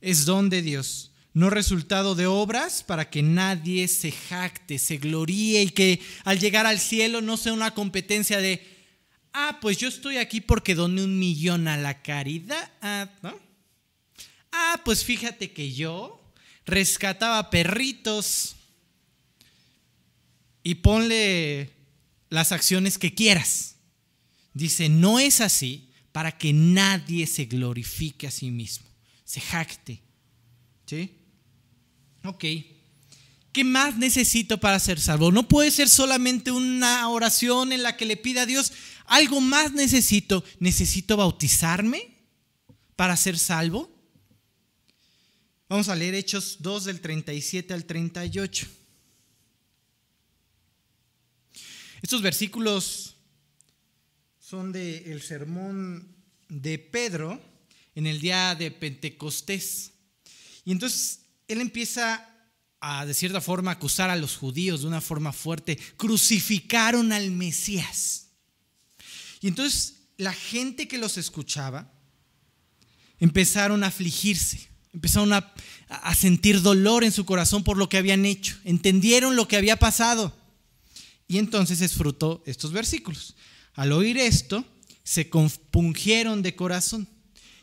Es 0.00 0.26
don 0.26 0.48
de 0.48 0.62
Dios, 0.62 1.10
no 1.32 1.50
resultado 1.50 2.14
de 2.14 2.26
obras 2.26 2.84
para 2.84 3.10
que 3.10 3.22
nadie 3.22 3.88
se 3.88 4.12
jacte, 4.12 4.78
se 4.78 4.98
gloríe 4.98 5.62
y 5.62 5.70
que 5.70 6.00
al 6.24 6.38
llegar 6.38 6.66
al 6.66 6.78
cielo 6.78 7.20
no 7.20 7.36
sea 7.36 7.52
una 7.52 7.74
competencia 7.74 8.38
de, 8.38 8.64
ah, 9.32 9.58
pues 9.60 9.78
yo 9.78 9.88
estoy 9.88 10.18
aquí 10.18 10.40
porque 10.40 10.76
doné 10.76 11.02
un 11.02 11.18
millón 11.18 11.66
a 11.66 11.76
la 11.76 12.02
caridad. 12.02 12.70
Ah, 12.80 13.10
ah 14.52 14.80
pues 14.84 15.04
fíjate 15.04 15.50
que 15.50 15.72
yo 15.72 16.20
rescataba 16.64 17.50
perritos 17.50 18.53
y 20.64 20.76
ponle 20.76 21.70
las 22.30 22.50
acciones 22.50 22.98
que 22.98 23.14
quieras. 23.14 23.76
Dice, 24.54 24.88
no 24.88 25.20
es 25.20 25.40
así 25.40 25.90
para 26.10 26.36
que 26.36 26.52
nadie 26.52 27.26
se 27.26 27.44
glorifique 27.44 28.26
a 28.26 28.30
sí 28.32 28.50
mismo, 28.50 28.86
se 29.24 29.40
jacte. 29.40 30.00
¿Sí? 30.86 31.18
Ok. 32.24 32.44
¿Qué 33.52 33.62
más 33.62 33.96
necesito 33.98 34.58
para 34.58 34.80
ser 34.80 34.98
salvo? 34.98 35.30
No 35.30 35.46
puede 35.46 35.70
ser 35.70 35.88
solamente 35.88 36.50
una 36.50 37.08
oración 37.08 37.72
en 37.72 37.82
la 37.82 37.96
que 37.96 38.06
le 38.06 38.16
pida 38.16 38.42
a 38.42 38.46
Dios, 38.46 38.72
algo 39.06 39.40
más 39.40 39.72
necesito. 39.72 40.44
¿Necesito 40.58 41.16
bautizarme 41.16 42.16
para 42.96 43.16
ser 43.16 43.38
salvo? 43.38 43.90
Vamos 45.68 45.88
a 45.88 45.94
leer 45.94 46.14
Hechos 46.14 46.58
2 46.60 46.84
del 46.84 47.00
37 47.00 47.74
al 47.74 47.84
38. 47.84 48.66
Estos 52.04 52.20
versículos 52.20 53.16
son 54.38 54.72
del 54.72 55.22
sermón 55.22 56.14
de 56.50 56.78
Pedro 56.78 57.40
en 57.94 58.06
el 58.06 58.20
día 58.20 58.54
de 58.54 58.70
Pentecostés. 58.70 59.92
Y 60.66 60.72
entonces 60.72 61.20
él 61.48 61.62
empieza 61.62 62.28
a, 62.78 63.06
de 63.06 63.14
cierta 63.14 63.40
forma, 63.40 63.70
acusar 63.70 64.10
a 64.10 64.16
los 64.16 64.36
judíos 64.36 64.82
de 64.82 64.88
una 64.88 65.00
forma 65.00 65.32
fuerte. 65.32 65.78
Crucificaron 65.96 67.10
al 67.10 67.30
Mesías. 67.30 68.26
Y 69.40 69.48
entonces 69.48 70.02
la 70.18 70.34
gente 70.34 70.86
que 70.86 70.98
los 70.98 71.16
escuchaba 71.16 71.90
empezaron 73.18 73.82
a 73.82 73.86
afligirse, 73.86 74.68
empezaron 74.92 75.32
a, 75.32 75.54
a 75.88 76.14
sentir 76.14 76.60
dolor 76.60 77.02
en 77.02 77.12
su 77.12 77.24
corazón 77.24 77.64
por 77.64 77.78
lo 77.78 77.88
que 77.88 77.96
habían 77.96 78.26
hecho. 78.26 78.58
Entendieron 78.64 79.36
lo 79.36 79.48
que 79.48 79.56
había 79.56 79.78
pasado. 79.78 80.43
Y 81.26 81.38
entonces 81.38 81.80
es 81.80 81.94
fruto 81.94 82.42
estos 82.46 82.72
versículos. 82.72 83.36
Al 83.74 83.92
oír 83.92 84.18
esto, 84.18 84.64
se 85.02 85.28
compungieron 85.28 86.42
de 86.42 86.54
corazón 86.54 87.08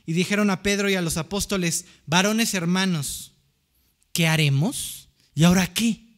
y 0.06 0.14
dijeron 0.14 0.50
a 0.50 0.64
Pedro 0.64 0.90
y 0.90 0.96
a 0.96 1.02
los 1.02 1.18
apóstoles, 1.18 1.86
varones 2.06 2.54
hermanos, 2.54 3.34
¿qué 4.14 4.28
haremos? 4.28 5.10
¿Y 5.34 5.44
ahora 5.44 5.74
qué? 5.74 6.12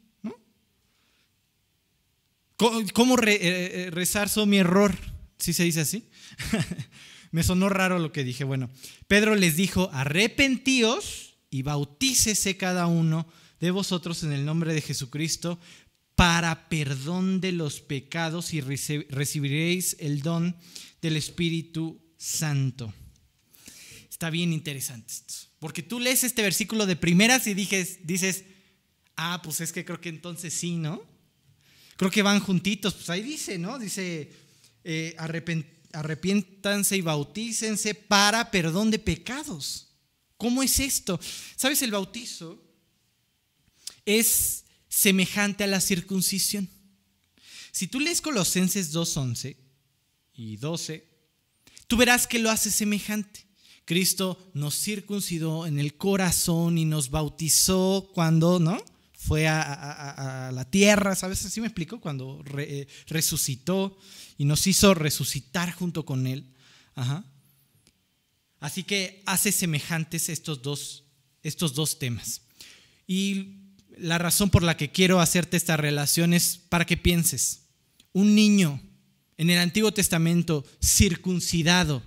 ¿Cómo, 2.55 3.17
eh, 3.23 3.39
eh, 3.41 3.89
rezar 3.91 4.29
sobre 4.29 4.49
mi 4.49 4.57
error? 4.57 4.95
¿Sí 5.37 5.53
se 5.53 5.63
dice 5.63 5.81
así? 5.81 6.09
Me 7.31 7.43
sonó 7.43 7.67
raro 7.67 7.99
lo 7.99 8.11
que 8.11 8.23
dije. 8.23 8.43
Bueno, 8.43 8.69
Pedro 9.07 9.35
les 9.35 9.57
dijo, 9.57 9.89
arrepentíos 9.91 11.35
y 11.49 11.63
bautícese 11.63 12.57
cada 12.57 12.87
uno 12.87 13.27
de 13.59 13.71
vosotros 13.71 14.23
en 14.23 14.33
el 14.33 14.45
nombre 14.45 14.73
de 14.73 14.81
Jesucristo 14.81 15.59
para 16.15 16.69
perdón 16.69 17.41
de 17.41 17.51
los 17.51 17.81
pecados 17.81 18.53
y 18.53 18.61
recibiréis 18.61 19.95
el 19.99 20.21
don 20.21 20.55
del 21.01 21.17
Espíritu 21.17 22.01
Santo. 22.17 22.93
Está 24.09 24.29
bien 24.29 24.53
interesante 24.53 25.11
esto, 25.11 25.33
porque 25.59 25.83
tú 25.83 25.99
lees 25.99 26.23
este 26.23 26.41
versículo 26.41 26.85
de 26.85 26.95
primeras 26.95 27.47
y 27.47 27.53
dices, 27.53 28.45
ah, 29.15 29.41
pues 29.43 29.61
es 29.61 29.71
que 29.71 29.83
creo 29.83 29.99
que 29.99 30.09
entonces 30.09 30.53
sí, 30.53 30.77
¿no? 30.77 31.03
Creo 31.97 32.11
que 32.11 32.21
van 32.21 32.39
juntitos, 32.39 32.93
pues 32.93 33.09
ahí 33.09 33.21
dice, 33.21 33.57
¿no? 33.57 33.79
Dice, 33.79 34.31
eh, 34.83 35.15
arrepiéntanse 35.91 36.97
y 36.97 37.01
bautícense 37.01 37.95
para 37.95 38.51
perdón 38.51 38.91
de 38.91 38.99
pecados. 38.99 39.89
¿Cómo 40.37 40.63
es 40.63 40.79
esto? 40.79 41.19
¿Sabes? 41.55 41.81
El 41.81 41.91
bautizo 41.91 42.61
es 44.05 44.62
semejante 44.93 45.63
a 45.63 45.67
la 45.67 45.81
circuncisión. 45.81 46.69
Si 47.71 47.87
tú 47.87 47.99
lees 47.99 48.21
Colosenses 48.21 48.93
2.11 48.93 49.57
y 50.35 50.57
12, 50.57 51.03
tú 51.87 51.97
verás 51.97 52.27
que 52.27 52.37
lo 52.37 52.51
hace 52.51 52.69
semejante. 52.69 53.47
Cristo 53.85 54.51
nos 54.53 54.75
circuncidó 54.75 55.65
en 55.65 55.79
el 55.79 55.97
corazón 55.97 56.77
y 56.77 56.85
nos 56.85 57.09
bautizó 57.09 58.11
cuando, 58.13 58.59
¿no? 58.59 58.77
Fue 59.13 59.47
a, 59.47 60.51
la 60.53 60.69
tierra, 60.69 61.15
¿sabes? 61.15 61.43
Así 61.43 61.59
me 61.59 61.67
explico, 61.67 61.99
cuando 61.99 62.43
eh, 62.59 62.87
resucitó 63.07 63.97
y 64.37 64.45
nos 64.45 64.67
hizo 64.67 64.93
resucitar 64.93 65.73
junto 65.73 66.05
con 66.05 66.27
Él. 66.27 66.53
Así 68.59 68.83
que 68.83 69.23
hace 69.25 69.51
semejantes 69.51 70.29
estos 70.29 70.61
dos, 70.61 71.05
estos 71.41 71.73
dos 71.73 71.97
temas. 71.97 72.41
Y 73.07 73.62
la 73.97 74.17
razón 74.17 74.49
por 74.49 74.63
la 74.63 74.77
que 74.77 74.91
quiero 74.91 75.19
hacerte 75.19 75.57
esta 75.57 75.77
relación 75.77 76.33
es 76.33 76.59
para 76.69 76.85
que 76.85 76.97
pienses. 76.97 77.63
Un 78.11 78.35
niño 78.35 78.81
en 79.37 79.49
el 79.49 79.59
Antiguo 79.59 79.91
Testamento 79.91 80.65
circuncidado 80.81 82.03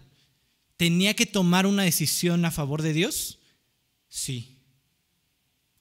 tenía 0.76 1.14
que 1.14 1.26
tomar 1.26 1.66
una 1.66 1.82
decisión 1.82 2.44
a 2.44 2.50
favor 2.50 2.82
de 2.82 2.92
Dios? 2.92 3.38
Sí. 4.08 4.58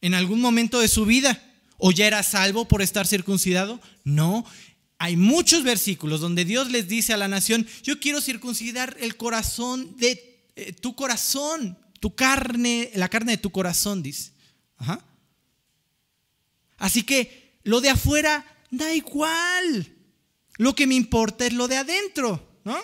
¿En 0.02 0.14
algún 0.14 0.42
momento 0.42 0.80
de 0.80 0.88
su 0.88 1.06
vida? 1.06 1.42
¿O 1.78 1.92
ya 1.92 2.08
era 2.08 2.24
salvo 2.24 2.68
por 2.68 2.82
estar 2.82 3.06
circuncidado? 3.08 3.82
No. 4.04 4.46
Hay 4.98 5.18
muchos 5.18 5.64
versículos 5.64 6.22
donde 6.22 6.46
Dios 6.46 6.72
les 6.72 6.88
dice 6.88 7.14
a 7.14 7.18
la 7.18 7.28
nación, 7.28 7.68
yo 7.84 8.00
quiero 8.00 8.22
circuncidar 8.22 8.96
el 9.00 9.18
corazón 9.18 9.98
de 9.98 10.42
eh, 10.56 10.74
tu 10.74 10.96
corazón, 10.96 11.78
tu 12.00 12.16
carne, 12.16 12.92
la 12.96 13.10
carne 13.10 13.34
de 13.34 13.38
tu 13.38 13.50
corazón, 13.52 14.02
dice. 14.02 14.32
Ajá. 14.78 15.04
Así 16.78 17.04
que 17.04 17.60
lo 17.64 17.82
de 17.82 17.90
afuera 17.90 18.46
da 18.72 18.94
igual. 18.94 19.94
Lo 20.58 20.76
que 20.76 20.88
me 20.88 20.96
importa 20.96 21.46
es 21.46 21.54
lo 21.54 21.68
de 21.68 21.78
adentro, 21.78 22.60
¿no? 22.64 22.78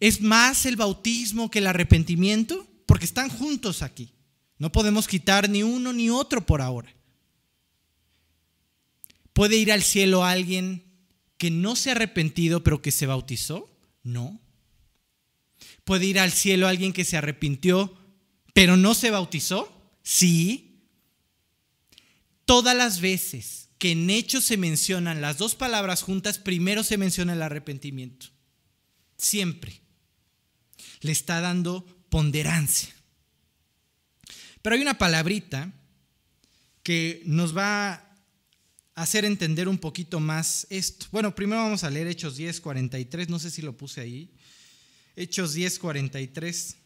¿Es 0.00 0.20
más 0.20 0.66
el 0.66 0.76
bautismo 0.76 1.50
que 1.50 1.58
el 1.58 1.66
arrepentimiento? 1.66 2.66
Porque 2.86 3.04
están 3.04 3.28
juntos 3.28 3.82
aquí. 3.82 4.12
No 4.58 4.72
podemos 4.72 5.06
quitar 5.06 5.48
ni 5.48 5.62
uno 5.62 5.92
ni 5.92 6.10
otro 6.10 6.44
por 6.44 6.62
ahora. 6.62 6.94
¿Puede 9.32 9.56
ir 9.56 9.70
al 9.70 9.82
cielo 9.82 10.24
alguien 10.24 10.84
que 11.36 11.50
no 11.50 11.76
se 11.76 11.90
ha 11.90 11.92
arrepentido 11.92 12.62
pero 12.62 12.80
que 12.80 12.90
se 12.90 13.06
bautizó? 13.06 13.70
No. 14.02 14.40
¿Puede 15.84 16.06
ir 16.06 16.18
al 16.18 16.32
cielo 16.32 16.68
alguien 16.68 16.92
que 16.92 17.04
se 17.04 17.16
arrepintió 17.16 17.98
pero 18.54 18.78
no 18.78 18.94
se 18.94 19.10
bautizó? 19.10 19.90
Sí. 20.02 20.75
Todas 22.46 22.76
las 22.76 23.00
veces 23.00 23.68
que 23.78 23.92
en 23.92 24.08
hechos 24.08 24.44
se 24.44 24.56
mencionan 24.56 25.20
las 25.20 25.36
dos 25.36 25.54
palabras 25.54 26.02
juntas, 26.02 26.38
primero 26.38 26.82
se 26.82 26.96
menciona 26.96 27.34
el 27.34 27.42
arrepentimiento. 27.42 28.28
Siempre. 29.18 29.82
Le 31.00 31.12
está 31.12 31.40
dando 31.40 31.84
ponderancia. 32.08 32.94
Pero 34.62 34.76
hay 34.76 34.82
una 34.82 34.98
palabrita 34.98 35.72
que 36.82 37.22
nos 37.26 37.56
va 37.56 37.92
a 37.92 38.06
hacer 38.94 39.24
entender 39.24 39.68
un 39.68 39.78
poquito 39.78 40.20
más 40.20 40.66
esto. 40.70 41.06
Bueno, 41.10 41.34
primero 41.34 41.62
vamos 41.62 41.84
a 41.84 41.90
leer 41.90 42.06
Hechos 42.06 42.36
10, 42.36 42.60
43, 42.60 43.28
no 43.28 43.38
sé 43.38 43.50
si 43.50 43.60
lo 43.60 43.76
puse 43.76 44.00
ahí. 44.00 44.32
Hechos 45.16 45.52
10, 45.54 45.78
43. 45.78 46.76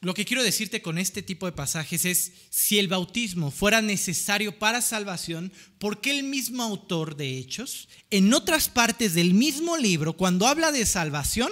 Lo 0.00 0.14
que 0.14 0.24
quiero 0.24 0.44
decirte 0.44 0.80
con 0.80 0.96
este 0.96 1.22
tipo 1.22 1.46
de 1.46 1.52
pasajes 1.52 2.04
es, 2.04 2.32
si 2.50 2.78
el 2.78 2.86
bautismo 2.86 3.50
fuera 3.50 3.82
necesario 3.82 4.56
para 4.56 4.80
salvación, 4.80 5.52
¿por 5.78 6.00
qué 6.00 6.16
el 6.16 6.22
mismo 6.22 6.62
autor 6.62 7.16
de 7.16 7.36
Hechos, 7.36 7.88
en 8.10 8.32
otras 8.32 8.68
partes 8.68 9.14
del 9.14 9.34
mismo 9.34 9.76
libro, 9.76 10.12
cuando 10.12 10.46
habla 10.46 10.70
de 10.70 10.86
salvación, 10.86 11.50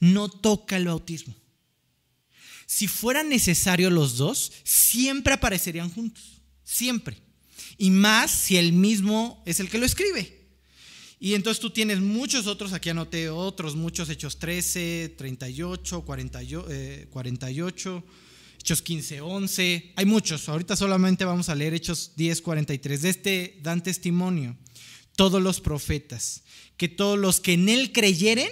no 0.00 0.28
toca 0.28 0.76
el 0.76 0.86
bautismo? 0.86 1.36
Si 2.66 2.88
fueran 2.88 3.28
necesarios 3.28 3.92
los 3.92 4.16
dos, 4.16 4.52
siempre 4.64 5.34
aparecerían 5.34 5.90
juntos, 5.90 6.42
siempre. 6.64 7.16
Y 7.78 7.90
más 7.90 8.32
si 8.32 8.56
el 8.56 8.72
mismo 8.72 9.40
es 9.46 9.60
el 9.60 9.70
que 9.70 9.78
lo 9.78 9.86
escribe. 9.86 10.43
Y 11.20 11.34
entonces 11.34 11.60
tú 11.60 11.70
tienes 11.70 12.00
muchos 12.00 12.46
otros, 12.46 12.72
aquí 12.72 12.90
anoté 12.90 13.30
otros, 13.30 13.76
muchos, 13.76 14.08
Hechos 14.08 14.38
13, 14.38 15.14
38, 15.16 16.04
48, 16.04 18.04
Hechos 18.58 18.82
15, 18.82 19.20
11, 19.20 19.92
hay 19.96 20.06
muchos, 20.06 20.48
ahorita 20.48 20.74
solamente 20.74 21.24
vamos 21.24 21.48
a 21.48 21.54
leer 21.54 21.74
Hechos 21.74 22.12
10, 22.16 22.40
43. 22.40 23.02
De 23.02 23.10
este 23.10 23.58
dan 23.62 23.82
testimonio 23.82 24.56
todos 25.16 25.42
los 25.42 25.60
profetas, 25.60 26.42
que 26.76 26.88
todos 26.88 27.18
los 27.18 27.40
que 27.40 27.52
en 27.52 27.68
él 27.68 27.92
creyeren 27.92 28.50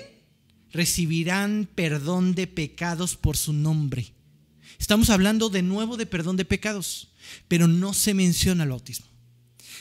recibirán 0.71 1.69
perdón 1.75 2.35
de 2.35 2.47
pecados 2.47 3.17
por 3.17 3.37
su 3.37 3.53
nombre. 3.53 4.13
Estamos 4.79 5.11
hablando 5.11 5.49
de 5.49 5.63
nuevo 5.63 5.97
de 5.97 6.07
perdón 6.07 6.37
de 6.37 6.45
pecados, 6.45 7.09
pero 7.49 7.69
no 7.69 7.95
se 7.95 8.15
menciona 8.15 8.65
el 8.65 8.71
bautismo. 8.71 9.07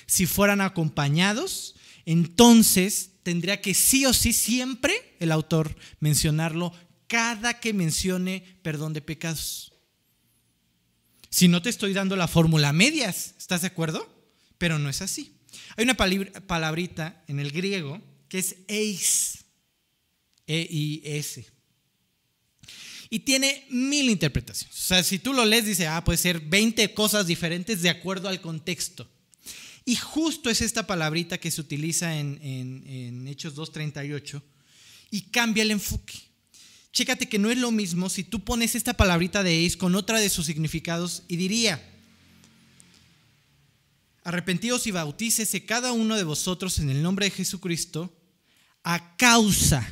Si 0.05 0.25
fueran 0.25 0.61
acompañados, 0.61 1.75
entonces 2.05 3.11
tendría 3.23 3.61
que 3.61 3.73
sí 3.73 4.05
o 4.05 4.13
sí 4.13 4.33
siempre 4.33 5.15
el 5.19 5.31
autor 5.31 5.75
mencionarlo 5.99 6.73
cada 7.07 7.59
que 7.59 7.73
mencione 7.73 8.43
perdón 8.61 8.93
de 8.93 9.01
pecados. 9.01 9.73
Si 11.29 11.47
no 11.47 11.61
te 11.61 11.69
estoy 11.69 11.93
dando 11.93 12.15
la 12.15 12.27
fórmula 12.27 12.73
medias, 12.73 13.35
¿estás 13.37 13.61
de 13.61 13.67
acuerdo? 13.67 14.07
Pero 14.57 14.79
no 14.79 14.89
es 14.89 15.01
así. 15.01 15.37
Hay 15.77 15.83
una 15.83 15.95
palabrita 15.95 17.23
en 17.27 17.39
el 17.39 17.51
griego 17.51 18.01
que 18.27 18.39
es 18.39 18.55
eis, 18.67 19.45
E-I-S. 20.47 21.45
Y 23.09 23.19
tiene 23.19 23.65
mil 23.69 24.09
interpretaciones. 24.09 24.77
O 24.77 24.81
sea, 24.81 25.03
si 25.03 25.19
tú 25.19 25.33
lo 25.33 25.43
lees, 25.43 25.65
dice, 25.65 25.87
ah, 25.87 26.03
puede 26.03 26.17
ser 26.17 26.39
20 26.39 26.93
cosas 26.93 27.27
diferentes 27.27 27.81
de 27.81 27.89
acuerdo 27.89 28.29
al 28.29 28.39
contexto. 28.39 29.09
Y 29.85 29.95
justo 29.95 30.49
es 30.49 30.61
esta 30.61 30.85
palabrita 30.85 31.39
que 31.39 31.51
se 31.51 31.61
utiliza 31.61 32.17
en, 32.17 32.39
en 32.41 33.27
Hechos 33.27 33.55
2.38 33.55 34.41
y 35.09 35.21
cambia 35.23 35.63
el 35.63 35.71
enfoque. 35.71 36.13
Chécate 36.93 37.29
que 37.29 37.39
no 37.39 37.49
es 37.49 37.57
lo 37.57 37.71
mismo 37.71 38.09
si 38.09 38.23
tú 38.23 38.43
pones 38.43 38.75
esta 38.75 38.93
palabrita 38.93 39.43
de 39.43 39.59
eis 39.59 39.77
con 39.77 39.95
otra 39.95 40.19
de 40.19 40.29
sus 40.29 40.45
significados 40.45 41.23
y 41.27 41.37
diría, 41.37 41.81
arrepentidos 44.23 44.87
y 44.87 44.91
bautícese 44.91 45.65
cada 45.65 45.93
uno 45.93 46.15
de 46.15 46.23
vosotros 46.23 46.79
en 46.79 46.89
el 46.89 47.01
nombre 47.01 47.25
de 47.25 47.31
Jesucristo 47.31 48.13
a 48.83 49.15
causa 49.15 49.87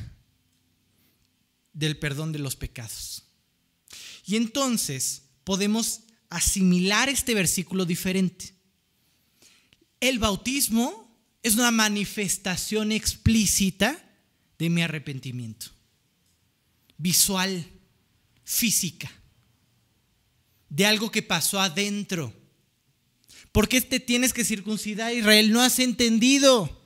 del 1.74 1.98
perdón 1.98 2.32
de 2.32 2.40
los 2.40 2.56
pecados. 2.56 3.24
Y 4.26 4.36
entonces 4.36 5.24
podemos 5.44 6.02
asimilar 6.30 7.10
este 7.10 7.34
versículo 7.34 7.86
diferente. 7.86 8.54
El 10.00 10.20
bautismo 10.20 11.10
es 11.44 11.56
una 11.56 11.72
manifestación 11.72 12.92
explícita 12.92 13.98
de 14.58 14.70
mi 14.70 14.82
arrepentimiento. 14.82 15.68
Visual, 16.98 17.66
física. 18.44 19.12
De 20.70 20.86
algo 20.86 21.12
que 21.12 21.24
pasó 21.24 21.60
adentro. 21.60 22.34
¿Por 23.52 23.68
qué 23.68 23.82
te 23.82 24.00
tienes 24.00 24.34
que 24.34 24.46
circuncidar, 24.46 25.14
Israel? 25.14 25.52
No 25.52 25.62
has 25.62 25.80
entendido. 25.80 26.78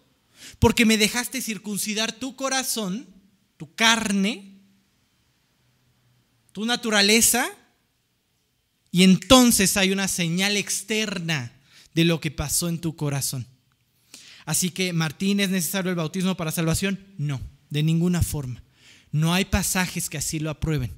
Porque 0.59 0.85
me 0.85 0.97
dejaste 0.97 1.41
circuncidar 1.41 2.11
tu 2.11 2.35
corazón, 2.35 3.07
tu 3.57 3.73
carne, 3.75 4.59
tu 6.51 6.65
naturaleza, 6.65 7.49
y 8.91 9.03
entonces 9.03 9.75
hay 9.75 9.91
una 9.91 10.07
señal 10.07 10.55
externa 10.55 11.51
de 11.93 12.05
lo 12.05 12.19
que 12.19 12.31
pasó 12.31 12.69
en 12.69 12.79
tu 12.79 12.95
corazón. 12.95 13.47
Así 14.45 14.71
que, 14.71 14.93
Martín, 14.93 15.39
¿es 15.39 15.49
necesario 15.49 15.89
el 15.89 15.95
bautismo 15.95 16.35
para 16.35 16.51
salvación? 16.51 16.99
No, 17.17 17.39
de 17.69 17.83
ninguna 17.83 18.21
forma. 18.21 18.63
No 19.11 19.33
hay 19.33 19.45
pasajes 19.45 20.09
que 20.09 20.17
así 20.17 20.39
lo 20.39 20.49
aprueben 20.49 20.91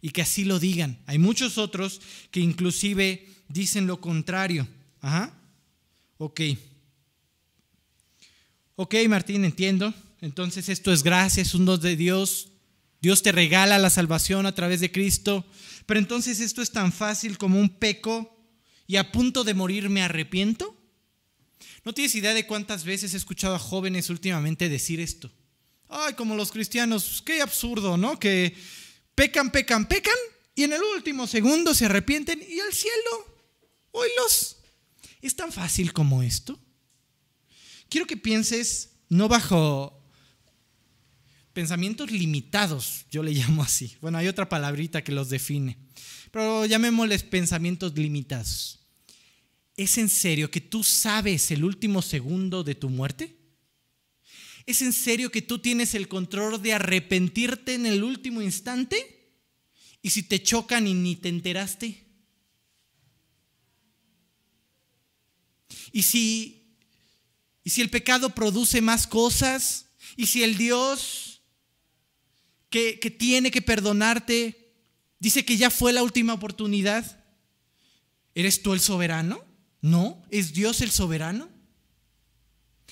y 0.00 0.10
que 0.10 0.22
así 0.22 0.44
lo 0.44 0.58
digan. 0.58 0.98
Hay 1.06 1.18
muchos 1.18 1.56
otros 1.56 2.00
que 2.30 2.40
inclusive 2.40 3.26
dicen 3.48 3.86
lo 3.86 4.00
contrario. 4.00 4.68
Ajá. 5.00 5.32
Ok. 6.18 6.40
Ok, 8.76 8.94
Martín, 9.08 9.44
entiendo. 9.44 9.94
Entonces 10.20 10.68
esto 10.68 10.92
es 10.92 11.02
gracia, 11.02 11.42
es 11.42 11.54
un 11.54 11.64
don 11.64 11.80
de 11.80 11.96
Dios. 11.96 12.48
Dios 13.00 13.22
te 13.22 13.32
regala 13.32 13.78
la 13.78 13.90
salvación 13.90 14.46
a 14.46 14.54
través 14.54 14.80
de 14.80 14.90
Cristo. 14.90 15.46
Pero 15.86 16.00
entonces 16.00 16.40
esto 16.40 16.60
es 16.60 16.70
tan 16.70 16.92
fácil 16.92 17.38
como 17.38 17.60
un 17.60 17.68
peco 17.68 18.33
y 18.86 18.96
a 18.96 19.12
punto 19.12 19.44
de 19.44 19.54
morir 19.54 19.88
me 19.88 20.02
arrepiento? 20.02 20.76
¿No 21.84 21.92
tienes 21.92 22.14
idea 22.14 22.34
de 22.34 22.46
cuántas 22.46 22.84
veces 22.84 23.14
he 23.14 23.16
escuchado 23.16 23.54
a 23.54 23.58
jóvenes 23.58 24.10
últimamente 24.10 24.68
decir 24.68 25.00
esto? 25.00 25.30
Ay, 25.88 26.14
como 26.14 26.34
los 26.34 26.50
cristianos, 26.50 27.22
qué 27.24 27.42
absurdo, 27.42 27.96
¿no? 27.96 28.18
Que 28.18 28.56
pecan, 29.14 29.50
pecan, 29.50 29.86
pecan 29.86 30.14
y 30.54 30.64
en 30.64 30.72
el 30.72 30.82
último 30.96 31.26
segundo 31.26 31.74
se 31.74 31.86
arrepienten 31.86 32.40
y 32.40 32.60
al 32.60 32.72
cielo, 32.72 33.38
oílos. 33.92 34.58
¿Es 35.20 35.36
tan 35.36 35.52
fácil 35.52 35.92
como 35.92 36.22
esto? 36.22 36.58
Quiero 37.88 38.06
que 38.06 38.16
pienses 38.16 38.90
no 39.08 39.28
bajo 39.28 40.02
pensamientos 41.52 42.10
limitados, 42.10 43.06
yo 43.10 43.22
le 43.22 43.32
llamo 43.32 43.62
así. 43.62 43.96
Bueno, 44.00 44.18
hay 44.18 44.28
otra 44.28 44.48
palabrita 44.48 45.04
que 45.04 45.12
los 45.12 45.28
define 45.28 45.83
pero 46.34 46.66
llamémosles 46.66 47.22
pensamientos 47.22 47.96
limitados. 47.96 48.80
¿Es 49.76 49.98
en 49.98 50.08
serio 50.08 50.50
que 50.50 50.60
tú 50.60 50.82
sabes 50.82 51.52
el 51.52 51.62
último 51.62 52.02
segundo 52.02 52.64
de 52.64 52.74
tu 52.74 52.90
muerte? 52.90 53.36
¿Es 54.66 54.82
en 54.82 54.92
serio 54.92 55.30
que 55.30 55.42
tú 55.42 55.60
tienes 55.60 55.94
el 55.94 56.08
control 56.08 56.60
de 56.60 56.72
arrepentirte 56.72 57.74
en 57.74 57.86
el 57.86 58.02
último 58.02 58.42
instante? 58.42 59.30
¿Y 60.02 60.10
si 60.10 60.24
te 60.24 60.42
chocan 60.42 60.88
y 60.88 60.94
ni 60.94 61.14
te 61.14 61.28
enteraste? 61.28 62.04
¿Y 65.92 66.02
si, 66.02 66.80
y 67.62 67.70
si 67.70 67.80
el 67.80 67.90
pecado 67.90 68.34
produce 68.34 68.80
más 68.80 69.06
cosas? 69.06 69.86
¿Y 70.16 70.26
si 70.26 70.42
el 70.42 70.56
Dios 70.56 71.42
que, 72.70 72.98
que 72.98 73.12
tiene 73.12 73.52
que 73.52 73.62
perdonarte 73.62 74.63
Dice 75.18 75.44
que 75.44 75.56
ya 75.56 75.70
fue 75.70 75.92
la 75.92 76.02
última 76.02 76.34
oportunidad. 76.34 77.24
¿Eres 78.34 78.62
tú 78.62 78.72
el 78.72 78.80
soberano? 78.80 79.44
No, 79.80 80.22
es 80.30 80.52
Dios 80.52 80.80
el 80.80 80.90
soberano. 80.90 81.48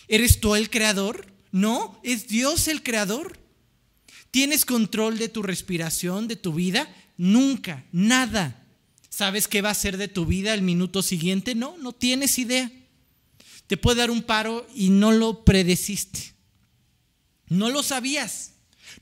¿Eres 0.09 0.41
tú 0.41 0.55
el 0.55 0.71
creador? 0.71 1.33
No, 1.51 2.01
es 2.03 2.29
Dios 2.29 2.69
el 2.69 2.83
creador. 2.83 3.39
¿Tienes 4.31 4.65
control 4.65 5.19
de 5.19 5.29
tu 5.29 5.43
respiración, 5.43 6.29
de 6.29 6.37
tu 6.37 6.55
vida? 6.55 6.89
Nunca, 7.17 7.85
nada. 7.93 8.67
¿Sabes 9.11 9.47
qué 9.47 9.61
va 9.61 9.71
a 9.71 9.75
ser 9.75 9.99
de 9.99 10.09
tu 10.09 10.25
vida 10.25 10.55
el 10.55 10.63
minuto 10.63 11.03
siguiente? 11.03 11.55
No, 11.55 11.77
no 11.79 11.93
tienes 11.93 12.39
idea. 12.39 12.71
Te 13.67 13.77
puede 13.77 13.99
dar 13.99 14.11
un 14.11 14.23
paro 14.23 14.67
y 14.75 14.89
no 14.89 15.13
lo 15.13 15.45
predeciste. 15.45 16.33
No 17.49 17.69
lo 17.69 17.83
sabías. 17.83 18.53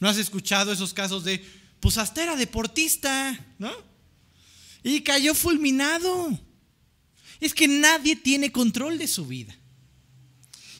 ¿No 0.00 0.08
has 0.08 0.16
escuchado 0.16 0.72
esos 0.72 0.92
casos 0.92 1.24
de 1.24 1.44
pues 1.80 1.98
hasta 1.98 2.22
era 2.22 2.36
deportista, 2.36 3.38
¿no? 3.58 3.72
Y 4.82 5.00
cayó 5.00 5.34
fulminado. 5.34 6.38
Es 7.40 7.54
que 7.54 7.66
nadie 7.66 8.16
tiene 8.16 8.52
control 8.52 8.98
de 8.98 9.08
su 9.08 9.26
vida. 9.26 9.56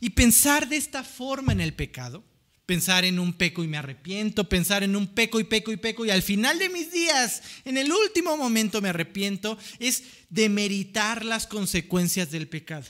Y 0.01 0.11
pensar 0.11 0.68
de 0.68 0.76
esta 0.76 1.03
forma 1.05 1.53
en 1.53 1.61
el 1.61 1.74
pecado, 1.74 2.24
pensar 2.66 3.05
en 3.05 3.18
un 3.18 3.32
peco 3.32 3.64
y 3.64 3.68
me 3.68 3.76
arrepiento, 3.76 4.48
pensar 4.48 4.82
en 4.82 4.94
un 4.94 5.09
peco 5.09 5.40
y 5.40 5.44
peco 5.44 5.72
y 5.72 5.76
peco 5.76 6.07
y 6.07 6.11
al 6.11 6.22
final 6.22 6.59
de 6.59 6.68
mis 6.68 6.92
días, 6.92 7.42
en 7.64 7.76
el 7.76 7.90
último 7.92 8.36
momento 8.36 8.80
me 8.80 8.90
arrepiento, 8.90 9.59
es 9.78 10.05
demeritar 10.28 11.24
las 11.24 11.46
consecuencias 11.46 12.30
del 12.30 12.48
pecado. 12.48 12.86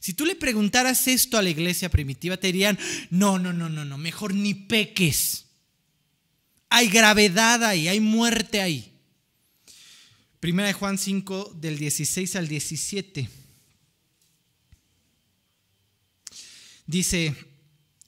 Si 0.00 0.14
tú 0.14 0.24
le 0.24 0.36
preguntaras 0.36 1.08
esto 1.08 1.36
a 1.36 1.42
la 1.42 1.50
iglesia 1.50 1.90
primitiva, 1.90 2.36
te 2.36 2.46
dirían, 2.46 2.78
no, 3.10 3.38
no, 3.38 3.52
no, 3.52 3.68
no, 3.68 3.84
no, 3.84 3.98
mejor 3.98 4.34
ni 4.34 4.54
peques. 4.54 5.45
Hay 6.68 6.88
gravedad 6.88 7.62
ahí, 7.64 7.88
hay 7.88 8.00
muerte 8.00 8.60
ahí. 8.60 8.92
Primera 10.40 10.68
de 10.68 10.74
Juan 10.74 10.98
5, 10.98 11.56
del 11.56 11.78
16 11.78 12.36
al 12.36 12.48
17. 12.48 13.28
Dice, 16.86 17.34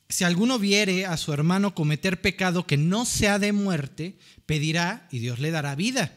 si 0.09 0.25
alguno 0.25 0.59
viere 0.59 1.07
a 1.07 1.17
su 1.17 1.33
hermano 1.33 1.75
cometer 1.75 2.21
pecado 2.21 2.67
que 2.67 2.77
no 2.77 3.05
sea 3.05 3.39
de 3.39 3.53
muerte, 3.53 4.19
pedirá 4.47 5.09
y 5.11 5.19
Dios 5.19 5.39
le 5.39 5.51
dará 5.51 5.75
vida. 5.75 6.17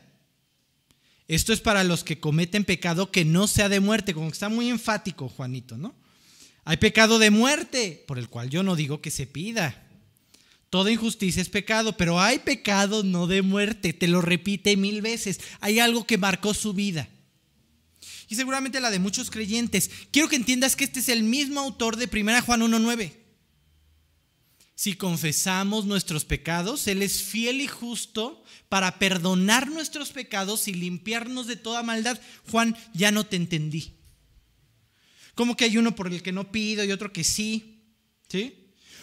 Esto 1.27 1.53
es 1.53 1.61
para 1.61 1.83
los 1.83 2.03
que 2.03 2.19
cometen 2.19 2.65
pecado 2.65 3.11
que 3.11 3.25
no 3.25 3.47
sea 3.47 3.69
de 3.69 3.79
muerte, 3.79 4.13
como 4.13 4.27
que 4.27 4.33
está 4.33 4.49
muy 4.49 4.69
enfático 4.69 5.29
Juanito, 5.29 5.77
¿no? 5.77 5.95
Hay 6.63 6.77
pecado 6.77 7.19
de 7.19 7.31
muerte, 7.31 8.03
por 8.07 8.19
el 8.19 8.29
cual 8.29 8.49
yo 8.49 8.63
no 8.63 8.75
digo 8.75 9.01
que 9.01 9.11
se 9.11 9.25
pida. 9.25 9.87
Toda 10.71 10.91
injusticia 10.91 11.41
es 11.43 11.49
pecado, 11.49 11.95
pero 11.95 12.19
hay 12.19 12.39
pecado 12.39 13.03
no 13.03 13.27
de 13.27 13.43
muerte, 13.43 13.93
te 13.93 14.07
lo 14.07 14.21
repite 14.21 14.75
mil 14.75 15.03
veces. 15.03 15.39
Hay 15.59 15.77
algo 15.77 16.07
que 16.07 16.17
marcó 16.17 16.55
su 16.55 16.73
vida. 16.73 17.07
Y 18.27 18.35
seguramente 18.35 18.79
la 18.79 18.89
de 18.89 18.97
muchos 18.97 19.29
creyentes. 19.29 19.91
Quiero 20.11 20.29
que 20.29 20.37
entiendas 20.37 20.75
que 20.75 20.85
este 20.85 21.01
es 21.01 21.09
el 21.09 21.21
mismo 21.21 21.59
autor 21.59 21.97
de 21.97 22.09
1 22.11 22.41
Juan 22.41 22.61
1.9 22.61 23.21
si 24.81 24.95
confesamos 24.95 25.85
nuestros 25.85 26.25
pecados, 26.25 26.87
Él 26.87 27.03
es 27.03 27.21
fiel 27.21 27.61
y 27.61 27.67
justo 27.67 28.43
para 28.67 28.97
perdonar 28.97 29.69
nuestros 29.69 30.09
pecados 30.09 30.67
y 30.67 30.73
limpiarnos 30.73 31.45
de 31.45 31.55
toda 31.55 31.83
maldad. 31.83 32.19
Juan, 32.49 32.75
ya 32.91 33.11
no 33.11 33.23
te 33.23 33.35
entendí. 33.35 33.93
Como 35.35 35.55
que 35.55 35.65
hay 35.65 35.77
uno 35.77 35.95
por 35.95 36.07
el 36.07 36.23
que 36.23 36.31
no 36.31 36.51
pido 36.51 36.83
y 36.83 36.91
otro 36.91 37.13
que 37.13 37.23
sí? 37.23 37.83
¿Sí? 38.27 38.60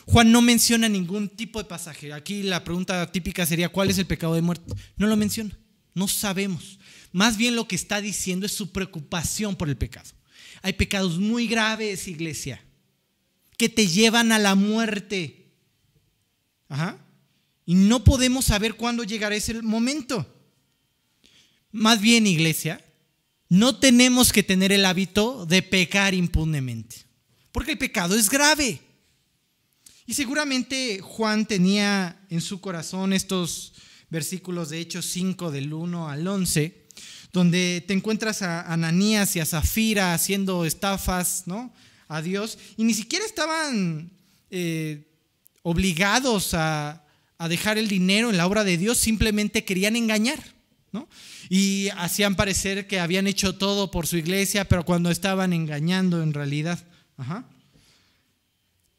Juan 0.08 0.32
no 0.32 0.40
menciona 0.40 0.88
ningún 0.88 1.28
tipo 1.28 1.58
de 1.58 1.68
pasaje. 1.68 2.14
Aquí 2.14 2.42
la 2.42 2.64
pregunta 2.64 3.12
típica 3.12 3.44
sería, 3.44 3.68
¿cuál 3.68 3.90
es 3.90 3.98
el 3.98 4.06
pecado 4.06 4.34
de 4.34 4.40
muerte? 4.40 4.74
No 4.96 5.06
lo 5.06 5.16
menciona. 5.16 5.54
No 5.92 6.08
sabemos. 6.08 6.78
Más 7.12 7.36
bien 7.36 7.54
lo 7.54 7.68
que 7.68 7.76
está 7.76 8.00
diciendo 8.00 8.46
es 8.46 8.52
su 8.52 8.72
preocupación 8.72 9.54
por 9.54 9.68
el 9.68 9.76
pecado. 9.76 10.08
Hay 10.62 10.72
pecados 10.72 11.18
muy 11.18 11.46
graves, 11.46 12.08
iglesia, 12.08 12.64
que 13.58 13.68
te 13.68 13.86
llevan 13.86 14.32
a 14.32 14.38
la 14.38 14.54
muerte. 14.54 15.52
Ajá. 16.70 16.98
Y 17.66 17.74
no 17.74 18.02
podemos 18.02 18.46
saber 18.46 18.76
cuándo 18.76 19.04
llegará 19.04 19.36
ese 19.36 19.60
momento. 19.60 20.26
Más 21.70 22.00
bien, 22.00 22.26
iglesia, 22.26 22.82
no 23.50 23.76
tenemos 23.76 24.32
que 24.32 24.42
tener 24.42 24.72
el 24.72 24.86
hábito 24.86 25.44
de 25.44 25.60
pecar 25.60 26.14
impunemente, 26.14 26.96
porque 27.52 27.72
el 27.72 27.78
pecado 27.78 28.16
es 28.16 28.30
grave. 28.30 28.87
Y 30.08 30.14
seguramente 30.14 31.00
Juan 31.02 31.44
tenía 31.44 32.18
en 32.30 32.40
su 32.40 32.62
corazón 32.62 33.12
estos 33.12 33.74
versículos 34.08 34.70
de 34.70 34.80
Hechos 34.80 35.04
5 35.04 35.50
del 35.50 35.70
1 35.70 36.08
al 36.08 36.26
11, 36.26 36.86
donde 37.30 37.84
te 37.86 37.92
encuentras 37.92 38.40
a 38.40 38.62
Ananías 38.72 39.36
y 39.36 39.40
a 39.40 39.44
Zafira 39.44 40.14
haciendo 40.14 40.64
estafas 40.64 41.42
¿no? 41.44 41.74
a 42.08 42.22
Dios, 42.22 42.58
y 42.78 42.84
ni 42.84 42.94
siquiera 42.94 43.26
estaban 43.26 44.10
eh, 44.50 45.12
obligados 45.60 46.54
a, 46.54 47.04
dejar 47.46 47.76
el 47.76 47.88
dinero 47.88 48.30
en 48.30 48.38
la 48.38 48.46
obra 48.46 48.64
de 48.64 48.78
Dios, 48.78 48.96
simplemente 48.96 49.66
querían 49.66 49.94
engañar. 49.94 50.42
¿no? 50.90 51.06
Y 51.50 51.90
hacían 51.98 52.34
parecer 52.34 52.86
que 52.86 52.98
habían 52.98 53.26
hecho 53.26 53.56
todo 53.56 53.90
por 53.90 54.06
su 54.06 54.16
iglesia, 54.16 54.64
pero 54.64 54.86
cuando 54.86 55.10
estaban 55.10 55.52
engañando 55.52 56.22
en 56.22 56.32
realidad. 56.32 56.82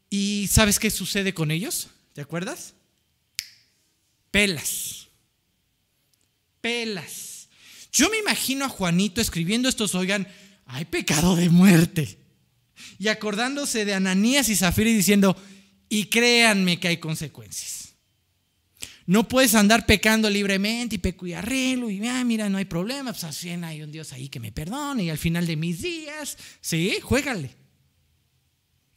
¿Y 0.09 0.47
sabes 0.51 0.79
qué 0.79 0.89
sucede 0.89 1.33
con 1.33 1.51
ellos? 1.51 1.89
¿Te 2.13 2.21
acuerdas? 2.21 2.73
Pelas. 4.31 5.07
Pelas. 6.61 7.47
Yo 7.91 8.09
me 8.09 8.17
imagino 8.17 8.65
a 8.65 8.69
Juanito 8.69 9.21
escribiendo 9.21 9.69
estos, 9.69 9.95
oigan, 9.95 10.27
hay 10.65 10.85
pecado 10.85 11.35
de 11.35 11.49
muerte. 11.49 12.17
Y 12.97 13.07
acordándose 13.07 13.85
de 13.85 13.93
Ananías 13.93 14.49
y 14.49 14.55
Zafira 14.55 14.89
y 14.89 14.93
diciendo, 14.93 15.35
y 15.89 16.05
créanme 16.05 16.79
que 16.79 16.87
hay 16.87 16.97
consecuencias. 16.97 17.79
No 19.05 19.27
puedes 19.27 19.55
andar 19.55 19.87
pecando 19.87 20.29
libremente 20.29 20.95
y 20.95 20.99
peco 20.99 21.25
y 21.25 21.33
arreglo 21.33 21.89
y 21.89 22.05
ah, 22.07 22.23
mira, 22.23 22.47
no 22.47 22.59
hay 22.59 22.65
problema, 22.65 23.11
pues 23.11 23.23
así 23.23 23.49
hay 23.49 23.81
un 23.81 23.91
Dios 23.91 24.13
ahí 24.13 24.29
que 24.29 24.39
me 24.39 24.51
perdone 24.51 25.05
y 25.05 25.09
al 25.09 25.17
final 25.17 25.47
de 25.47 25.55
mis 25.55 25.81
días, 25.81 26.37
sí, 26.61 26.99
juégale. 27.01 27.58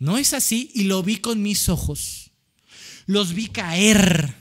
No 0.03 0.19
es 0.19 0.33
así 0.33 0.69
y 0.75 0.83
lo 0.83 1.01
vi 1.05 1.19
con 1.19 1.41
mis 1.43 1.69
ojos. 1.69 2.33
Los 3.07 3.35
vi 3.35 3.47
caer 3.47 4.35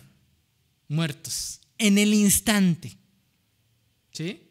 muertos 0.87 1.61
en 1.77 1.99
el 1.99 2.15
instante. 2.15 2.97
¿Sí? 4.11 4.41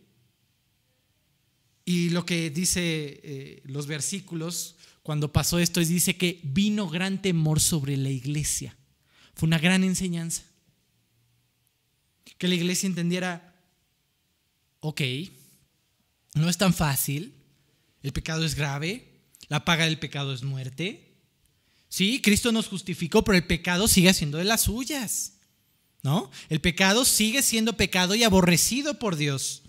Y 1.84 2.10
lo 2.10 2.24
que 2.24 2.50
dice 2.50 3.20
eh, 3.24 3.60
los 3.64 3.88
versículos 3.88 4.76
cuando 5.02 5.32
pasó 5.32 5.58
esto, 5.58 5.80
dice 5.80 6.16
que 6.16 6.38
vino 6.44 6.88
gran 6.88 7.20
temor 7.20 7.58
sobre 7.58 7.96
la 7.96 8.10
iglesia. 8.10 8.76
Fue 9.34 9.48
una 9.48 9.58
gran 9.58 9.82
enseñanza. 9.82 10.44
Que 12.38 12.46
la 12.46 12.54
iglesia 12.54 12.86
entendiera, 12.86 13.60
ok, 14.78 15.00
no 16.34 16.48
es 16.48 16.56
tan 16.56 16.72
fácil, 16.72 17.34
el 18.00 18.12
pecado 18.12 18.44
es 18.44 18.54
grave, 18.54 19.09
la 19.50 19.66
paga 19.66 19.84
del 19.84 19.98
pecado 19.98 20.32
es 20.32 20.44
muerte. 20.44 21.18
Sí, 21.88 22.22
Cristo 22.22 22.52
nos 22.52 22.68
justificó, 22.68 23.24
pero 23.24 23.36
el 23.36 23.46
pecado 23.46 23.88
sigue 23.88 24.14
siendo 24.14 24.38
de 24.38 24.44
las 24.44 24.62
suyas. 24.62 25.34
¿No? 26.02 26.30
El 26.48 26.62
pecado 26.62 27.04
sigue 27.04 27.42
siendo 27.42 27.76
pecado 27.76 28.14
y 28.14 28.22
aborrecido 28.24 28.98
por 28.98 29.16
Dios. 29.16 29.64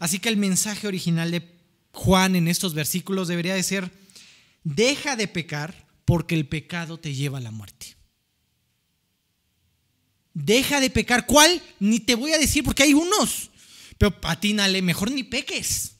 Así 0.00 0.18
que 0.18 0.30
el 0.30 0.38
mensaje 0.38 0.88
original 0.88 1.30
de 1.30 1.48
Juan 1.92 2.34
en 2.34 2.48
estos 2.48 2.74
versículos 2.74 3.28
debería 3.28 3.54
de 3.54 3.62
ser, 3.62 3.92
Deja 4.64 5.14
de 5.14 5.28
pecar 5.28 5.86
porque 6.04 6.34
el 6.34 6.48
pecado 6.48 6.98
te 6.98 7.14
lleva 7.14 7.38
a 7.38 7.42
la 7.42 7.52
muerte. 7.52 7.94
Deja 10.34 10.80
de 10.80 10.90
pecar. 10.90 11.26
¿Cuál? 11.26 11.62
Ni 11.78 12.00
te 12.00 12.16
voy 12.16 12.32
a 12.32 12.38
decir 12.38 12.64
porque 12.64 12.82
hay 12.82 12.94
unos. 12.94 13.50
Pero 13.96 14.20
patínale, 14.20 14.82
mejor 14.82 15.12
ni 15.12 15.22
peques. 15.22 15.95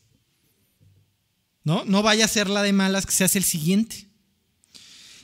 ¿No? 1.67 1.85
No 1.85 2.01
vaya 2.01 2.25
a 2.25 2.29
ser 2.29 2.49
la 2.49 2.63
de 2.63 2.73
malas 2.73 3.07
que 3.07 3.13
se 3.13 3.25
hace 3.25 3.39
el 3.39 3.45
siguiente. 3.45 4.07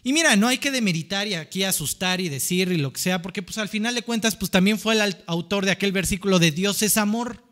Y 0.03 0.13
mira, 0.13 0.35
no 0.35 0.49
hay 0.49 0.59
que 0.59 0.73
demeritar 0.73 1.29
y 1.29 1.35
aquí 1.35 1.63
asustar 1.63 2.21
y 2.21 2.29
decir 2.29 2.73
y 2.73 2.79
lo 2.79 2.93
que 2.93 2.99
sea, 2.99 3.23
porque 3.23 3.43
pues 3.43 3.59
al 3.59 3.69
final 3.69 3.95
de 3.95 4.03
cuentas 4.03 4.35
pues 4.35 4.51
también 4.51 4.77
fue 4.77 4.95
el 4.95 5.17
autor 5.29 5.65
de 5.65 5.71
aquel 5.71 5.93
versículo 5.93 6.41
de 6.41 6.51
Dios 6.51 6.83
es 6.83 6.97
amor. 6.97 7.45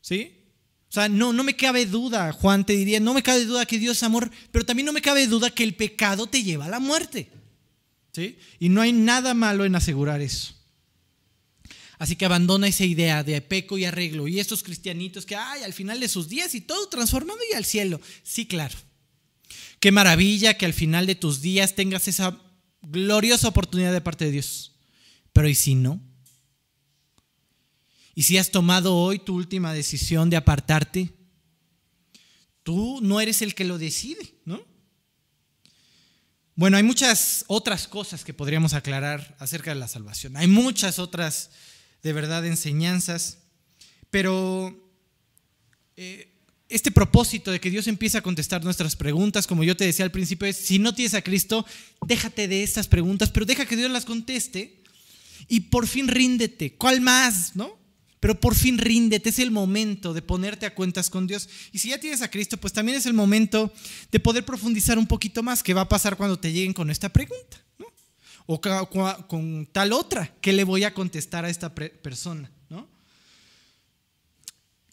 ¿Sí? 0.00 0.34
O 0.88 0.92
sea, 0.92 1.08
no, 1.08 1.32
no 1.32 1.42
me 1.42 1.56
cabe 1.56 1.84
duda, 1.86 2.32
Juan 2.32 2.64
te 2.64 2.74
diría, 2.74 3.00
no 3.00 3.12
me 3.12 3.24
cabe 3.24 3.44
duda 3.44 3.66
que 3.66 3.80
Dios 3.80 3.96
es 3.96 4.02
amor, 4.04 4.30
pero 4.52 4.64
también 4.64 4.86
no 4.86 4.92
me 4.92 5.02
cabe 5.02 5.26
duda 5.26 5.50
que 5.50 5.64
el 5.64 5.74
pecado 5.74 6.28
te 6.28 6.44
lleva 6.44 6.66
a 6.66 6.70
la 6.70 6.78
muerte. 6.78 7.28
¿Sí? 8.12 8.38
Y 8.60 8.68
no 8.68 8.82
hay 8.82 8.92
nada 8.92 9.34
malo 9.34 9.64
en 9.64 9.74
asegurar 9.74 10.20
eso. 10.20 10.54
Así 11.98 12.16
que 12.16 12.24
abandona 12.26 12.68
esa 12.68 12.84
idea 12.84 13.22
de 13.22 13.40
peco 13.40 13.78
y 13.78 13.84
arreglo. 13.84 14.28
Y 14.28 14.40
estos 14.40 14.62
cristianitos 14.62 15.24
que, 15.24 15.36
ay, 15.36 15.62
al 15.62 15.72
final 15.72 16.00
de 16.00 16.08
sus 16.08 16.28
días 16.28 16.54
y 16.54 16.60
todo 16.60 16.88
transformado 16.88 17.38
y 17.50 17.54
al 17.54 17.64
cielo. 17.64 18.00
Sí, 18.22 18.46
claro. 18.46 18.76
Qué 19.80 19.92
maravilla 19.92 20.54
que 20.54 20.66
al 20.66 20.74
final 20.74 21.06
de 21.06 21.14
tus 21.14 21.40
días 21.40 21.74
tengas 21.74 22.08
esa 22.08 22.38
gloriosa 22.82 23.48
oportunidad 23.48 23.92
de 23.92 24.00
parte 24.00 24.26
de 24.26 24.32
Dios. 24.32 24.76
Pero 25.32 25.48
¿y 25.48 25.54
si 25.54 25.74
no? 25.74 26.00
Y 28.14 28.22
si 28.22 28.38
has 28.38 28.50
tomado 28.50 28.96
hoy 28.96 29.18
tu 29.18 29.34
última 29.34 29.74
decisión 29.74 30.30
de 30.30 30.38
apartarte, 30.38 31.12
tú 32.62 33.00
no 33.02 33.20
eres 33.20 33.42
el 33.42 33.54
que 33.54 33.64
lo 33.64 33.76
decide, 33.76 34.34
¿no? 34.44 34.64
Bueno, 36.54 36.78
hay 36.78 36.82
muchas 36.82 37.44
otras 37.48 37.86
cosas 37.86 38.24
que 38.24 38.32
podríamos 38.32 38.72
aclarar 38.72 39.36
acerca 39.38 39.70
de 39.70 39.78
la 39.78 39.88
salvación. 39.88 40.38
Hay 40.38 40.46
muchas 40.46 40.98
otras, 40.98 41.50
de 42.02 42.12
verdad, 42.12 42.46
enseñanzas, 42.46 43.38
pero 44.10 44.74
eh, 45.96 46.32
este 46.68 46.90
propósito 46.90 47.50
de 47.50 47.60
que 47.60 47.70
Dios 47.70 47.86
empiece 47.86 48.18
a 48.18 48.22
contestar 48.22 48.64
nuestras 48.64 48.96
preguntas, 48.96 49.46
como 49.46 49.64
yo 49.64 49.76
te 49.76 49.84
decía 49.84 50.04
al 50.04 50.10
principio, 50.10 50.48
es, 50.48 50.56
si 50.56 50.78
no 50.78 50.94
tienes 50.94 51.14
a 51.14 51.22
Cristo, 51.22 51.64
déjate 52.06 52.48
de 52.48 52.62
estas 52.62 52.88
preguntas, 52.88 53.30
pero 53.30 53.46
deja 53.46 53.66
que 53.66 53.76
Dios 53.76 53.90
las 53.90 54.04
conteste 54.04 54.82
y 55.48 55.60
por 55.60 55.86
fin 55.86 56.08
ríndete. 56.08 56.74
¿Cuál 56.74 57.00
más? 57.00 57.54
¿No? 57.54 57.78
Pero 58.18 58.40
por 58.40 58.54
fin 58.54 58.78
ríndete, 58.78 59.28
es 59.28 59.38
el 59.38 59.50
momento 59.50 60.12
de 60.14 60.22
ponerte 60.22 60.66
a 60.66 60.74
cuentas 60.74 61.10
con 61.10 61.26
Dios. 61.26 61.48
Y 61.70 61.78
si 61.78 61.90
ya 61.90 62.00
tienes 62.00 62.22
a 62.22 62.30
Cristo, 62.30 62.56
pues 62.56 62.72
también 62.72 62.98
es 62.98 63.06
el 63.06 63.12
momento 63.12 63.72
de 64.10 64.20
poder 64.20 64.44
profundizar 64.44 64.98
un 64.98 65.06
poquito 65.06 65.42
más. 65.42 65.62
¿Qué 65.62 65.74
va 65.74 65.82
a 65.82 65.88
pasar 65.88 66.16
cuando 66.16 66.38
te 66.38 66.52
lleguen 66.52 66.72
con 66.72 66.90
esta 66.90 67.10
pregunta? 67.10 67.65
O 68.46 68.60
con 68.60 69.66
tal 69.72 69.92
otra, 69.92 70.32
¿qué 70.40 70.52
le 70.52 70.64
voy 70.64 70.84
a 70.84 70.94
contestar 70.94 71.44
a 71.44 71.50
esta 71.50 71.74
persona? 71.74 72.50
¿no? 72.70 72.88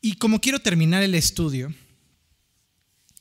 Y 0.02 0.16
como 0.16 0.42
quiero 0.42 0.60
terminar 0.60 1.04
el 1.04 1.14
estudio, 1.14 1.74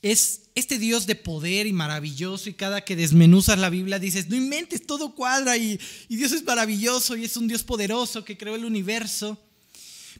es 0.01 0.49
este 0.55 0.79
Dios 0.79 1.05
de 1.05 1.15
poder 1.15 1.65
y 1.65 1.73
maravilloso 1.73 2.49
y 2.49 2.53
cada 2.53 2.83
que 2.83 2.95
desmenuzas 2.95 3.57
la 3.57 3.69
Biblia 3.69 3.99
dices, 3.99 4.27
no 4.27 4.35
inventes, 4.35 4.85
todo 4.85 5.15
cuadra 5.15 5.55
y, 5.55 5.79
y 6.09 6.15
Dios 6.17 6.31
es 6.33 6.43
maravilloso 6.43 7.15
y 7.15 7.23
es 7.23 7.37
un 7.37 7.47
Dios 7.47 7.63
poderoso 7.63 8.25
que 8.25 8.37
creó 8.37 8.55
el 8.55 8.65
universo. 8.65 9.39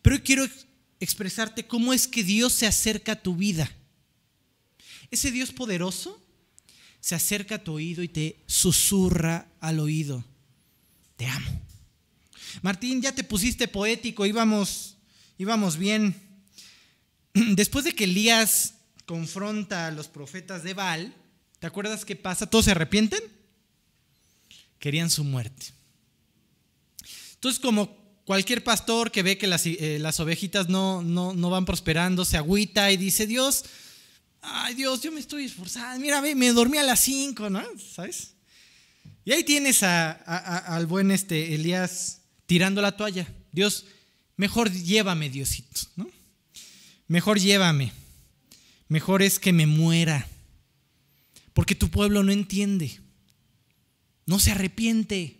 Pero 0.01 0.23
quiero 0.23 0.47
expresarte 0.99 1.67
cómo 1.67 1.91
es 1.91 2.07
que 2.07 2.23
Dios 2.23 2.53
se 2.53 2.65
acerca 2.65 3.13
a 3.13 3.21
tu 3.21 3.35
vida. 3.35 3.69
Ese 5.11 5.31
Dios 5.31 5.51
poderoso 5.51 6.22
se 7.03 7.15
acerca 7.15 7.55
a 7.55 7.63
tu 7.65 7.73
oído 7.73 8.01
y 8.01 8.07
te 8.07 8.37
susurra 8.47 9.45
al 9.59 9.81
oído. 9.81 10.23
Te 11.17 11.25
amo. 11.25 11.61
Martín, 12.61 13.01
ya 13.01 13.13
te 13.13 13.25
pusiste 13.25 13.67
poético, 13.67 14.25
íbamos, 14.25 14.95
íbamos 15.37 15.75
bien. 15.75 16.15
Después 17.33 17.83
de 17.83 17.93
que 17.93 18.05
Elías 18.05 18.75
confronta 19.05 19.87
a 19.87 19.91
los 19.91 20.07
profetas 20.07 20.63
de 20.63 20.75
Baal, 20.75 21.13
¿te 21.59 21.67
acuerdas 21.67 22.05
qué 22.05 22.15
pasa? 22.15 22.49
¿Todos 22.49 22.65
se 22.65 22.71
arrepienten? 22.71 23.21
Querían 24.79 25.09
su 25.09 25.25
muerte. 25.25 25.73
Entonces, 27.33 27.59
como 27.59 27.97
cualquier 28.23 28.63
pastor 28.63 29.11
que 29.11 29.23
ve 29.23 29.37
que 29.37 29.47
las, 29.47 29.65
eh, 29.65 30.01
ovejitas 30.19 30.69
no, 30.69 31.01
no, 31.01 31.33
no, 31.33 31.49
van 31.49 31.65
prosperando, 31.65 32.23
se 32.23 32.37
agüita 32.37 32.93
y 32.93 32.95
dice, 32.95 33.27
Dios, 33.27 33.65
ay 34.43 34.75
Dios, 34.75 35.01
yo 35.01 35.11
me 35.11 35.19
estoy 35.19 35.45
esforzando, 35.45 35.99
mira, 35.99 36.21
me 36.21 36.51
dormí 36.51 36.77
a 36.77 36.83
las 36.83 36.99
5, 36.99 37.49
¿no? 37.49 37.63
¿Sabes? 37.95 38.33
Y 39.25 39.31
ahí 39.31 39.43
tienes 39.43 39.83
al 39.83 40.85
buen 40.85 41.09
este 41.11 41.55
Elías 41.55 42.19
tirando 42.45 42.81
la 42.81 42.97
toalla. 42.97 43.27
Dios, 43.51 43.85
mejor 44.35 44.71
llévame, 44.71 45.29
Diosito, 45.29 45.81
¿no? 45.95 46.09
Mejor 47.07 47.39
llévame. 47.39 47.93
Mejor 48.89 49.21
es 49.21 49.39
que 49.39 49.53
me 49.53 49.65
muera. 49.65 50.27
Porque 51.53 51.73
tu 51.73 51.89
pueblo 51.89 52.21
no 52.23 52.31
entiende. 52.31 52.99
No 54.25 54.39
se 54.39 54.51
arrepiente. 54.51 55.39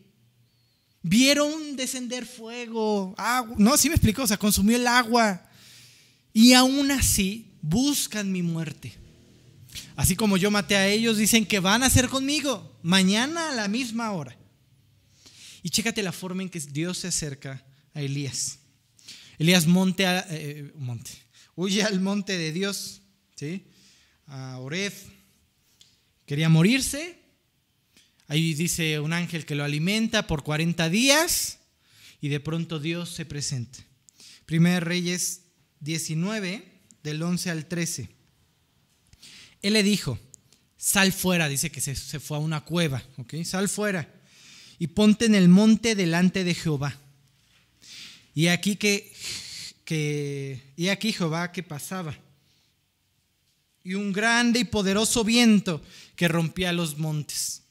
Vieron 1.02 1.76
descender 1.76 2.26
fuego, 2.26 3.14
agua. 3.18 3.56
No, 3.60 3.76
sí 3.76 3.90
me 3.90 3.96
explicó, 3.96 4.24
o 4.24 4.28
sea, 4.28 4.38
consumió 4.38 4.78
el 4.78 4.88
agua. 4.88 5.46
Y 6.32 6.54
aún 6.54 6.90
así 6.92 7.53
buscan 7.64 8.32
mi 8.32 8.44
muerte. 8.44 8.94
Así 9.96 10.16
como 10.16 10.38
yo 10.38 10.52
maté 10.52 10.76
a 10.76 10.88
ellos, 10.88 11.18
dicen 11.18 11.48
que 11.48 11.60
van 11.60 11.82
a 11.82 11.88
hacer 11.88 12.10
conmigo 12.10 12.78
mañana 12.84 13.50
a 13.50 13.56
la 13.56 13.68
misma 13.68 14.12
hora. 14.12 14.38
Y 15.64 15.70
chécate 15.70 16.04
la 16.04 16.12
forma 16.12 16.44
en 16.44 16.50
que 16.50 16.60
Dios 16.60 17.00
se 17.00 17.08
acerca 17.08 17.66
a 17.96 18.02
Elías. 18.02 18.60
Elías 19.40 19.66
monte, 19.66 20.06
a, 20.06 20.28
eh, 20.30 20.72
monte 20.76 21.24
huye 21.56 21.84
al 21.84 22.00
monte 22.02 22.38
de 22.38 22.52
Dios, 22.52 23.02
¿sí? 23.36 23.66
a 24.28 24.60
Oreb. 24.60 24.94
Quería 26.26 26.50
morirse. 26.50 27.20
Ahí 28.28 28.54
dice 28.54 29.00
un 29.00 29.14
ángel 29.14 29.46
que 29.46 29.56
lo 29.56 29.64
alimenta 29.64 30.28
por 30.28 30.44
40 30.44 30.90
días 30.90 31.60
y 32.22 32.30
de 32.30 32.40
pronto 32.40 32.80
Dios 32.80 33.10
se 33.10 33.26
presenta. 33.26 33.80
Primera 34.46 34.80
Reyes 34.80 35.42
19, 35.82 36.73
del 37.04 37.22
11 37.22 37.50
al 37.52 37.66
13. 37.66 38.10
Él 39.62 39.74
le 39.74 39.84
dijo, 39.84 40.20
sal 40.78 41.14
fuera, 41.14 41.48
dice 41.48 41.72
que 41.72 41.82
se, 41.82 41.96
fue 42.20 42.38
a 42.38 42.40
una 42.40 42.62
cueva, 42.62 43.04
¿ok? 43.18 43.36
Sal 43.44 43.70
fuera 43.70 44.10
y 44.80 44.88
ponte 44.88 45.26
en 45.26 45.36
el 45.36 45.48
monte 45.48 45.96
delante 45.96 46.44
de 46.44 46.54
Jehová. 46.54 47.00
Y 48.34 48.48
aquí 48.48 48.76
que, 48.76 49.14
que 49.86 50.74
y 50.76 50.90
aquí 50.90 51.14
Jehová 51.14 51.52
que 51.52 51.64
pasaba. 51.64 52.18
Y 53.84 53.94
un 53.94 54.12
grande 54.12 54.60
y 54.60 54.64
poderoso 54.64 55.24
viento 55.24 55.82
que 56.16 56.28
rompía 56.28 56.74
los 56.74 56.98
montes. 56.98 57.64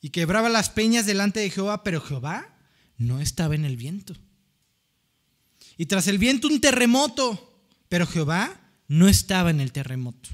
Y 0.00 0.10
quebraba 0.10 0.48
las 0.48 0.68
peñas 0.70 1.06
delante 1.06 1.40
de 1.40 1.50
Jehová, 1.50 1.82
pero 1.82 2.00
Jehová 2.00 2.56
no 2.98 3.20
estaba 3.20 3.54
en 3.54 3.64
el 3.64 3.76
viento. 3.76 4.14
Y 5.76 5.86
tras 5.86 6.06
el 6.06 6.18
viento 6.18 6.48
un 6.48 6.60
terremoto 6.60 7.55
pero 7.88 8.06
Jehová 8.06 8.60
no 8.88 9.08
estaba 9.08 9.50
en 9.50 9.60
el 9.60 9.72
terremoto. 9.72 10.30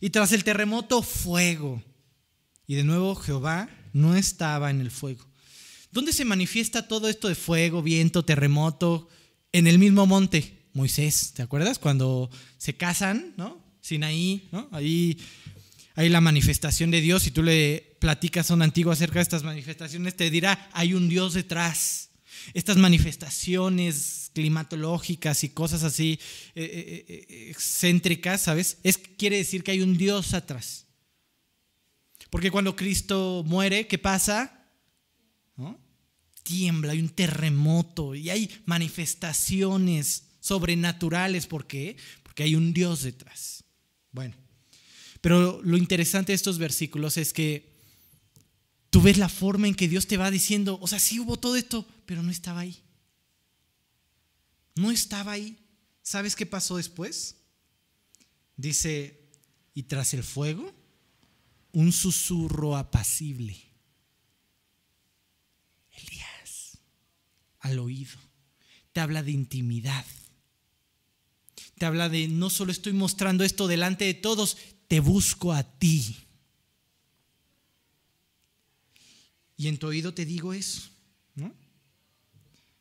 Y 0.00 0.10
tras 0.10 0.32
el 0.32 0.44
terremoto, 0.44 1.02
fuego. 1.02 1.82
Y 2.66 2.74
de 2.74 2.84
nuevo 2.84 3.14
Jehová 3.14 3.68
no 3.92 4.16
estaba 4.16 4.70
en 4.70 4.80
el 4.80 4.90
fuego. 4.90 5.26
¿Dónde 5.92 6.12
se 6.12 6.24
manifiesta 6.24 6.86
todo 6.86 7.08
esto 7.08 7.28
de 7.28 7.34
fuego, 7.34 7.82
viento, 7.82 8.24
terremoto? 8.24 9.08
En 9.52 9.66
el 9.66 9.78
mismo 9.78 10.06
monte. 10.06 10.68
Moisés, 10.72 11.32
¿te 11.34 11.42
acuerdas? 11.42 11.80
Cuando 11.80 12.30
se 12.56 12.76
casan, 12.76 13.34
¿no? 13.36 13.60
Sinaí, 13.80 14.48
¿no? 14.52 14.68
Ahí 14.70 15.18
hay 15.96 16.08
la 16.08 16.20
manifestación 16.20 16.90
de 16.92 17.00
Dios. 17.00 17.24
Si 17.24 17.32
tú 17.32 17.42
le 17.42 17.96
platicas 17.98 18.50
a 18.50 18.54
un 18.54 18.62
antiguo 18.62 18.92
acerca 18.92 19.18
de 19.18 19.24
estas 19.24 19.42
manifestaciones, 19.42 20.16
te 20.16 20.30
dirá, 20.30 20.70
hay 20.72 20.94
un 20.94 21.08
Dios 21.08 21.34
detrás. 21.34 22.10
Estas 22.54 22.76
manifestaciones 22.76 24.19
climatológicas 24.32 25.44
y 25.44 25.50
cosas 25.50 25.82
así 25.82 26.18
eh, 26.54 26.64
eh, 26.64 27.04
eh, 27.08 27.50
excéntricas, 27.50 28.42
¿sabes? 28.42 28.78
Es, 28.82 28.98
quiere 28.98 29.36
decir 29.36 29.62
que 29.62 29.72
hay 29.72 29.82
un 29.82 29.96
Dios 29.96 30.34
atrás. 30.34 30.86
Porque 32.30 32.50
cuando 32.50 32.76
Cristo 32.76 33.42
muere, 33.46 33.86
¿qué 33.86 33.98
pasa? 33.98 34.56
Tiembla, 36.42 36.92
hay 36.92 37.00
un 37.00 37.10
terremoto 37.10 38.14
y 38.14 38.30
hay 38.30 38.50
manifestaciones 38.64 40.24
sobrenaturales. 40.40 41.46
¿Por 41.46 41.66
qué? 41.66 41.96
Porque 42.22 42.44
hay 42.44 42.54
un 42.54 42.72
Dios 42.72 43.02
detrás. 43.02 43.64
Bueno, 44.10 44.34
pero 45.20 45.60
lo 45.62 45.76
interesante 45.76 46.32
de 46.32 46.36
estos 46.36 46.58
versículos 46.58 47.16
es 47.16 47.32
que 47.32 47.70
tú 48.90 49.02
ves 49.02 49.18
la 49.18 49.28
forma 49.28 49.68
en 49.68 49.74
que 49.74 49.88
Dios 49.88 50.06
te 50.06 50.16
va 50.16 50.30
diciendo, 50.30 50.78
o 50.80 50.86
sea, 50.86 50.98
sí 50.98 51.20
hubo 51.20 51.38
todo 51.38 51.56
esto, 51.56 51.86
pero 52.06 52.22
no 52.22 52.30
estaba 52.30 52.60
ahí. 52.60 52.82
No 54.76 54.90
estaba 54.90 55.32
ahí. 55.32 55.58
¿Sabes 56.02 56.34
qué 56.36 56.46
pasó 56.46 56.76
después? 56.76 57.36
Dice, 58.56 59.28
y 59.74 59.84
tras 59.84 60.14
el 60.14 60.22
fuego, 60.22 60.74
un 61.72 61.92
susurro 61.92 62.76
apacible. 62.76 63.56
Elías, 65.92 66.78
al 67.60 67.78
oído, 67.78 68.18
te 68.92 69.00
habla 69.00 69.22
de 69.22 69.30
intimidad. 69.30 70.04
Te 71.78 71.86
habla 71.86 72.08
de, 72.08 72.28
no 72.28 72.50
solo 72.50 72.72
estoy 72.72 72.92
mostrando 72.92 73.44
esto 73.44 73.66
delante 73.66 74.04
de 74.04 74.14
todos, 74.14 74.58
te 74.88 75.00
busco 75.00 75.52
a 75.52 75.62
ti. 75.78 76.16
Y 79.56 79.68
en 79.68 79.78
tu 79.78 79.86
oído 79.86 80.12
te 80.12 80.24
digo 80.24 80.52
eso. 80.52 80.89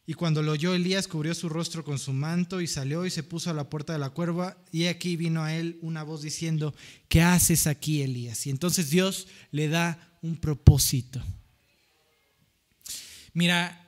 Y 0.10 0.16
cuando 0.16 0.42
lo 0.42 0.54
oyó 0.54 0.74
Elías, 0.74 1.08
cubrió 1.08 1.36
su 1.36 1.50
rostro 1.50 1.84
con 1.84 2.00
su 2.00 2.14
manto 2.14 2.62
y 2.62 2.66
salió 2.68 3.06
y 3.06 3.12
se 3.12 3.22
puso 3.22 3.52
a 3.52 3.54
la 3.54 3.70
puerta 3.70 3.94
de 3.94 4.00
la 4.00 4.10
cuerva. 4.10 4.58
Y 4.72 4.86
aquí 4.86 5.16
vino 5.16 5.44
a 5.44 5.56
él 5.56 5.78
una 5.84 6.02
voz 6.02 6.24
diciendo, 6.24 6.74
¿qué 7.08 7.22
haces 7.22 7.68
aquí, 7.68 8.02
Elías? 8.02 8.48
Y 8.48 8.50
entonces 8.50 8.90
Dios 8.90 9.28
le 9.52 9.68
da 9.68 10.18
un 10.24 10.38
propósito. 10.38 11.22
Mira, 13.34 13.88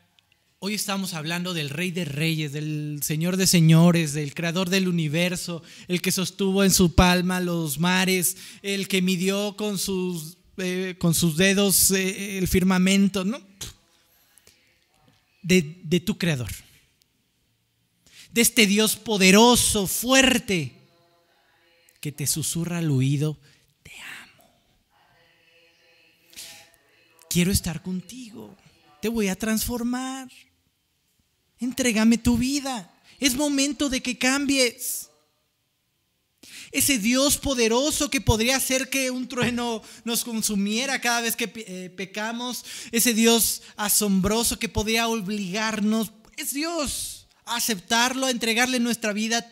hoy 0.60 0.76
estamos 0.76 1.16
hablando 1.16 1.56
del 1.56 1.72
Rey 1.72 1.90
de 1.90 2.06
Reyes, 2.06 2.54
del 2.54 3.00
Señor 3.02 3.36
de 3.36 3.48
Señores, 3.48 4.14
del 4.14 4.36
Creador 4.36 4.70
del 4.70 4.90
universo, 4.90 5.64
el 5.88 6.04
que 6.04 6.12
sostuvo 6.12 6.64
en 6.64 6.70
su 6.70 6.94
palma 6.94 7.40
los 7.40 7.80
mares, 7.80 8.38
el 8.62 8.88
que 8.88 9.02
midió 9.02 9.56
con 9.58 9.80
sus, 9.80 10.38
eh, 10.58 10.98
con 11.00 11.16
sus 11.16 11.36
dedos 11.36 11.90
eh, 11.90 12.38
el 12.38 12.48
firmamento, 12.48 13.26
¿no? 13.26 13.51
De, 15.42 16.02
tu 16.06 16.18
creador, 16.18 16.52
de 18.32 18.42
este 18.42 18.66
Dios 18.66 18.96
poderoso, 18.96 19.88
fuerte, 19.88 20.74
que 22.00 22.12
te 22.12 22.26
susurra 22.26 22.80
al 22.80 22.90
oído, 22.90 23.38
te 23.84 23.92
amo. 24.24 24.44
Quiero 27.30 27.52
estar 27.52 27.82
contigo, 27.84 28.56
te 29.02 29.10
voy 29.10 29.28
a 29.28 29.36
transformar. 29.36 30.30
Entrégame 31.60 32.18
tu 32.18 32.38
vida. 32.38 32.92
Es 33.20 33.36
momento 33.36 33.88
de 33.88 34.02
que 34.02 34.18
cambies. 34.18 35.11
Ese 36.72 37.00
Dios 37.00 37.38
poderoso 37.38 38.10
que 38.10 38.22
podría 38.22 38.56
hacer 38.56 38.90
que 38.90 39.12
un 39.12 39.28
trueno 39.28 39.82
nos 40.06 40.24
consumiera 40.24 41.02
cada 41.02 41.22
vez 41.22 41.36
que 41.36 41.52
eh, 41.56 41.90
pecamos. 41.90 42.64
Ese 42.92 43.14
Dios 43.14 43.62
asombroso 43.76 44.58
que 44.58 44.70
podría 44.70 45.08
obligarnos. 45.08 46.12
Es 46.38 46.54
Dios. 46.54 47.28
A 47.46 47.58
aceptarlo, 47.58 48.28
a 48.28 48.32
entregarle 48.32 48.80
nuestra 48.80 49.12
vida. 49.12 49.46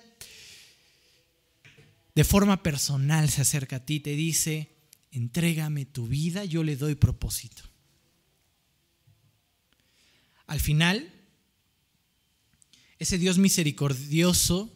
De 2.16 2.24
forma 2.24 2.64
personal 2.64 3.30
se 3.30 3.42
acerca 3.42 3.78
a 3.78 3.86
ti, 3.86 4.00
te 4.00 4.12
dice, 4.12 4.70
entrégame 5.12 5.86
tu 5.86 6.08
vida, 6.08 6.46
yo 6.46 6.64
le 6.64 6.76
doy 6.76 6.96
propósito. 6.96 7.64
Al 10.48 10.60
final, 10.60 11.14
ese 12.98 13.18
Dios 13.18 13.38
misericordioso, 13.38 14.74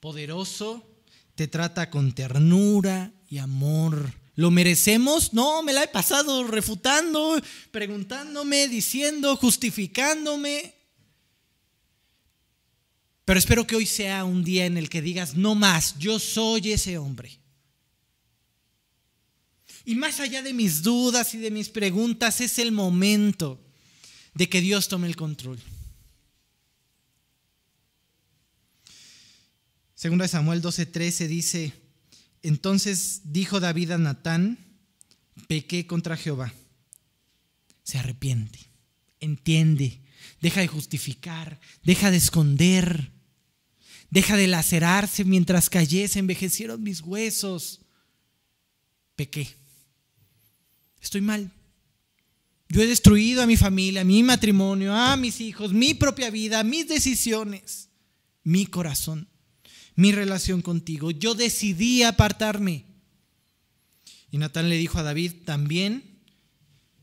poderoso, 0.00 0.89
te 1.40 1.48
trata 1.48 1.88
con 1.88 2.12
ternura 2.12 3.14
y 3.30 3.38
amor. 3.38 4.12
¿Lo 4.34 4.50
merecemos? 4.50 5.32
No, 5.32 5.62
me 5.62 5.72
la 5.72 5.84
he 5.84 5.88
pasado 5.88 6.46
refutando, 6.46 7.40
preguntándome, 7.70 8.68
diciendo, 8.68 9.34
justificándome. 9.36 10.74
Pero 13.24 13.38
espero 13.38 13.66
que 13.66 13.74
hoy 13.74 13.86
sea 13.86 14.24
un 14.24 14.44
día 14.44 14.66
en 14.66 14.76
el 14.76 14.90
que 14.90 15.00
digas, 15.00 15.34
no 15.34 15.54
más, 15.54 15.98
yo 15.98 16.18
soy 16.18 16.72
ese 16.72 16.98
hombre. 16.98 17.40
Y 19.86 19.94
más 19.94 20.20
allá 20.20 20.42
de 20.42 20.52
mis 20.52 20.82
dudas 20.82 21.32
y 21.32 21.38
de 21.38 21.50
mis 21.50 21.70
preguntas, 21.70 22.42
es 22.42 22.58
el 22.58 22.70
momento 22.70 23.58
de 24.34 24.46
que 24.46 24.60
Dios 24.60 24.88
tome 24.88 25.06
el 25.06 25.16
control. 25.16 25.58
Segunda 30.00 30.22
de 30.22 30.28
Samuel 30.30 30.62
12:13 30.62 31.26
dice, 31.26 31.74
entonces 32.42 33.20
dijo 33.24 33.60
David 33.60 33.90
a 33.90 33.98
Natán, 33.98 34.56
pequé 35.46 35.86
contra 35.86 36.16
Jehová. 36.16 36.54
Se 37.82 37.98
arrepiente, 37.98 38.60
entiende, 39.20 40.00
deja 40.40 40.62
de 40.62 40.68
justificar, 40.68 41.60
deja 41.82 42.10
de 42.10 42.16
esconder, 42.16 43.12
deja 44.08 44.38
de 44.38 44.46
lacerarse 44.46 45.26
mientras 45.26 45.68
callé, 45.68 46.08
se 46.08 46.20
envejecieron 46.20 46.82
mis 46.82 47.02
huesos. 47.02 47.80
Pequé. 49.16 49.54
Estoy 51.02 51.20
mal. 51.20 51.52
Yo 52.70 52.80
he 52.80 52.86
destruido 52.86 53.42
a 53.42 53.46
mi 53.46 53.58
familia, 53.58 54.02
mi 54.02 54.22
matrimonio, 54.22 54.94
a 54.94 55.18
mis 55.18 55.42
hijos, 55.42 55.74
mi 55.74 55.92
propia 55.92 56.30
vida, 56.30 56.64
mis 56.64 56.88
decisiones, 56.88 57.90
mi 58.42 58.64
corazón, 58.64 59.28
mi 60.00 60.12
relación 60.12 60.62
contigo. 60.62 61.10
Yo 61.10 61.34
decidí 61.34 62.04
apartarme. 62.04 62.86
Y 64.30 64.38
Natán 64.38 64.70
le 64.70 64.78
dijo 64.78 64.98
a 64.98 65.02
David, 65.02 65.32
también 65.44 66.22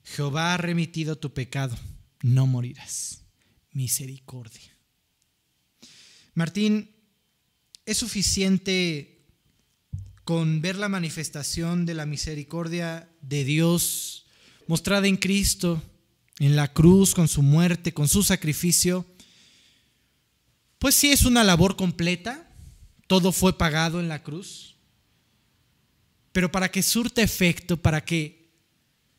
Jehová 0.03 0.55
ha 0.55 0.57
remitido 0.57 1.15
tu 1.15 1.31
pecado, 1.31 1.77
no 2.23 2.47
morirás. 2.47 3.21
Misericordia. 3.71 4.75
Martín, 6.33 6.89
es 7.85 7.97
suficiente 7.97 9.27
con 10.23 10.61
ver 10.61 10.77
la 10.77 10.89
manifestación 10.89 11.85
de 11.85 11.93
la 11.93 12.07
misericordia 12.07 13.07
de 13.21 13.43
Dios 13.43 14.25
mostrada 14.65 15.07
en 15.07 15.17
Cristo, 15.17 15.83
en 16.39 16.55
la 16.55 16.73
cruz, 16.73 17.13
con 17.13 17.27
su 17.27 17.43
muerte, 17.43 17.93
con 17.93 18.07
su 18.07 18.23
sacrificio, 18.23 19.05
pues 20.79 20.95
sí 20.95 21.11
es 21.11 21.25
una 21.25 21.43
labor 21.43 21.75
completa, 21.75 22.46
todo 23.07 23.31
fue 23.31 23.57
pagado 23.57 23.99
en 23.99 24.09
la 24.09 24.21
cruz, 24.21 24.75
pero 26.31 26.51
para 26.51 26.69
que 26.69 26.83
surta 26.83 27.21
efecto, 27.21 27.77
para 27.77 28.03
que 28.03 28.51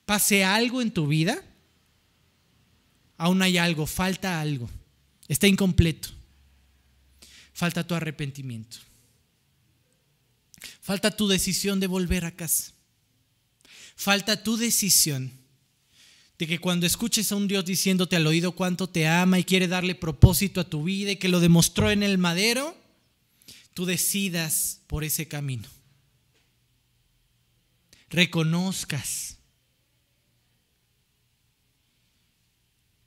pase 0.05 0.45
algo 0.45 0.81
en 0.81 0.93
tu 0.93 1.07
vida, 1.07 1.43
aún 3.17 3.43
hay 3.43 3.59
algo, 3.59 3.87
falta 3.87 4.41
algo, 4.41 4.71
está 5.27 5.47
incompleto, 5.47 6.11
falta 7.53 7.87
tu 7.87 7.95
arrepentimiento. 7.95 8.79
Falta 10.89 11.15
tu 11.15 11.29
decisión 11.29 11.81
de 11.81 11.87
volver 11.87 12.25
a 12.25 12.31
casa. 12.31 12.73
Falta 13.95 14.43
tu 14.43 14.57
decisión 14.57 15.31
de 16.39 16.47
que 16.47 16.61
cuando 16.61 16.87
escuches 16.87 17.31
a 17.31 17.37
un 17.37 17.47
Dios 17.47 17.67
diciéndote 17.67 18.17
al 18.17 18.27
oído 18.27 18.53
cuánto 18.53 18.89
te 18.89 19.07
ama 19.07 19.39
y 19.39 19.45
quiere 19.45 19.69
darle 19.69 19.95
propósito 19.95 20.63
a 20.63 20.71
tu 20.71 20.85
vida 20.85 21.11
y 21.11 21.17
que 21.17 21.29
lo 21.29 21.41
demostró 21.41 21.91
en 21.91 22.03
el 22.03 22.17
madero, 22.17 22.75
tú 23.79 23.87
decidas 23.87 24.81
por 24.89 25.05
ese 25.05 25.29
camino. 25.29 25.69
Reconozcas 28.11 29.37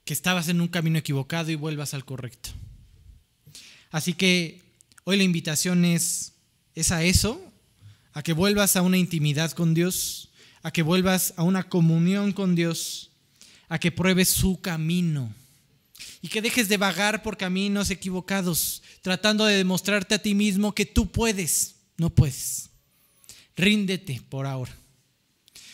que 0.06 0.14
estabas 0.14 0.48
en 0.48 0.62
un 0.62 0.68
camino 0.68 0.98
equivocado 0.98 1.50
y 1.50 1.56
vuelvas 1.56 1.92
al 1.92 2.06
correcto. 2.06 2.48
Así 3.90 4.14
que 4.14 4.62
hoy 5.04 5.18
la 5.18 5.24
invitación 5.24 5.84
es, 5.84 6.32
es 6.74 6.90
a 6.90 7.04
eso, 7.04 7.52
a 8.14 8.22
que 8.22 8.32
vuelvas 8.32 8.74
a 8.74 8.80
una 8.80 8.96
intimidad 8.96 9.52
con 9.52 9.74
Dios, 9.74 10.30
a 10.62 10.70
que 10.70 10.80
vuelvas 10.80 11.34
a 11.36 11.42
una 11.42 11.68
comunión 11.68 12.32
con 12.32 12.54
Dios, 12.54 13.10
a 13.68 13.78
que 13.78 13.92
pruebes 13.92 14.30
su 14.30 14.58
camino 14.62 15.34
y 16.22 16.28
que 16.28 16.40
dejes 16.40 16.68
de 16.70 16.78
vagar 16.78 17.22
por 17.22 17.36
caminos 17.36 17.90
equivocados, 17.90 18.82
tratando 19.02 19.44
de 19.44 19.56
demostrarte 19.56 20.14
a 20.14 20.22
ti 20.22 20.34
mismo 20.34 20.74
que 20.74 20.86
tú 20.86 21.10
puedes, 21.10 21.76
no 21.96 22.10
puedes. 22.10 22.70
Ríndete 23.56 24.22
por 24.28 24.46
ahora. 24.46 24.74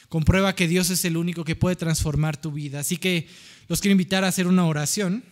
Comprueba 0.08 0.54
que 0.54 0.66
Dios 0.66 0.90
es 0.90 1.04
el 1.04 1.16
único 1.16 1.44
que 1.44 1.54
puede 1.54 1.76
transformar 1.76 2.40
tu 2.40 2.50
vida. 2.50 2.80
Así 2.80 2.96
que 2.96 3.28
los 3.68 3.80
quiero 3.80 3.92
invitar 3.92 4.24
a 4.24 4.28
hacer 4.28 4.46
una 4.46 4.66
oración 4.66 5.24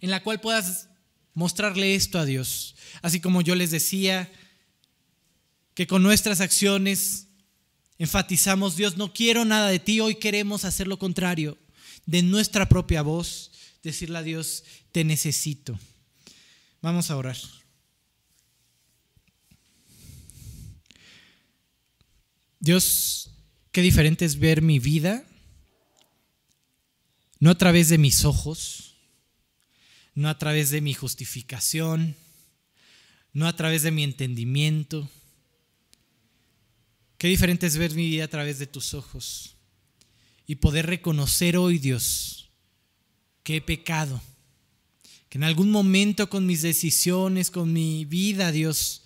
en 0.00 0.10
la 0.10 0.22
cual 0.22 0.40
puedas 0.40 0.88
mostrarle 1.34 1.94
esto 1.94 2.18
a 2.18 2.24
Dios. 2.24 2.76
Así 3.02 3.20
como 3.20 3.42
yo 3.42 3.54
les 3.54 3.70
decía, 3.70 4.30
que 5.80 5.86
con 5.86 6.02
nuestras 6.02 6.42
acciones 6.42 7.28
enfatizamos, 7.98 8.76
Dios, 8.76 8.98
no 8.98 9.14
quiero 9.14 9.46
nada 9.46 9.68
de 9.68 9.78
ti, 9.78 10.00
hoy 10.00 10.16
queremos 10.16 10.66
hacer 10.66 10.86
lo 10.86 10.98
contrario, 10.98 11.56
de 12.04 12.22
nuestra 12.22 12.68
propia 12.68 13.00
voz, 13.00 13.52
decirle 13.82 14.18
a 14.18 14.22
Dios, 14.22 14.64
te 14.92 15.04
necesito. 15.04 15.78
Vamos 16.82 17.10
a 17.10 17.16
orar. 17.16 17.36
Dios, 22.58 23.30
qué 23.72 23.80
diferente 23.82 24.24
es 24.24 24.38
ver 24.38 24.62
mi 24.62 24.78
vida, 24.78 25.24
no 27.38 27.50
a 27.50 27.58
través 27.58 27.88
de 27.88 27.98
mis 27.98 28.24
ojos, 28.24 28.94
no 30.14 30.28
a 30.28 30.38
través 30.38 30.70
de 30.70 30.80
mi 30.80 30.92
justificación, 30.92 32.16
no 33.32 33.46
a 33.46 33.56
través 33.56 33.82
de 33.82 33.90
mi 33.90 34.04
entendimiento, 34.04 35.08
Qué 37.20 37.28
diferente 37.28 37.66
es 37.66 37.76
ver 37.76 37.94
mi 37.94 38.08
vida 38.08 38.24
a 38.24 38.28
través 38.28 38.58
de 38.58 38.66
tus 38.66 38.94
ojos 38.94 39.54
y 40.46 40.54
poder 40.54 40.86
reconocer 40.86 41.58
hoy, 41.58 41.78
Dios, 41.78 42.48
que 43.42 43.56
he 43.56 43.60
pecado, 43.60 44.22
que 45.30 45.38
en 45.38 45.44
algún 45.44 45.70
momento 45.70 46.28
con 46.28 46.44
mis 46.44 46.60
decisiones, 46.60 47.52
con 47.52 47.72
mi 47.72 48.04
vida, 48.04 48.50
Dios, 48.50 49.04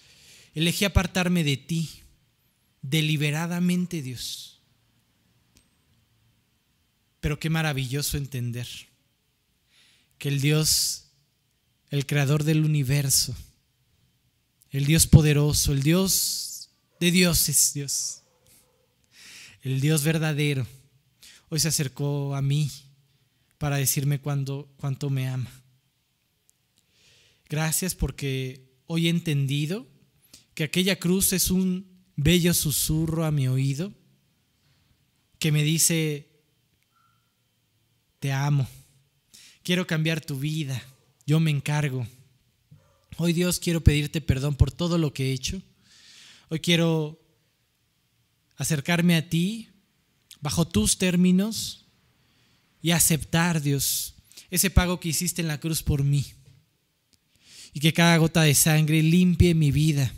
elegí 0.54 0.86
apartarme 0.86 1.44
de 1.44 1.58
ti, 1.58 1.90
deliberadamente, 2.80 4.00
Dios. 4.00 4.58
Pero 7.20 7.38
qué 7.38 7.50
maravilloso 7.50 8.16
entender 8.16 8.66
que 10.16 10.30
el 10.30 10.40
Dios, 10.40 11.10
el 11.90 12.06
creador 12.06 12.42
del 12.42 12.64
universo, 12.64 13.36
el 14.70 14.86
Dios 14.86 15.06
poderoso, 15.06 15.74
el 15.74 15.82
Dios 15.82 16.70
de 17.00 17.10
Dios 17.10 17.50
es 17.50 17.74
Dios. 17.74 18.22
El 19.60 19.82
Dios 19.82 20.02
verdadero. 20.02 20.66
Hoy 21.50 21.60
se 21.60 21.68
acercó 21.68 22.34
a 22.34 22.40
mí 22.40 22.70
para 23.58 23.76
decirme 23.76 24.20
cuánto 24.20 25.10
me 25.10 25.28
ama. 25.28 25.63
Gracias 27.48 27.94
porque 27.94 28.68
hoy 28.86 29.06
he 29.06 29.10
entendido 29.10 29.86
que 30.54 30.64
aquella 30.64 30.98
cruz 30.98 31.32
es 31.32 31.50
un 31.50 31.86
bello 32.16 32.54
susurro 32.54 33.24
a 33.24 33.30
mi 33.30 33.48
oído 33.48 33.92
que 35.38 35.52
me 35.52 35.62
dice, 35.62 36.28
te 38.20 38.32
amo, 38.32 38.66
quiero 39.62 39.86
cambiar 39.86 40.20
tu 40.20 40.38
vida, 40.38 40.82
yo 41.26 41.40
me 41.40 41.50
encargo. 41.50 42.06
Hoy 43.18 43.32
Dios 43.32 43.60
quiero 43.60 43.82
pedirte 43.82 44.20
perdón 44.20 44.56
por 44.56 44.72
todo 44.72 44.98
lo 44.98 45.12
que 45.12 45.26
he 45.26 45.32
hecho 45.32 45.62
Hoy 46.48 46.60
quiero 46.60 47.20
acercarme 48.56 49.16
a 49.16 49.28
ti 49.28 49.70
bajo 50.40 50.68
tus 50.68 50.98
términos 50.98 51.86
y 52.82 52.90
aceptar, 52.90 53.62
Dios, 53.62 54.14
ese 54.50 54.70
pago 54.70 55.00
que 55.00 55.08
hiciste 55.08 55.40
en 55.40 55.48
la 55.48 55.58
cruz 55.58 55.82
por 55.82 56.04
mí. 56.04 56.26
Y 57.74 57.80
que 57.80 57.92
cada 57.92 58.16
gota 58.16 58.42
de 58.42 58.54
sangre 58.54 59.02
limpie 59.02 59.54
mi 59.54 59.70
vida, 59.70 60.14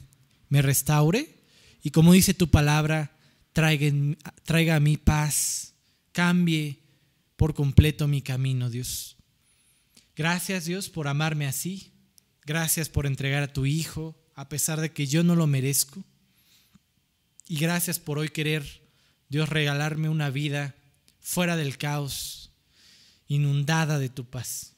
me 0.48 0.62
restaure 0.62 1.36
y 1.86 1.90
como 1.90 2.12
dice 2.12 2.34
tu 2.34 2.48
palabra, 2.50 3.12
traiga, 3.52 3.92
traiga 4.42 4.74
a 4.74 4.80
mí 4.80 4.96
paz, 4.96 5.74
cambie 6.10 6.80
por 7.36 7.54
completo 7.54 8.08
mi 8.08 8.22
camino, 8.22 8.70
Dios. 8.70 9.16
Gracias, 10.16 10.64
Dios, 10.64 10.88
por 10.88 11.06
amarme 11.06 11.46
así. 11.46 11.92
Gracias 12.44 12.88
por 12.88 13.06
entregar 13.06 13.44
a 13.44 13.52
tu 13.52 13.66
Hijo, 13.66 14.16
a 14.34 14.48
pesar 14.48 14.80
de 14.80 14.90
que 14.90 15.06
yo 15.06 15.22
no 15.22 15.36
lo 15.36 15.46
merezco. 15.46 16.02
Y 17.46 17.58
gracias 17.58 18.00
por 18.00 18.18
hoy 18.18 18.30
querer, 18.30 18.82
Dios, 19.28 19.48
regalarme 19.48 20.08
una 20.08 20.30
vida 20.30 20.74
fuera 21.20 21.56
del 21.56 21.78
caos 21.78 22.50
inundada 23.28 23.98
de 23.98 24.08
tu 24.08 24.24
paz. 24.24 24.75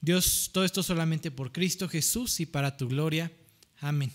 Dios, 0.00 0.50
todo 0.52 0.64
esto 0.64 0.82
solamente 0.82 1.30
por 1.30 1.52
Cristo 1.52 1.88
Jesús 1.88 2.40
y 2.40 2.46
para 2.46 2.76
tu 2.76 2.88
gloria. 2.88 3.32
Amén. 3.78 4.12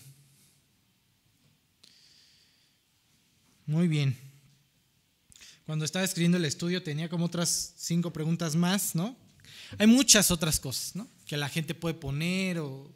Muy 3.66 3.88
bien. 3.88 4.16
Cuando 5.66 5.84
estaba 5.84 6.04
escribiendo 6.04 6.38
el 6.38 6.44
estudio 6.44 6.82
tenía 6.82 7.08
como 7.08 7.26
otras 7.26 7.74
cinco 7.76 8.12
preguntas 8.12 8.56
más, 8.56 8.94
¿no? 8.94 9.16
Hay 9.78 9.86
muchas 9.86 10.30
otras 10.30 10.60
cosas, 10.60 10.96
¿no? 10.96 11.08
Que 11.26 11.36
la 11.36 11.48
gente 11.48 11.74
puede 11.74 11.94
poner 11.94 12.58
o 12.58 12.92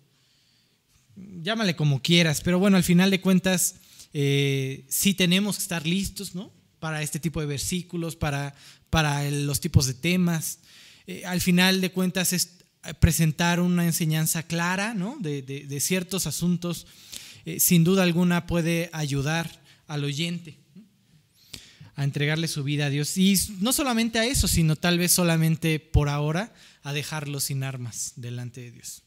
llámale 1.16 1.76
como 1.76 2.03
quieras, 2.03 2.41
pero 2.43 2.59
bueno, 2.59 2.76
al 2.76 2.84
final 2.84 3.11
de 3.11 3.20
cuentas 3.20 3.76
eh, 4.12 4.84
sí 4.89 5.14
tenemos 5.14 5.57
que 5.57 5.62
estar 5.62 5.87
listos, 5.87 6.34
¿no? 6.34 6.53
Para 6.78 7.03
este 7.03 7.20
tipo 7.20 7.41
de 7.41 7.47
versículos, 7.47 8.16
para, 8.16 8.55
para 8.91 9.30
los 9.30 9.61
tipos 9.61 9.87
de 9.87 9.95
temas. 9.95 10.59
Eh, 11.07 11.24
al 11.24 11.41
final 11.41 11.80
de 11.80 11.93
cuentas 11.93 12.32
es 12.32 12.64
presentar 12.95 13.61
una 13.61 13.84
enseñanza 13.84 14.43
clara, 14.43 14.95
¿no? 14.95 15.16
De, 15.20 15.78
ciertos 15.80 16.26
asuntos, 16.26 16.87
eh, 17.45 17.61
sin 17.61 17.84
duda 17.84 18.03
alguna 18.03 18.47
puede 18.47 18.91
ayudar 18.93 19.62
al 19.87 20.05
oyente 20.05 20.59
a 21.95 22.05
entregarle 22.05 22.47
su 22.47 22.62
vida 22.62 22.87
a 22.87 22.91
Dios. 22.91 23.16
Y 23.16 23.39
no 23.61 23.72
solamente 23.72 24.18
a 24.18 24.26
eso, 24.26 24.49
sino 24.49 24.76
tal 24.76 24.99
vez 24.99 25.12
solamente 25.12 25.80
por 25.80 26.09
ahora 26.09 26.53
a 26.82 26.93
dejarlo 26.93 27.41
sin 27.41 27.62
armas 27.62 28.12
delante 28.16 28.61
de 28.61 28.70
Dios. 28.70 29.03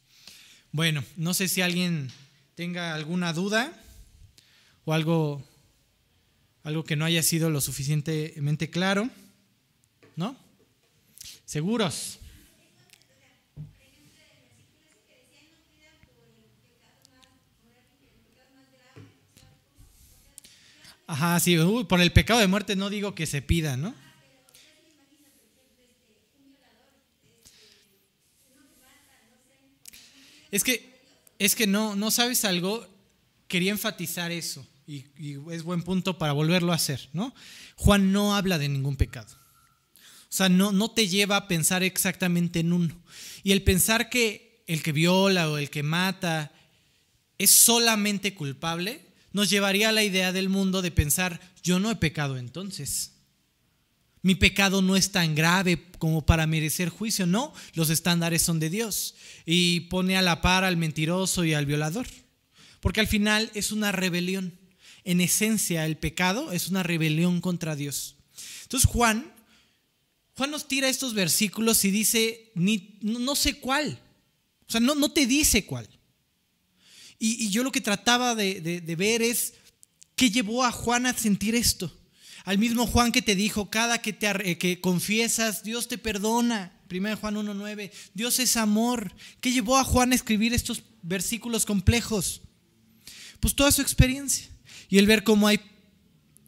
Bueno, 0.72 1.04
no 1.16 1.34
sé 1.34 1.48
si 1.48 1.62
alguien 1.62 2.12
tenga 2.56 2.96
alguna 2.96 3.32
duda 3.34 3.74
o 4.86 4.94
algo, 4.94 5.44
algo 6.64 6.84
que 6.84 6.96
no 6.96 7.06
haya 7.06 7.24
sido 7.24 7.50
lo 7.50 7.62
suficientemente 7.62 8.70
claro. 8.70 9.10
¿No? 10.16 10.36
¿Seguros? 11.46 12.19
Ajá, 21.12 21.40
sí, 21.40 21.58
por 21.88 22.02
el 22.02 22.12
pecado 22.12 22.40
de 22.40 22.46
muerte 22.46 22.76
no 22.76 22.92
digo 22.92 23.16
que 23.16 23.26
se 23.26 23.42
pida, 23.42 23.76
¿no? 23.76 23.96
Es 30.52 30.64
que, 30.64 31.02
es 31.40 31.56
que 31.56 31.66
no, 31.66 31.96
no 31.96 32.12
sabes 32.12 32.46
algo, 32.46 32.88
quería 33.48 33.72
enfatizar 33.72 34.32
eso 34.32 34.64
y, 34.86 35.08
es 35.52 35.64
buen 35.64 35.82
punto 35.82 36.20
para 36.20 36.34
volverlo 36.34 36.74
a 36.74 36.76
hacer, 36.76 37.10
¿no? 37.14 37.34
Juan 37.76 38.12
no 38.12 38.36
habla 38.36 38.60
de 38.60 38.70
ningún 38.70 38.96
pecado. 38.96 39.36
O 39.96 40.32
sea, 40.32 40.48
no, 40.48 40.72
no 40.72 40.92
te 40.92 41.08
lleva 41.08 41.38
a 41.38 41.48
pensar 41.48 41.82
exactamente 41.82 42.60
en 42.60 42.72
uno. 42.72 42.96
Y 43.42 43.54
el 43.54 43.64
pensar 43.64 44.12
que 44.12 44.64
el 44.68 44.84
que 44.84 44.92
viola 44.92 45.50
o 45.50 45.58
el 45.58 45.72
que 45.72 45.82
mata 45.82 46.52
es 47.40 47.50
solamente 47.50 48.36
culpable, 48.36 49.09
nos 49.32 49.50
llevaría 49.50 49.90
a 49.90 49.94
la 49.94 50.04
idea 50.04 50.32
del 50.32 50.50
mundo 50.50 50.82
de 50.82 50.92
pensar, 50.92 51.40
yo 51.64 51.80
no 51.80 51.92
he 51.92 51.96
pecado 51.96 52.38
entonces. 52.38 53.14
Mi 54.22 54.36
pecado 54.36 54.82
no 54.82 54.96
es 54.96 55.12
tan 55.12 55.34
grave 55.34 55.86
como 55.98 56.26
para 56.26 56.48
merecer 56.48 56.90
juicio, 56.90 57.26
no, 57.26 57.54
los 57.74 57.90
estándares 57.90 58.42
son 58.42 58.60
de 58.60 58.70
Dios. 58.70 59.16
Y 59.46 59.82
pone 59.82 60.18
a 60.18 60.22
la 60.22 60.42
par 60.42 60.64
al 60.64 60.78
mentiroso 60.78 61.46
y 61.46 61.54
al 61.54 61.66
violador. 61.66 62.08
Porque 62.82 63.00
al 63.00 63.08
final 63.08 63.50
es 63.54 63.72
una 63.72 63.92
rebelión. 63.92 64.58
En 65.06 65.22
esencia, 65.22 65.86
el 65.86 65.98
pecado 65.98 66.52
es 66.52 66.68
una 66.68 66.84
rebelión 66.84 67.40
contra 67.40 67.76
Dios. 67.76 68.16
Entonces 68.64 68.90
Juan, 68.90 69.34
Juan 70.36 70.52
nos 70.52 70.68
tira 70.68 70.90
estos 70.90 71.14
versículos 71.14 71.84
y 71.86 71.92
dice, 71.92 72.52
no, 73.02 73.36
sé 73.36 73.60
cuál. 73.60 74.00
O 74.68 74.72
sea, 74.72 74.82
no 74.82 75.12
te 75.12 75.26
dice 75.26 75.66
cuál. 75.66 75.88
Y, 77.20 77.50
yo 77.50 77.64
lo 77.64 77.72
que 77.72 77.82
trataba 77.82 78.34
de, 78.34 78.96
ver 78.98 79.22
es 79.22 79.54
qué 80.16 80.32
llevó 80.32 80.64
a 80.64 80.72
Juan 80.72 81.06
a 81.06 81.14
sentir 81.14 81.54
esto. 81.54 81.94
Al 82.46 82.58
mismo 82.58 82.88
Juan 82.88 83.12
que 83.12 83.22
te 83.22 83.36
dijo, 83.36 83.70
cada 83.70 84.02
que, 84.02 84.14
te, 84.14 84.58
que 84.58 84.80
confiesas, 84.80 85.62
Dios 85.64 85.88
te 85.88 85.98
perdona. 85.98 86.74
1 86.90 87.18
Juan 87.18 87.36
1.9, 87.36 87.92
Dios 88.14 88.40
es 88.40 88.58
amor. 88.58 89.14
¿Qué 89.42 89.52
llevó 89.52 89.78
a 89.78 89.84
Juan 89.84 90.12
a 90.12 90.16
escribir 90.16 90.54
estos 90.54 90.82
versículos 91.04 91.66
complejos? 91.66 92.42
Pues 93.40 93.54
toda 93.54 93.72
su 93.72 93.82
experiencia. 93.82 94.48
Y 94.90 94.98
el 94.98 95.06
ver 95.06 95.24
cómo 95.24 95.48
hay 95.48 95.60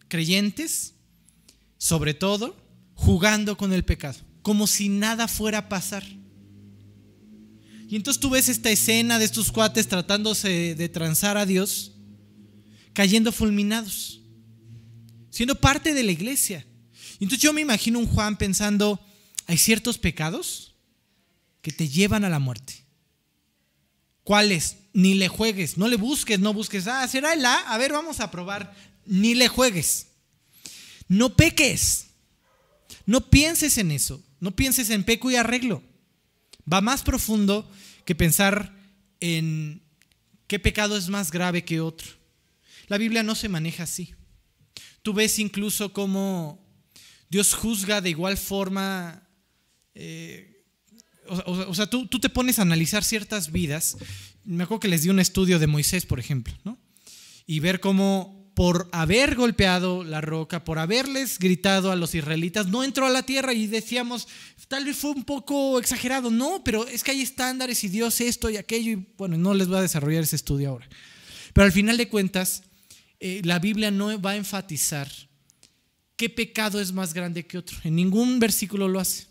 creyentes, 0.07 0.93
sobre 1.77 2.13
todo, 2.13 2.57
jugando 2.95 3.57
con 3.57 3.73
el 3.73 3.83
pecado, 3.83 4.19
como 4.41 4.67
si 4.67 4.89
nada 4.89 5.27
fuera 5.27 5.59
a 5.59 5.69
pasar. 5.69 6.03
Y 7.91 7.97
entonces 7.97 8.21
tú 8.21 8.29
ves 8.29 8.47
esta 8.47 8.71
escena 8.71 9.19
de 9.19 9.25
estos 9.25 9.51
cuates 9.51 9.89
tratándose 9.89 10.75
de 10.75 10.87
transar 10.87 11.35
a 11.35 11.45
Dios, 11.45 11.91
cayendo 12.93 13.33
fulminados, 13.33 14.21
siendo 15.29 15.55
parte 15.55 15.93
de 15.93 16.01
la 16.03 16.13
iglesia. 16.13 16.65
Y 17.19 17.25
entonces 17.25 17.41
yo 17.41 17.51
me 17.51 17.59
imagino 17.59 17.99
un 17.99 18.07
Juan 18.07 18.37
pensando, 18.37 19.05
hay 19.45 19.57
ciertos 19.57 19.97
pecados 19.97 20.77
que 21.61 21.73
te 21.73 21.89
llevan 21.89 22.23
a 22.23 22.29
la 22.29 22.39
muerte. 22.39 22.85
¿Cuáles? 24.23 24.77
Ni 24.93 25.15
le 25.15 25.27
juegues, 25.27 25.77
no 25.77 25.89
le 25.89 25.97
busques, 25.97 26.39
no 26.39 26.53
busques, 26.53 26.87
ah, 26.87 27.05
será 27.09 27.33
el 27.33 27.45
A, 27.45 27.55
a 27.55 27.77
ver, 27.77 27.91
vamos 27.91 28.21
a 28.21 28.31
probar, 28.31 28.73
ni 29.05 29.35
le 29.35 29.49
juegues. 29.49 30.07
No 31.09 31.35
peques, 31.35 32.05
no 33.05 33.29
pienses 33.29 33.77
en 33.77 33.91
eso, 33.91 34.23
no 34.39 34.55
pienses 34.55 34.89
en 34.91 35.03
peco 35.03 35.29
y 35.29 35.35
arreglo. 35.35 35.83
Va 36.71 36.79
más 36.79 37.01
profundo 37.01 37.69
que 38.05 38.15
pensar 38.15 38.75
en 39.19 39.81
qué 40.47 40.59
pecado 40.59 40.97
es 40.97 41.09
más 41.09 41.31
grave 41.31 41.63
que 41.63 41.81
otro. 41.81 42.07
La 42.87 42.97
Biblia 42.97 43.23
no 43.23 43.35
se 43.35 43.49
maneja 43.49 43.83
así. 43.83 44.13
Tú 45.01 45.13
ves 45.13 45.39
incluso 45.39 45.93
cómo 45.93 46.61
Dios 47.29 47.53
juzga 47.53 48.01
de 48.01 48.09
igual 48.09 48.37
forma. 48.37 49.27
Eh, 49.95 50.65
o, 51.27 51.73
sea, 51.73 51.87
tú, 51.87 52.07
tú, 52.07 52.19
te 52.19 52.29
pones 52.29 52.59
a 52.59 52.63
analizar 52.63 53.03
ciertas 53.03 53.51
vidas. 53.51 53.97
Me 54.43 54.63
acuerdo 54.63 54.81
que 54.81 54.87
les 54.87 55.03
di 55.03 55.09
un 55.09 55.19
estudio 55.19 55.59
de 55.59 55.67
Moisés, 55.67 56.05
por 56.05 56.19
ejemplo, 56.19 56.53
¿no? 56.63 56.77
Y 57.45 57.59
ver 57.59 57.79
cómo 57.79 58.40
por 58.61 58.87
haber 58.91 59.33
golpeado 59.33 60.03
la 60.03 60.21
roca, 60.21 60.63
por 60.63 60.77
haberles 60.77 61.39
gritado 61.39 61.91
a 61.91 61.95
los 61.95 62.13
israelitas, 62.13 62.67
no 62.67 62.83
entró 62.83 63.07
a 63.07 63.09
la 63.09 63.23
tierra 63.23 63.55
y 63.55 63.65
decíamos, 63.65 64.27
tal 64.67 64.85
vez 64.85 64.97
fue 64.97 65.09
un 65.09 65.23
poco 65.23 65.79
exagerado, 65.79 66.29
no, 66.29 66.63
pero 66.63 66.85
es 66.85 67.03
que 67.03 67.09
hay 67.09 67.21
estándares 67.21 67.83
y 67.83 67.87
Dios 67.87 68.21
esto 68.21 68.51
y 68.51 68.57
aquello, 68.57 68.91
y 68.91 69.07
bueno, 69.17 69.35
no 69.35 69.55
les 69.55 69.67
voy 69.67 69.77
a 69.77 69.81
desarrollar 69.81 70.21
ese 70.21 70.35
estudio 70.35 70.69
ahora. 70.69 70.87
Pero 71.53 71.65
al 71.65 71.71
final 71.71 71.97
de 71.97 72.07
cuentas, 72.07 72.61
eh, 73.19 73.41
la 73.43 73.57
Biblia 73.57 73.89
no 73.89 74.21
va 74.21 74.33
a 74.33 74.35
enfatizar 74.35 75.11
qué 76.15 76.29
pecado 76.29 76.79
es 76.79 76.93
más 76.93 77.15
grande 77.15 77.47
que 77.47 77.57
otro, 77.57 77.79
en 77.83 77.95
ningún 77.95 78.37
versículo 78.37 78.87
lo 78.87 78.99
hace, 78.99 79.25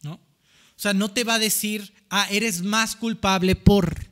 ¿no? 0.00 0.14
O 0.14 0.78
sea, 0.78 0.94
no 0.94 1.10
te 1.10 1.22
va 1.22 1.34
a 1.34 1.38
decir, 1.38 1.92
ah, 2.08 2.26
eres 2.30 2.62
más 2.62 2.96
culpable 2.96 3.56
por, 3.56 4.06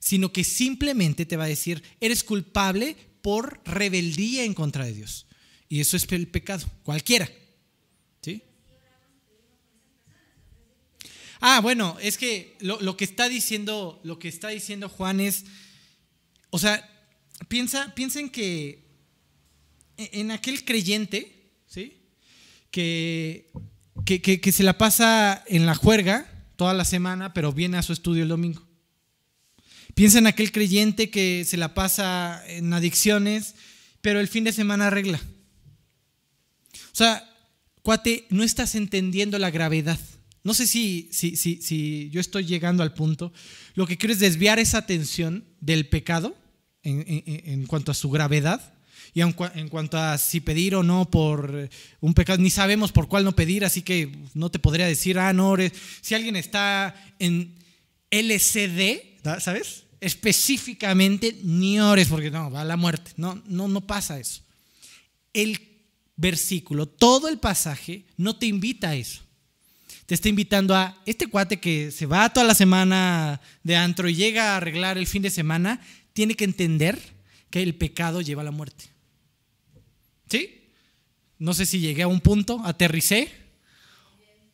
sino 0.00 0.32
que 0.32 0.42
simplemente 0.42 1.24
te 1.24 1.36
va 1.36 1.44
a 1.44 1.46
decir, 1.46 1.84
eres 2.00 2.24
culpable 2.24 2.96
por 3.22 3.60
rebeldía 3.64 4.44
en 4.44 4.54
contra 4.54 4.84
de 4.84 4.92
Dios. 4.92 5.26
Y 5.68 5.80
eso 5.80 5.96
es 5.96 6.10
el 6.12 6.28
pecado, 6.28 6.66
cualquiera. 6.82 7.30
¿Sí? 8.22 8.42
Ah, 11.40 11.60
bueno, 11.60 11.96
es 12.00 12.16
que 12.16 12.56
lo, 12.60 12.96
que 12.96 13.04
está 13.04 13.28
diciendo, 13.28 14.00
lo 14.02 14.18
que 14.18 14.28
está 14.28 14.48
diciendo 14.48 14.88
Juan 14.88 15.20
es, 15.20 15.44
o 16.50 16.58
sea, 16.58 16.88
piensa, 17.48 17.94
piensen 17.94 18.30
que 18.30 18.86
en 19.96 20.30
aquel 20.30 20.64
creyente, 20.64 21.50
¿sí? 21.66 22.00
Que, 22.70 23.50
que, 24.04 24.20
que 24.20 24.52
se 24.52 24.62
la 24.62 24.78
pasa 24.78 25.44
en 25.46 25.66
la 25.66 25.74
juerga 25.74 26.30
toda 26.56 26.74
la 26.74 26.84
semana, 26.84 27.34
pero 27.34 27.52
viene 27.52 27.76
a 27.76 27.82
su 27.82 27.92
estudio 27.92 28.22
el 28.22 28.28
domingo. 28.28 28.67
Piensa 29.98 30.18
en 30.18 30.28
aquel 30.28 30.52
creyente 30.52 31.10
que 31.10 31.44
se 31.44 31.56
la 31.56 31.74
pasa 31.74 32.40
en 32.46 32.72
adicciones, 32.72 33.56
pero 34.00 34.20
el 34.20 34.28
fin 34.28 34.44
de 34.44 34.52
semana 34.52 34.86
arregla. 34.86 35.20
O 36.72 36.94
sea, 36.94 37.28
cuate, 37.82 38.24
no 38.30 38.44
estás 38.44 38.76
entendiendo 38.76 39.40
la 39.40 39.50
gravedad. 39.50 39.98
No 40.44 40.54
sé 40.54 40.68
si, 40.68 41.08
si, 41.10 41.34
si, 41.34 41.60
si 41.60 42.10
yo 42.10 42.20
estoy 42.20 42.44
llegando 42.44 42.84
al 42.84 42.94
punto. 42.94 43.32
Lo 43.74 43.88
que 43.88 43.98
quiero 43.98 44.12
es 44.12 44.20
desviar 44.20 44.60
esa 44.60 44.78
atención 44.78 45.44
del 45.60 45.88
pecado 45.88 46.36
en, 46.84 47.66
cuanto 47.66 47.90
a 47.90 47.94
su 47.94 48.08
gravedad 48.08 48.74
y 49.14 49.22
en, 49.22 49.34
en, 49.56 49.68
cuanto 49.68 49.98
a 49.98 50.16
si 50.16 50.38
pedir 50.38 50.76
o 50.76 50.84
no 50.84 51.10
por 51.10 51.68
un 51.98 52.14
pecado, 52.14 52.40
ni 52.40 52.50
sabemos 52.50 52.92
por 52.92 53.08
cuál 53.08 53.24
no 53.24 53.34
pedir, 53.34 53.64
así 53.64 53.82
que 53.82 54.12
no 54.34 54.48
te 54.48 54.60
podría 54.60 54.86
decir, 54.86 55.18
ah, 55.18 55.32
no, 55.32 55.56
si 56.02 56.14
alguien 56.14 56.36
está 56.36 56.94
en 57.18 57.56
LCD, 58.12 59.40
¿sabes? 59.40 59.87
Específicamente 60.00 61.38
ni 61.42 61.80
ores 61.80 62.08
porque 62.08 62.30
no, 62.30 62.50
va 62.50 62.62
a 62.62 62.64
la 62.64 62.76
muerte. 62.76 63.12
No, 63.16 63.42
no, 63.46 63.68
no 63.68 63.86
pasa 63.86 64.18
eso. 64.18 64.42
El 65.32 65.60
versículo, 66.16 66.86
todo 66.86 67.28
el 67.28 67.38
pasaje 67.38 68.04
no 68.16 68.36
te 68.36 68.46
invita 68.46 68.90
a 68.90 68.94
eso. 68.96 69.22
te 70.06 70.14
está 70.14 70.28
invitando 70.28 70.74
a 70.74 71.00
este 71.04 71.26
cuate 71.26 71.60
que 71.60 71.90
se 71.90 72.06
va 72.06 72.32
toda 72.32 72.46
la 72.46 72.54
semana 72.54 73.40
de 73.62 73.76
antro 73.76 74.08
y 74.08 74.14
llega 74.14 74.52
a 74.52 74.56
arreglar 74.56 74.96
el 74.98 75.06
fin 75.06 75.22
de 75.22 75.30
semana, 75.30 75.80
tiene 76.12 76.34
que 76.34 76.44
entender 76.44 76.98
que 77.50 77.62
el 77.62 77.74
pecado 77.74 78.20
lleva 78.20 78.42
a 78.42 78.44
la 78.44 78.50
muerte. 78.50 78.86
¿Sí? 80.28 80.70
No 81.38 81.54
sé 81.54 81.66
si 81.66 81.78
llegué 81.78 82.02
a 82.02 82.08
un 82.08 82.20
punto, 82.20 82.60
aterricé 82.64 83.30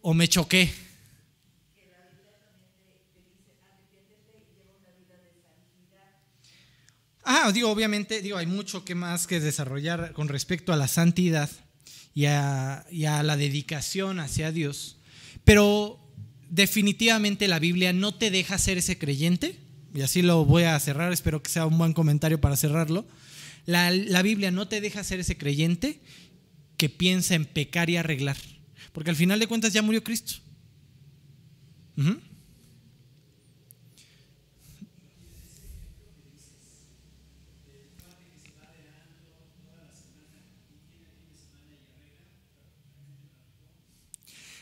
o 0.03 0.13
me 0.13 0.29
choqué. 0.29 0.71
Ah, 7.25 7.51
digo, 7.53 7.71
obviamente, 7.71 8.21
digo, 8.21 8.37
hay 8.37 8.47
mucho 8.47 8.85
que 8.85 8.95
más 8.95 9.27
que 9.27 9.41
desarrollar 9.41 10.13
con 10.13 10.29
respecto 10.29 10.73
a 10.73 10.77
la 10.77 10.89
santidad 10.89 11.51
y 12.15 12.27
a, 12.27 12.85
la 12.91 13.37
dedicación 13.37 14.21
hacia 14.21 14.53
Dios, 14.53 14.99
pero 15.45 15.99
definitivamente 16.51 17.49
la 17.49 17.59
Biblia 17.59 17.93
no 17.93 18.15
te 18.15 18.31
deja 18.31 18.59
ser 18.59 18.79
ese 18.79 18.99
creyente, 18.99 19.59
y 19.95 20.03
así 20.03 20.23
lo 20.23 20.45
voy 20.45 20.65
a 20.65 20.79
cerrar, 20.79 21.13
espero 21.13 21.43
que 21.43 21.51
sea 21.51 21.67
un 21.67 21.79
buen 21.79 21.93
comentario 21.93 22.41
para 22.41 22.57
cerrarlo. 22.57 23.07
La, 23.65 24.23
Biblia 24.23 24.51
no 24.51 24.69
te 24.69 24.81
deja 24.81 25.03
ser 25.03 25.21
ese 25.21 25.39
creyente 25.39 26.01
que 26.77 26.91
piensa 26.91 27.35
en 27.35 27.47
pecar 27.47 27.89
y 27.89 27.97
arreglar, 27.97 28.37
porque 28.93 29.11
al 29.11 29.17
final 29.17 29.41
de 29.41 29.47
cuentas 29.47 29.73
ya 29.73 29.83
murió 29.83 30.05
Cristo. 30.05 30.35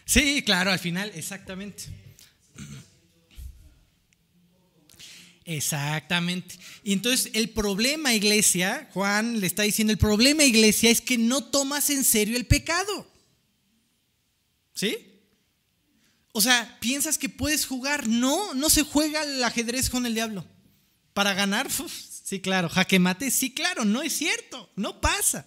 Sí, 0.05 0.43
claro, 0.43 0.71
al 0.71 0.79
final, 0.79 1.11
exactamente. 1.15 1.85
Exactamente. 5.45 6.57
Y 6.85 6.93
entonces 6.93 7.31
el 7.35 7.51
problema, 7.51 8.15
iglesia, 8.15 8.89
Juan 8.93 9.41
le 9.41 9.47
está 9.47 9.63
diciendo, 9.63 9.93
el 9.93 9.99
problema, 9.99 10.45
iglesia, 10.45 10.91
es 10.91 11.01
que 11.01 11.19
no 11.19 11.45
tomas 11.45 11.91
en 11.91 12.05
serio 12.05 12.37
el 12.37 12.47
pecado. 12.47 13.11
¿Sí? 14.75 14.97
O 16.33 16.41
sea, 16.41 16.79
piensas 16.81 17.19
que 17.19 17.29
puedes 17.29 17.67
jugar. 17.67 18.09
No, 18.09 18.55
no 18.55 18.71
se 18.71 18.83
juega 18.83 19.23
el 19.23 19.43
ajedrez 19.45 19.91
con 19.91 20.07
el 20.07 20.15
diablo. 20.15 20.47
Para 21.13 21.35
ganar, 21.35 21.69
sí, 22.25 22.41
claro. 22.41 22.69
Jaque 22.69 22.99
mate, 22.99 23.31
sí, 23.31 23.53
claro. 23.53 23.85
No 23.85 24.03
es 24.03 24.13
cierto. 24.13 24.71
No 24.77 25.01
pasa. 25.01 25.47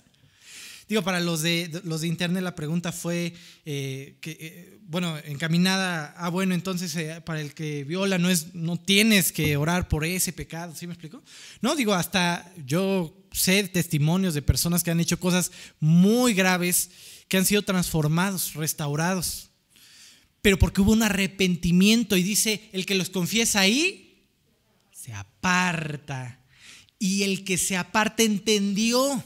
Digo, 0.87 1.01
para 1.01 1.19
los 1.19 1.41
de, 1.41 1.81
los 1.83 2.01
de 2.01 2.07
internet 2.07 2.43
la 2.43 2.55
pregunta 2.55 2.91
fue, 2.91 3.33
eh, 3.65 4.17
que, 4.21 4.37
eh, 4.39 4.77
bueno, 4.83 5.17
encaminada, 5.25 6.13
ah, 6.17 6.29
bueno, 6.29 6.53
entonces 6.53 6.95
eh, 6.95 7.21
para 7.25 7.41
el 7.41 7.55
que 7.55 7.83
viola 7.83 8.19
no, 8.19 8.29
es, 8.29 8.53
no 8.53 8.77
tienes 8.77 9.31
que 9.31 9.57
orar 9.57 9.87
por 9.87 10.05
ese 10.05 10.31
pecado, 10.31 10.75
¿sí 10.75 10.85
me 10.85 10.93
explico? 10.93 11.23
No, 11.61 11.75
digo, 11.75 11.95
hasta 11.95 12.53
yo 12.65 13.17
sé 13.31 13.63
testimonios 13.67 14.35
de 14.35 14.43
personas 14.43 14.83
que 14.83 14.91
han 14.91 14.99
hecho 14.99 15.19
cosas 15.19 15.51
muy 15.79 16.35
graves, 16.35 16.91
que 17.27 17.37
han 17.37 17.45
sido 17.45 17.63
transformados, 17.63 18.53
restaurados, 18.53 19.49
pero 20.43 20.59
porque 20.59 20.81
hubo 20.81 20.91
un 20.91 21.01
arrepentimiento 21.01 22.15
y 22.15 22.21
dice, 22.21 22.69
el 22.73 22.85
que 22.85 22.93
los 22.93 23.09
confiesa 23.09 23.61
ahí, 23.61 24.05
se 24.91 25.13
aparta. 25.13 26.39
Y 26.99 27.23
el 27.23 27.43
que 27.43 27.57
se 27.57 27.75
aparta 27.75 28.23
entendió 28.23 29.23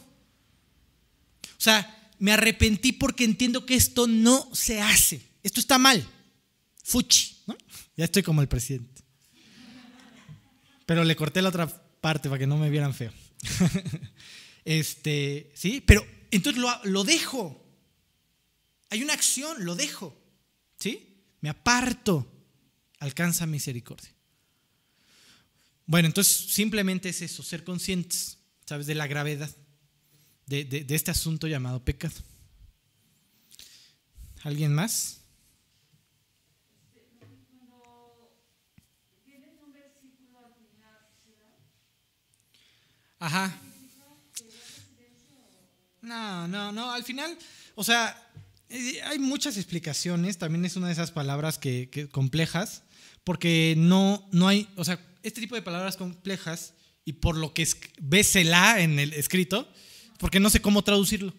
o 1.59 1.61
sea, 1.61 2.13
me 2.19 2.31
arrepentí 2.31 2.93
porque 2.93 3.25
entiendo 3.25 3.65
que 3.65 3.75
esto 3.75 4.07
no 4.07 4.49
se 4.55 4.79
hace. 4.79 5.21
Esto 5.43 5.59
está 5.59 5.77
mal. 5.77 6.07
Fuchi, 6.83 7.43
¿no? 7.47 7.57
Ya 7.97 8.05
estoy 8.05 8.23
como 8.23 8.41
el 8.41 8.47
presidente. 8.47 9.03
Pero 10.85 11.03
le 11.03 11.17
corté 11.17 11.41
la 11.41 11.49
otra 11.49 11.67
parte 11.67 12.29
para 12.29 12.39
que 12.39 12.47
no 12.47 12.57
me 12.57 12.69
vieran 12.69 12.93
feo. 12.93 13.13
Este, 14.65 15.51
sí, 15.55 15.81
pero 15.81 16.05
entonces 16.29 16.61
lo, 16.61 16.69
lo 16.83 17.03
dejo. 17.03 17.65
Hay 18.91 19.01
una 19.01 19.13
acción, 19.13 19.65
lo 19.65 19.73
dejo. 19.73 20.15
¿Sí? 20.77 21.23
Me 21.41 21.49
aparto. 21.49 22.29
Alcanza 22.99 23.47
misericordia. 23.47 24.13
Bueno, 25.87 26.07
entonces 26.07 26.53
simplemente 26.53 27.09
es 27.09 27.23
eso, 27.23 27.41
ser 27.41 27.63
conscientes, 27.63 28.37
¿sabes? 28.65 28.85
De 28.85 28.93
la 28.93 29.07
gravedad 29.07 29.49
de, 30.49 30.85
este 30.89 31.11
asunto 31.11 31.47
llamado 31.47 31.83
pecado. 31.83 32.15
¿Alguien 34.43 34.73
más? 34.73 35.21
Ajá. 43.21 43.59
No, 46.01 46.47
no, 46.47 46.71
no, 46.71 46.91
al 46.91 47.03
final, 47.03 47.37
o 47.75 47.83
sea, 47.83 48.31
eh, 48.69 49.01
hay 49.03 49.19
muchas 49.19 49.57
explicaciones, 49.57 50.37
también 50.37 50.63
es 50.63 50.77
una 50.77 50.87
de 50.87 50.93
esas 50.93 51.11
palabras 51.11 51.57
que, 51.57 52.07
complejas, 52.11 52.83
porque 53.25 53.75
no, 53.77 54.25
no 54.31 54.47
hay, 54.47 54.69
o 54.77 54.85
sea, 54.85 55.05
este 55.21 55.41
tipo 55.41 55.55
de 55.55 55.61
palabras 55.61 55.97
complejas 55.97 56.73
y 57.03 57.13
por 57.13 57.35
lo 57.35 57.53
que 57.53 57.63
es, 57.63 57.77
ves 57.99 58.37
el 58.37 58.53
A 58.53 58.79
en 58.79 58.99
el 58.99 59.11
escrito, 59.11 59.69
porque 60.19 60.39
no 60.39 60.49
sé 60.49 60.61
cómo 60.61 60.83
traducirlo. 60.83 61.33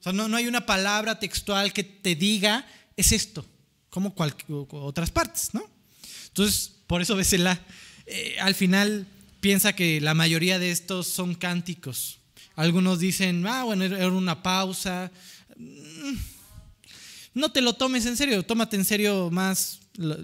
O 0.00 0.02
sea, 0.02 0.12
no, 0.12 0.34
hay 0.34 0.46
una 0.46 0.64
palabra 0.64 1.18
textual 1.18 1.72
que 1.72 1.84
te 1.84 2.14
diga, 2.14 2.66
es 2.96 3.12
esto, 3.12 3.44
como 3.90 4.14
otras 4.70 5.10
partes, 5.10 5.50
¿no? 5.52 5.62
Entonces, 6.28 6.72
por 6.86 7.02
eso 7.02 7.14
ves 7.14 7.32
la, 7.38 7.60
eh, 8.06 8.36
al 8.40 8.54
final 8.54 9.06
piensa 9.40 9.74
que 9.74 10.00
la 10.00 10.14
mayoría 10.14 10.58
de 10.58 10.70
estos 10.70 11.06
son 11.06 11.34
cánticos. 11.34 12.18
Algunos 12.54 12.98
dicen, 12.98 13.46
ah, 13.46 13.64
bueno, 13.64 13.84
era 13.84 14.08
una 14.08 14.42
pausa. 14.42 15.10
Mm, 15.56 16.14
no 17.34 17.52
te 17.52 17.60
lo 17.60 17.74
tomes 17.74 18.06
en 18.06 18.16
serio, 18.16 18.44
tómate 18.44 18.76
en 18.76 18.84
serio 18.84 19.30
más. 19.30 19.80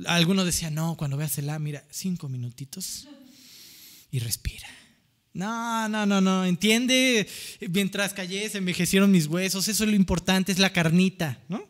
Algunos 0.06 0.46
decían, 0.46 0.74
no, 0.74 0.96
cuando 0.96 1.16
veas 1.16 1.36
el 1.38 1.50
A, 1.50 1.58
mira, 1.58 1.84
cinco 1.90 2.28
minutitos 2.28 3.06
y 4.10 4.18
respira. 4.18 4.68
No, 5.38 5.88
no, 5.88 6.04
no, 6.04 6.20
no. 6.20 6.44
Entiende, 6.44 7.28
mientras 7.70 8.12
callé 8.12 8.50
se 8.50 8.58
envejecieron 8.58 9.12
mis 9.12 9.28
huesos. 9.28 9.68
Eso 9.68 9.84
es 9.84 9.90
lo 9.90 9.94
importante, 9.94 10.50
es 10.50 10.58
la 10.58 10.72
carnita, 10.72 11.38
¿no? 11.48 11.64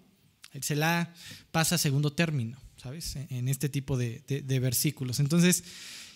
Se 0.62 0.74
la 0.74 1.12
pasa 1.50 1.74
a 1.74 1.78
segundo 1.78 2.10
término, 2.14 2.58
¿sabes? 2.78 3.16
En 3.28 3.46
este 3.46 3.68
tipo 3.68 3.98
de, 3.98 4.22
versículos. 4.62 5.20
Entonces, 5.20 5.64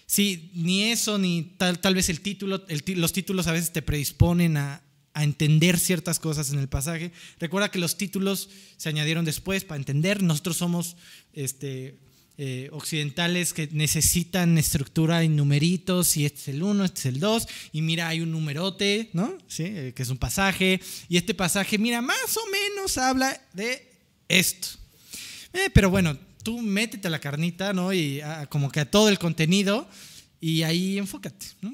sí, 0.07 0.51
ni 0.55 0.85
eso, 0.85 1.19
ni 1.19 1.43
tal, 1.59 1.79
tal 1.79 1.95
vez 1.95 2.09
el 2.09 2.23
título, 2.23 2.65
los 2.97 3.13
títulos 3.13 3.47
a 3.47 3.53
veces 3.53 3.71
te 3.71 3.83
predisponen 3.83 4.57
a, 4.57 4.83
a 5.13 5.23
entender 5.23 5.79
ciertas 5.79 6.19
cosas 6.19 6.55
en 6.55 6.59
el 6.59 6.71
pasaje. 6.71 7.13
Recuerda 7.39 7.71
que 7.71 7.79
los 7.79 7.99
títulos 7.99 8.49
se 8.79 8.89
añadieron 8.89 9.27
después 9.27 9.65
para 9.65 9.77
entender. 9.77 10.23
Nosotros 10.23 10.57
somos 10.57 10.97
este, 11.35 11.99
eh, 12.39 12.69
occidentales 12.73 13.53
que 13.53 13.69
necesitan 13.73 14.57
estructura 14.57 15.23
en 15.23 15.37
numeritos, 15.37 16.17
y 16.17 16.25
este 16.25 16.41
es 16.41 16.49
el 16.49 16.63
1, 16.63 16.85
este 16.85 17.01
es 17.01 17.07
el 17.07 17.21
2, 17.21 17.47
y 17.73 17.83
mira, 17.83 18.09
hay 18.09 18.21
un 18.21 18.33
numerote, 18.33 19.11
¿no? 19.13 19.37
¿Sí? 19.47 19.65
Eh, 19.65 19.93
que 19.95 20.03
es 20.03 20.09
un 20.09 20.17
pasaje, 20.17 20.81
y 21.09 21.17
este 21.17 21.35
pasaje, 21.35 21.79
mira, 21.79 22.01
más 22.01 22.37
o 22.37 22.43
menos 22.51 22.97
habla 22.99 23.41
de 23.53 23.87
esto. 24.29 24.69
Eh, 25.53 25.69
pero 25.75 25.91
bueno, 25.91 26.17
tú 26.43 26.61
métete 26.61 27.09
a 27.09 27.11
la 27.11 27.21
carnita, 27.21 27.73
¿no? 27.73 27.93
Y 27.93 28.23
como 28.49 28.71
que 28.71 28.81
a 28.81 28.91
todo 28.91 29.09
el 29.09 29.19
contenido, 29.19 29.89
y 30.41 30.63
ahí 30.63 30.99
enfócate, 30.99 31.47
¿no? 31.61 31.73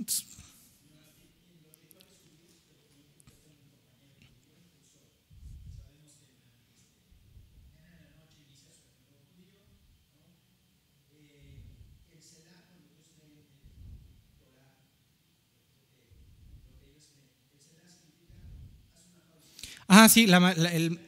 Ah, 19.89 20.09
sí, 20.09 20.25
el... 20.25 21.01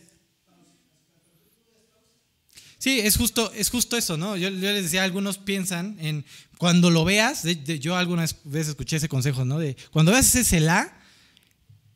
Sí, 2.78 2.98
es 2.98 3.18
justo, 3.18 3.52
es 3.54 3.68
justo 3.68 3.98
eso, 3.98 4.16
¿no? 4.16 4.38
Yo, 4.38 4.48
les 4.48 4.84
decía, 4.84 5.04
algunos 5.04 5.36
piensan 5.36 5.98
en 6.00 6.24
cuando 6.56 6.90
lo 6.90 7.04
veas, 7.04 7.44
yo 7.78 7.94
algunas 7.94 8.36
veces 8.44 8.68
escuché 8.70 8.96
ese 8.96 9.08
consejo, 9.08 9.44
¿no? 9.44 9.58
De 9.58 9.76
cuando 9.90 10.12
veas 10.12 10.34
ese 10.34 10.44
Selah, 10.44 10.90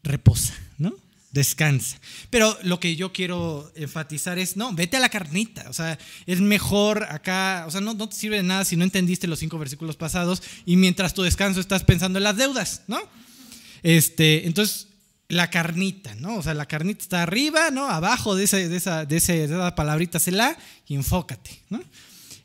reposa, 0.03 0.53
¿no? 0.77 0.95
Descansa. 1.31 1.99
Pero 2.29 2.55
lo 2.65 2.81
que 2.81 2.97
yo 2.97 3.15
quiero 3.15 3.73
enfatizar 3.77 4.39
es, 4.39 4.59
no, 4.59 4.75
vete 4.75 4.99
a 4.99 5.01
la 5.01 5.09
carnita. 5.09 5.71
O 5.71 5.73
sea, 5.73 5.99
es 6.27 6.41
mejor 6.43 7.05
acá, 7.05 7.65
o 7.67 7.71
sea, 7.71 7.81
no, 7.81 7.95
no 7.95 8.07
te 8.07 8.17
sirve 8.17 8.37
de 8.37 8.43
nada 8.43 8.67
si 8.67 8.77
no 8.77 8.85
entendiste 8.85 9.27
los 9.27 9.39
cinco 9.39 9.59
versículos 9.59 9.97
pasados 9.97 10.43
y 10.67 10.77
mientras 10.77 11.15
tu 11.15 11.23
descanso 11.23 11.61
estás 11.61 11.83
pensando 11.83 12.19
en 12.19 12.25
las 12.25 12.37
deudas, 12.37 12.83
¿no? 12.89 13.01
Este, 13.83 14.47
entonces, 14.47 14.89
la 15.29 15.51
carnita, 15.51 16.15
¿no? 16.17 16.37
O 16.37 16.43
sea, 16.43 16.55
la 16.55 16.67
carnita 16.67 17.03
está 17.03 17.23
arriba, 17.23 17.71
¿no? 17.71 17.89
Abajo 17.89 18.35
de, 18.35 18.45
esa, 18.45 18.59
de, 18.59 18.77
esa, 18.77 19.05
de, 19.05 19.17
esa 19.17 19.75
palabrita 19.75 20.19
se 20.19 20.33
la 20.33 20.57
y 20.87 20.95
enfócate, 20.95 21.63
¿no? 21.71 21.83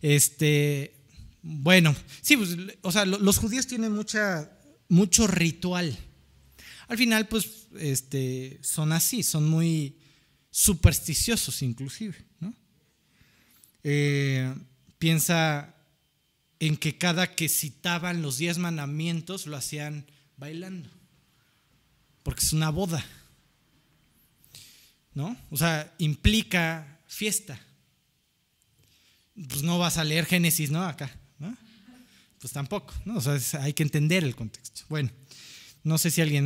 Este, 0.02 0.96
bueno, 1.42 1.96
sí, 2.22 2.38
pues, 2.38 2.58
o 2.82 2.92
sea, 2.92 3.06
los 3.06 3.38
judíos 3.38 3.68
tienen 3.68 3.94
mucha, 3.94 4.52
mucho 4.88 5.28
ritual. 5.28 5.98
Al 6.88 6.98
final, 6.98 7.28
pues, 7.28 7.68
este, 7.80 8.60
son 8.62 8.92
así, 8.94 9.24
son 9.24 9.48
muy 9.48 9.98
supersticiosos 10.50 11.62
inclusive, 11.62 12.16
¿no? 12.40 12.54
Eh, 13.84 14.54
piensa 14.98 15.76
en 16.60 16.76
que 16.76 16.98
cada 16.98 17.36
que 17.36 17.48
citaban 17.48 18.22
los 18.22 18.38
diez 18.38 18.58
mandamientos 18.58 19.48
lo 19.48 19.56
hacían 19.56 20.06
bailando, 20.38 20.90
porque 22.30 22.46
es 22.46 22.54
una 22.54 22.70
boda, 22.70 23.04
¿no? 25.16 25.36
O 25.50 25.58
sea, 25.58 25.92
implica 25.98 27.00
fiesta. 27.08 27.60
Pues 29.34 29.64
no 29.64 29.80
vas 29.80 29.98
a 29.98 30.04
leer 30.04 30.28
Génesis, 30.28 30.70
¿no? 30.70 30.84
Acá, 30.84 31.10
¿no? 31.40 31.58
Pues 32.40 32.54
tampoco, 32.54 32.94
¿no? 33.04 33.18
O 33.18 33.22
sea, 33.22 33.64
hay 33.64 33.74
que 33.74 33.82
entender 33.82 34.24
el 34.24 34.36
contexto. 34.36 34.84
Bueno, 34.90 35.10
no 35.84 35.98
sé 35.98 36.12
si 36.12 36.22
alguien 36.22 36.38